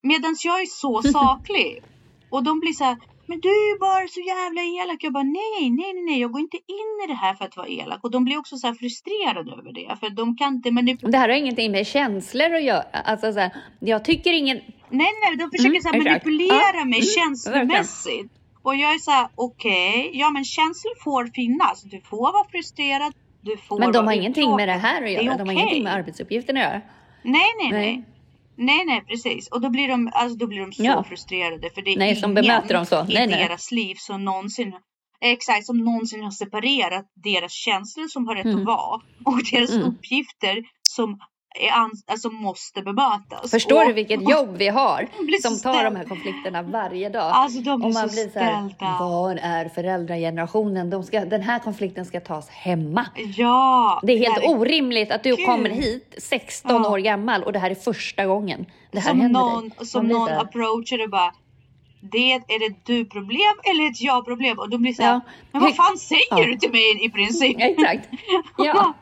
Medan 0.03 0.37
jag 0.45 0.61
är 0.63 0.67
så 0.67 1.03
saklig. 1.19 1.83
Och 2.31 2.43
de 2.45 2.61
blir 2.61 2.73
så 2.73 2.85
här. 2.85 2.97
Men 3.27 3.41
du 3.41 3.49
är 3.49 3.73
ju 3.73 3.79
bara 3.79 4.09
så 4.09 4.21
jävla 4.21 4.63
elak. 4.63 4.99
Jag 5.05 5.13
bara 5.13 5.23
nej, 5.25 5.71
nej, 5.71 5.93
nej. 6.05 6.21
Jag 6.21 6.33
går 6.33 6.41
inte 6.41 6.57
in 6.57 7.05
i 7.05 7.07
det 7.07 7.15
här 7.15 7.35
för 7.35 7.45
att 7.45 7.57
vara 7.57 7.69
elak. 7.69 8.05
Och 8.05 8.11
de 8.11 8.25
blir 8.25 8.39
också 8.39 8.57
så 8.57 8.67
här 8.67 8.75
frustrerade 8.75 9.53
över 9.53 9.73
det. 9.73 9.97
För 10.01 10.11
de 10.11 10.37
kan 10.37 10.55
inte 10.55 10.71
manipulera. 10.71 11.11
Det 11.13 11.19
här 11.19 11.29
har 11.29 11.37
ingenting 11.37 11.73
med 11.73 11.87
känslor 11.87 12.55
att 12.55 12.63
göra. 12.63 12.83
Alltså, 12.83 13.33
så 13.33 13.39
här, 13.39 13.51
jag 13.81 14.05
tycker 14.05 14.33
ingen... 14.33 14.57
Nej, 14.91 15.11
nej, 15.23 15.37
de 15.37 15.51
försöker 15.51 15.71
Mm, 15.71 15.83
så 15.83 15.89
manipulera 16.09 16.79
Ja, 16.79 16.85
mig 16.85 16.99
mm, 17.01 17.03
känslomässigt. 17.17 18.33
Och 18.65 18.75
jag 18.77 18.95
är 18.95 18.99
så 18.99 19.11
här, 19.11 19.29
okej, 19.35 20.09
okay, 20.09 20.21
ja 20.21 20.31
men 20.31 20.45
känslor 20.45 21.03
får 21.05 21.27
finnas. 21.27 21.83
Du 21.83 22.01
får 22.01 22.33
vara 22.33 22.45
frustrerad, 22.51 23.13
du 23.41 23.57
får 23.57 23.79
Men 23.79 23.93
de 23.93 24.07
har 24.07 24.15
ingenting 24.15 24.57
med 24.57 24.69
det 24.69 24.73
här 24.73 25.03
att 25.05 25.11
göra, 25.11 25.35
är 25.35 25.39
de 25.39 25.49
har 25.49 25.53
ingenting 25.53 25.85
med 25.85 25.93
arbetsuppgifterna 25.95 26.61
att 26.61 26.67
göra. 26.67 26.81
Nej, 27.23 27.47
nej, 27.61 27.71
nej. 27.73 27.97
Nej. 27.97 28.05
Nej, 28.57 28.85
nej, 28.87 29.05
precis. 29.09 29.49
Och 29.49 29.61
då 29.61 29.71
blir 29.71 29.89
de, 29.89 30.11
alltså, 30.15 30.37
då 30.39 30.47
blir 30.47 30.61
de 30.61 30.73
så 30.73 30.83
Ja. 30.85 31.05
frustrerade. 31.09 31.71
För 31.71 31.83
det 31.83 31.91
är 31.93 31.99
Nej, 31.99 32.17
som 32.17 32.35
bemöter 32.35 32.75
dem 32.75 32.87
så. 32.87 33.01
i 33.01 33.15
Nej, 33.15 33.27
nej. 33.27 33.49
deras 33.49 33.71
liv 33.71 33.95
som 33.99 34.25
någonsin, 34.25 34.73
exakt, 35.21 35.67
som 35.67 35.79
någonsin 35.79 36.23
har 36.23 36.31
separerat 36.31 37.05
deras 37.25 37.53
känslor 37.53 38.09
som 38.09 38.27
har 38.29 38.35
rätt 38.35 38.45
Mm. 38.45 38.59
att 38.59 38.65
vara 38.67 39.01
och 39.25 39.41
deras 39.53 39.71
Mm. 39.71 39.87
uppgifter 39.89 40.63
som 40.83 41.19
är 41.55 41.71
alltså 42.07 42.31
måste 42.31 42.83
bemötas. 42.83 43.51
Förstår 43.51 43.81
och, 43.81 43.87
du 43.87 43.93
vilket 43.93 44.31
jobb 44.31 44.57
vi 44.57 44.69
har 44.69 45.09
som 45.43 45.59
tar 45.73 45.85
de 45.85 45.97
här 45.97 46.05
konflikterna 46.05 46.63
varje 46.63 47.09
dag? 47.09 47.31
Alltså 47.35 47.61
de 47.61 47.79
blir 47.81 47.89
Och 47.89 47.95
man 47.95 48.09
så 48.09 48.15
blir 48.15 48.29
så 48.33 48.39
här, 48.39 48.69
ställda. 48.69 48.97
var 49.01 49.37
är 49.43 49.69
föräldragenerationen? 49.69 50.91
De 50.91 51.03
ska, 51.03 51.25
den 51.25 51.43
här 51.43 51.59
konflikten 51.59 52.05
ska 52.07 52.21
tas 52.21 52.49
hemma. 52.49 53.07
Ja. 53.37 54.01
Det 54.03 54.13
är 54.13 54.19
helt 54.19 54.43
här 54.45 54.51
orimligt 54.51 55.11
att 55.11 55.23
du 55.23 55.37
Gud. 55.37 55.47
kommer 55.47 55.71
hit 55.71 56.15
16 56.19 56.71
Ja. 56.83 56.91
år 56.91 56.99
gammal 56.99 57.43
och 57.43 57.53
det 57.53 57.59
här 57.59 57.71
är 57.71 57.75
första 57.75 58.27
gången 58.27 58.67
det 58.93 59.01
här 59.01 59.11
som 59.11 59.21
händer 59.21 59.41
någon, 59.41 59.69
dig. 59.69 59.87
som 59.87 60.07
någon 60.07 60.29
här, 60.29 60.41
approachar 60.43 61.03
och 61.05 61.11
bara 61.11 61.33
det, 62.13 62.33
är 62.33 62.69
det 62.69 62.77
du 62.85 63.05
problem 63.05 63.55
eller 63.71 63.91
ett 63.91 64.01
jag 64.03 64.25
problem? 64.25 64.59
Och 64.59 64.71
då 64.71 64.79
blir 64.79 64.91
det 64.91 64.97
så 64.97 65.03
här, 65.03 65.13
Ja. 65.13 65.21
men 65.53 65.63
vad 65.63 65.77
fan 65.77 65.99
säger 65.99 66.23
Ja. 66.31 66.47
du 66.47 66.57
till 66.57 66.71
mig 66.71 67.05
i 67.07 67.11
princip? 67.11 67.57
Exakt. 67.61 68.09
Ja. 68.59 68.95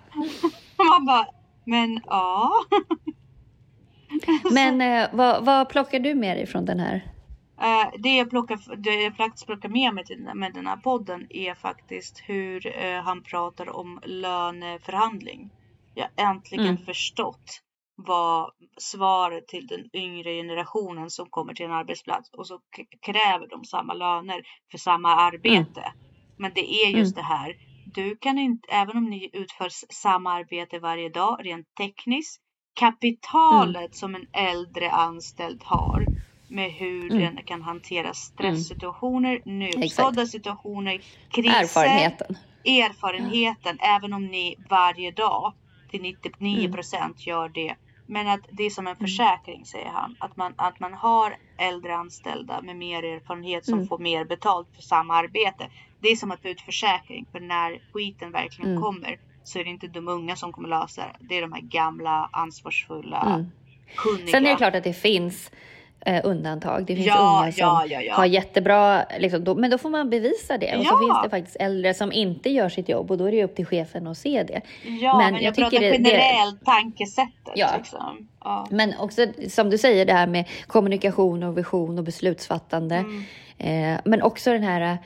Man 0.79 1.07
bara, 1.07 1.27
men 1.65 2.01
ja. 2.07 2.53
Men 4.51 4.81
eh, 4.81 5.09
vad, 5.13 5.45
vad 5.45 5.69
plockar 5.69 5.99
du 6.01 6.15
med 6.15 6.37
dig 6.37 6.47
från 6.47 6.65
den 6.65 6.81
här? 6.81 7.13
Eh, 7.61 7.91
det 7.99 8.17
jag 8.17 8.31
plockar, 8.31 8.77
det 8.77 8.95
jag 8.95 9.17
faktiskt 9.17 9.47
plockar 9.47 9.69
med 9.69 9.95
mig 9.95 10.05
till, 10.05 10.31
med 10.35 10.55
den 10.55 10.67
här 10.67 10.77
podden 10.77 11.27
är 11.31 11.55
faktiskt 11.55 12.23
hur 12.27 12.67
eh, 12.67 13.03
han 13.03 13.23
pratar 13.23 13.77
om 13.77 14.01
löneförhandling. 14.05 15.51
Jag 15.95 16.09
har 16.17 16.31
äntligen 16.31 16.67
Mm. 16.67 16.85
förstått 16.87 17.61
vad 17.97 18.51
svaret 18.79 19.49
till 19.49 19.67
den 19.67 19.91
yngre 19.93 20.35
generationen 20.35 21.11
som 21.11 21.27
kommer 21.31 21.55
till 21.55 21.67
en 21.67 21.73
arbetsplats 21.73 22.31
och 22.31 22.47
så 22.47 22.61
kräver 23.07 23.49
de 23.49 23.65
samma 23.65 23.95
löner 23.95 24.43
för 24.71 24.79
samma 24.79 25.17
arbete. 25.17 25.93
Men 26.39 26.53
det 26.55 26.75
är 26.75 26.91
just 26.91 27.17
det 27.17 27.23
här. 27.23 27.57
Du 27.95 28.17
kan 28.17 28.39
inte, 28.39 28.69
även 28.73 28.97
om 28.97 29.11
ni 29.11 29.31
utför 29.33 29.69
samma 29.93 30.33
arbete 30.33 30.79
varje 30.79 31.09
dag 31.09 31.41
rent 31.47 31.67
tekniskt, 31.75 32.41
kapitalet 32.75 33.95
som 33.97 34.15
en 34.15 34.27
äldre 34.33 34.91
anställd 34.91 35.63
har 35.65 36.07
med 36.49 36.73
hur 36.73 37.11
Mm. 37.13 37.35
den 37.35 37.45
kan 37.45 37.63
hantera 37.63 38.15
stresssituationer, 38.15 39.41
nödstådda 39.45 40.27
situationer, 40.27 41.01
kriser, 41.31 41.61
Erfarenheten. 41.63 42.37
erfarenheten, 42.65 43.79
även 43.81 44.13
om 44.13 44.27
ni 44.27 44.57
varje 44.71 45.11
dag 45.11 45.53
till 45.91 46.03
99 46.03 46.73
procent 46.73 47.27
gör 47.27 47.49
det. 47.49 47.75
Men 48.13 48.29
att 48.29 48.41
det 48.51 48.63
är 48.65 48.71
som 48.71 48.87
en 48.87 48.97
försäkring 48.97 49.65
säger 49.65 49.89
han. 49.89 50.17
Att 50.19 50.37
man, 50.37 50.55
att 50.57 50.81
man 50.81 50.93
har 50.95 51.37
äldre 51.59 51.95
anställda 51.97 52.63
med 52.63 52.77
mer 52.77 53.03
erfarenhet 53.03 53.65
som 53.65 53.75
Mm. 53.75 53.87
får 53.87 53.99
mer 53.99 54.25
betalt 54.25 54.69
för 54.75 54.83
samma 54.83 55.15
arbete. 55.15 55.71
Det 56.01 56.09
är 56.09 56.17
som 56.17 56.31
att 56.31 56.43
få 56.43 56.49
ut 56.49 56.61
försäkring. 56.61 57.27
För 57.33 57.41
när 57.41 57.81
skiten 57.93 58.33
verkligen 58.33 58.71
Mm. 58.71 58.83
kommer 58.83 59.19
så 59.45 59.59
är 59.59 59.65
det 59.65 59.71
inte 59.71 59.87
de 59.87 60.09
unga 60.09 60.37
som 60.37 60.53
kommer 60.53 60.69
lösa 60.69 61.03
det. 61.03 61.17
Det 61.29 61.37
är 61.39 61.43
de 61.43 61.53
här 61.53 61.61
gamla, 61.61 62.29
ansvarsfulla, 62.33 63.23
Mm. 63.35 63.47
kunniga. 63.97 64.27
Sen 64.27 64.47
är 64.47 64.51
det 64.51 64.57
klart 64.57 64.75
att 64.75 64.85
det 64.85 64.95
finns 64.95 65.51
eh, 66.07 66.21
undantag. 66.25 66.85
Det 66.87 66.95
finns 66.95 67.07
Ja, 67.07 67.41
unga 67.43 67.53
som 67.53 67.61
ja, 67.91 68.01
ja, 68.03 68.15
har 68.15 68.27
jättebra, 68.27 69.05
liksom, 69.19 69.45
då, 69.45 69.55
men 69.55 69.71
då 69.71 69.79
får 69.79 69.91
man 69.91 70.11
bevisa 70.11 70.59
det. 70.59 70.77
Och 70.77 70.85
så 70.87 70.99
finns 70.99 71.23
det 71.25 71.31
faktiskt 71.31 71.57
äldre 71.61 71.95
som 71.95 72.13
inte 72.13 72.51
gör 72.51 72.69
sitt 72.69 72.89
jobb 72.89 73.11
och 73.11 73.19
då 73.19 73.25
är 73.29 73.33
det 73.33 73.45
upp 73.45 73.57
till 73.57 73.67
chefen 73.67 74.07
att 74.07 74.19
se 74.19 74.43
det. 74.43 74.61
Ja, 75.03 75.19
men, 75.19 75.33
men 75.33 75.43
jag, 75.43 75.43
jag 75.43 75.55
tycker 75.55 75.71
pratar 75.71 75.81
det- 75.81 75.99
det- 75.99 76.11
generellt 76.11 76.65
tankesättet. 76.65 77.53
Ja. 77.55 77.69
Liksom. 77.79 78.29
Men 78.71 78.95
också 78.99 79.27
som 79.49 79.71
du 79.71 79.79
säger 79.79 80.07
det 80.07 80.13
här 80.13 80.27
med 80.27 80.45
kommunikation 80.67 81.43
och 81.43 81.59
vision 81.59 81.99
och 81.99 82.05
beslutsfattande. 82.05 82.97
Mm. 82.97 83.95
Eh, 83.95 84.01
men 84.05 84.23
också 84.23 84.53
den 84.53 84.63
här 84.63 84.99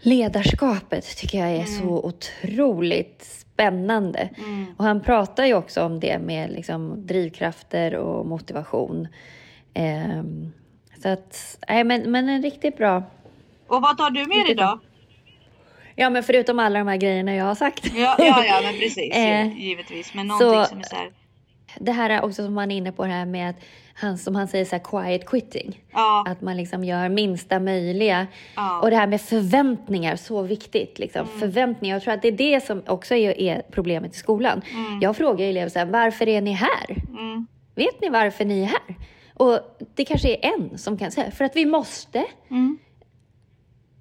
ledarskapet 0.00 1.16
tycker 1.16 1.38
jag 1.38 1.48
är 1.48 1.54
Mm. 1.54 1.66
så 1.66 1.88
otroligt 1.88 3.24
spännande. 3.24 4.28
Mm. 4.38 4.66
Och 4.76 4.84
han 4.84 5.00
pratar 5.00 5.44
ju 5.46 5.54
också 5.54 5.82
om 5.84 6.00
det 6.00 6.18
med 6.18 6.50
liksom 6.50 7.06
drivkrafter 7.06 7.94
och 7.94 8.26
motivation. 8.26 9.08
Ehm, 9.76 10.52
så 11.02 11.08
att, 11.08 11.58
nej 11.68 11.84
men, 11.84 12.10
men 12.10 12.28
en 12.28 12.42
riktigt 12.42 12.76
bra. 12.76 13.02
Och 13.66 13.82
vad 13.82 13.98
tar 13.98 14.10
du 14.10 14.20
med 14.26 14.46
dig 14.46 14.54
då? 14.54 14.80
Ja 15.96 16.10
men 16.10 16.22
förutom 16.22 16.58
alla 16.58 16.78
de 16.78 16.88
här 16.88 16.96
grejerna 16.96 17.34
jag 17.34 17.44
har 17.44 17.54
sagt. 17.54 17.84
Ja, 17.96 18.16
ja, 18.18 18.44
ja 18.44 18.60
men 18.62 18.72
precis. 18.80 19.14
Eh, 19.16 19.58
givetvis. 19.58 20.14
Men 20.14 20.26
någonting 20.26 20.48
så- 20.64 20.64
som 20.64 20.78
är 20.78 20.82
så 20.82 20.96
här. 20.96 21.10
Det 21.80 21.92
här 21.92 22.10
är 22.10 22.24
också 22.24 22.44
som 22.44 22.54
man 22.54 22.70
är 22.70 22.76
inne 22.76 22.92
på 22.92 23.04
det 23.06 23.12
här 23.12 23.26
med 23.26 23.50
att 23.50 23.56
han, 23.94 24.18
som 24.18 24.34
han 24.34 24.48
säger 24.48 24.64
så 24.64 24.76
här 24.76 24.82
quiet 24.84 25.26
quitting. 25.26 25.80
Ja, 25.92 26.24
Att 26.28 26.40
man 26.40 26.56
liksom 26.56 26.84
gör 26.84 27.08
minsta 27.08 27.60
möjliga. 27.60 28.26
ja. 28.56 28.80
Och 28.80 28.90
det 28.90 28.96
här 28.96 29.06
med 29.06 29.20
förväntningar, 29.20 30.16
så 30.16 30.42
viktigt. 30.42 30.98
Liksom. 30.98 31.26
Mm. 31.26 31.40
Förväntningar, 31.40 31.96
jag 31.96 32.02
tror 32.02 32.14
att 32.14 32.22
det 32.22 32.28
är 32.28 32.32
det 32.32 32.64
som 32.64 32.82
också 32.86 33.14
är, 33.14 33.40
är 33.40 33.62
problemet 33.70 34.14
i 34.14 34.18
skolan. 34.18 34.62
Mm. 34.74 35.00
Jag 35.00 35.16
frågar 35.16 35.46
elever 35.46 35.68
så 35.68 35.78
här, 35.78 35.86
varför 35.86 36.28
är 36.28 36.40
ni 36.40 36.52
här? 36.52 36.96
Mm, 37.08 37.46
Vet 37.74 38.00
ni 38.00 38.08
varför 38.08 38.44
ni 38.44 38.62
är 38.62 38.66
här? 38.66 38.94
Och 39.36 39.60
det 39.94 40.04
kanske 40.04 40.34
är 40.34 40.52
en 40.54 40.78
som 40.78 40.98
kan 40.98 41.10
säga, 41.10 41.30
för 41.30 41.44
att 41.44 41.56
vi 41.56 41.66
måste. 41.66 42.24
mm, 42.50 42.78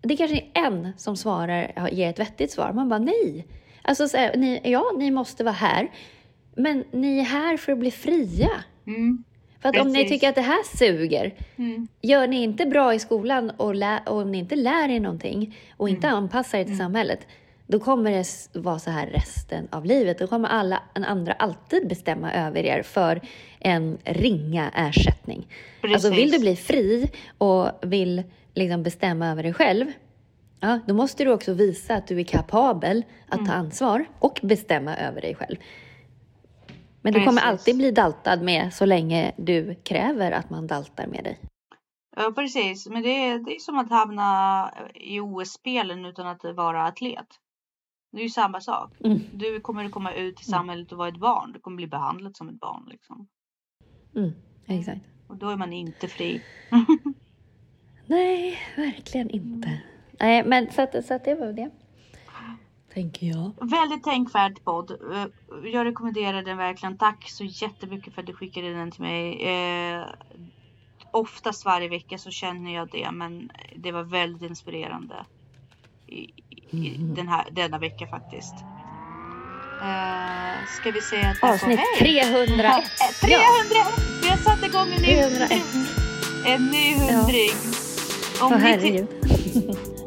Det 0.01 0.15
kanske 0.17 0.37
är 0.37 0.49
en 0.53 0.91
som 0.97 1.17
svarar, 1.17 1.89
ger 1.91 2.09
ett 2.09 2.19
vettigt 2.19 2.51
svar. 2.51 2.73
Man 2.73 2.89
bara 2.89 2.99
nej. 2.99 3.47
Alltså, 3.81 4.07
så 4.07 4.17
här, 4.17 4.37
ni, 4.37 4.61
ja, 4.63 4.83
ni 4.97 5.11
måste 5.11 5.43
vara 5.43 5.53
här. 5.53 5.91
Men 6.55 6.83
ni 6.91 7.19
är 7.19 7.23
här 7.23 7.57
för 7.57 7.71
att 7.71 7.77
bli 7.79 7.91
fria. 7.91 8.49
mm, 8.87 9.23
För 9.59 9.69
att 9.69 9.79
om 9.81 9.87
ni 9.87 9.93
Precis. 9.93 10.11
tycker 10.11 10.29
att 10.29 10.35
det 10.35 10.41
här 10.41 10.77
suger, 10.77 11.33
mm, 11.57 11.87
gör 12.01 12.27
ni 12.27 12.43
inte 12.43 12.65
bra 12.65 12.93
i 12.93 12.99
skolan 12.99 13.49
och, 13.49 13.75
lä- 13.75 14.03
och 14.05 14.17
om 14.21 14.31
ni 14.31 14.37
inte 14.37 14.55
lär 14.55 14.89
er 14.89 14.99
någonting 14.99 15.57
och 15.77 15.89
inte 15.89 16.07
Mm. 16.07 16.17
anpassar 16.17 16.57
er 16.57 16.63
till 16.63 16.77
samhället, 16.77 17.27
då 17.67 17.79
kommer 17.79 18.11
det 18.11 18.59
vara 18.59 18.79
så 18.79 18.91
här 18.91 19.07
resten 19.07 19.67
av 19.71 19.85
livet. 19.85 20.19
Då 20.19 20.27
kommer 20.27 20.49
alla 20.49 20.83
en 20.93 21.05
andra 21.05 21.33
alltid 21.33 21.87
bestämma 21.87 22.33
över 22.33 22.63
er 22.65 22.83
för 22.83 23.21
en 23.59 23.97
ringa 24.03 24.69
ersättning. 24.69 25.47
Alltså 25.83 26.09
vill 26.09 26.31
du 26.31 26.39
bli 26.39 26.55
fri 26.55 27.11
och 27.37 27.69
vill 27.81 28.23
liksom 28.53 28.83
bestämma 28.83 29.27
över 29.31 29.43
dig 29.43 29.53
själv, 29.53 29.85
ja, 30.59 30.79
då 30.87 30.93
måste 30.93 31.23
du 31.23 31.31
också 31.33 31.53
visa 31.53 31.95
att 31.95 32.07
du 32.07 32.19
är 32.19 32.23
kapabel 32.23 33.03
att 33.27 33.33
Mm. 33.39 33.45
ta 33.45 33.53
ansvar 33.53 34.05
och 34.19 34.39
bestämma 34.43 34.97
över 34.97 35.21
dig 35.21 35.35
själv. 35.35 35.55
Men 37.01 37.13
du 37.13 37.19
kommer 37.19 37.31
Precis. 37.41 37.47
alltid 37.49 37.77
bli 37.77 37.91
daltad 37.91 38.41
med 38.41 38.73
så 38.73 38.85
länge 38.85 39.31
du 39.37 39.75
kräver 39.83 40.31
att 40.31 40.49
man 40.49 40.67
daltar 40.67 41.07
med 41.07 41.23
dig. 41.23 41.39
Ja, 42.15 42.31
precis. 42.35 42.87
Men 42.87 43.03
det 43.03 43.09
är, 43.09 43.39
det 43.39 43.55
är 43.55 43.59
som 43.59 43.79
att 43.79 43.89
hamna 43.89 44.71
i 44.93 45.19
OS-spelen 45.19 46.05
utan 46.05 46.27
att 46.27 46.43
vara 46.55 46.87
atlet. 46.87 47.27
Det 48.15 48.21
är 48.21 48.23
ju 48.23 48.29
samma 48.29 48.61
sak. 48.61 48.91
Mm. 49.03 49.19
Du 49.33 49.59
kommer 49.59 49.89
komma 49.89 50.13
ut 50.13 50.41
i 50.41 50.43
samhället 50.43 50.91
och 50.91 50.97
vara 50.97 51.09
ett 51.09 51.17
barn. 51.19 51.51
Du 51.51 51.59
kommer 51.59 51.75
bli 51.77 51.87
behandlad 51.87 52.37
som 52.37 52.49
ett 52.49 52.59
barn. 52.59 52.85
Liksom. 52.89 53.27
Mm, 54.15 54.31
exakt. 54.65 55.01
Och 55.27 55.37
då 55.37 55.49
är 55.49 55.57
man 55.57 55.73
inte 55.73 56.07
fri. 56.07 56.43
Nej, 58.05 58.57
verkligen 58.77 59.29
inte. 59.29 59.81
Nej, 60.19 60.43
men 60.45 60.71
så 60.71 60.81
att, 60.81 61.05
så 61.05 61.13
att 61.13 61.25
det 61.25 61.35
var 61.35 61.53
det. 61.53 61.69
Tänker 62.93 63.27
jag. 63.27 63.51
Väldigt 63.61 64.03
tänkvärd 64.03 64.63
podd. 64.63 64.91
Eh, 64.91 65.25
Jag 65.71 65.85
rekommenderar 65.85 66.43
den 66.43 66.57
verkligen. 66.57 66.97
Tack 66.97 67.29
så 67.29 67.43
jättemycket 67.43 68.13
för 68.13 68.21
att 68.21 68.27
du 68.27 68.33
skickade 68.33 68.73
den 68.73 68.91
till 68.91 69.01
mig. 69.01 69.43
Eh, 69.47 70.05
oftast 71.11 71.65
varje 71.65 71.89
vecka 71.89 72.17
så 72.17 72.31
känner 72.31 72.75
jag 72.75 72.89
det, 72.91 73.11
men 73.11 73.51
det 73.75 73.91
var 73.91 74.03
väldigt 74.03 74.49
inspirerande 74.49 75.25
Mm. 76.07 76.31
Den 77.15 77.27
här, 77.27 77.45
denna 77.51 77.77
vecka 77.79 78.07
faktiskt. 78.07 78.53
Eh, 79.81 80.65
ska 80.81 80.91
vi 80.91 81.01
säga 81.01 81.35
och 81.41 81.49
Avsnitt 81.49 81.79
hej? 81.79 81.99
301. 81.99 82.59
Eh, 82.59 83.27
300! 83.27 83.85
Vi 84.23 84.29
har 84.29 84.37
satt 84.37 84.65
igång 84.65 84.87
en 84.95 85.01
ny, 85.01 85.15
301. 85.15 85.63
en 86.45 86.65
ny 86.65 86.95
hundring. 86.95 87.51
Om 88.41 88.53
Åh 88.53 88.57
ni 88.59 88.63
ty- 88.63 88.67
herregud. 88.69 89.07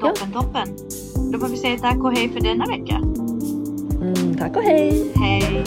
toppen, 0.00 0.32
toppen. 0.32 0.76
Då 1.32 1.38
får 1.38 1.48
vi 1.48 1.56
säga 1.56 1.78
tack 1.78 1.96
och 2.04 2.12
hej 2.16 2.28
för 2.32 2.40
denna 2.40 2.66
vecka. 2.66 2.96
Mm, 2.96 4.36
tack 4.38 4.56
och 4.56 4.62
hej. 4.62 5.12
Hej! 5.16 5.64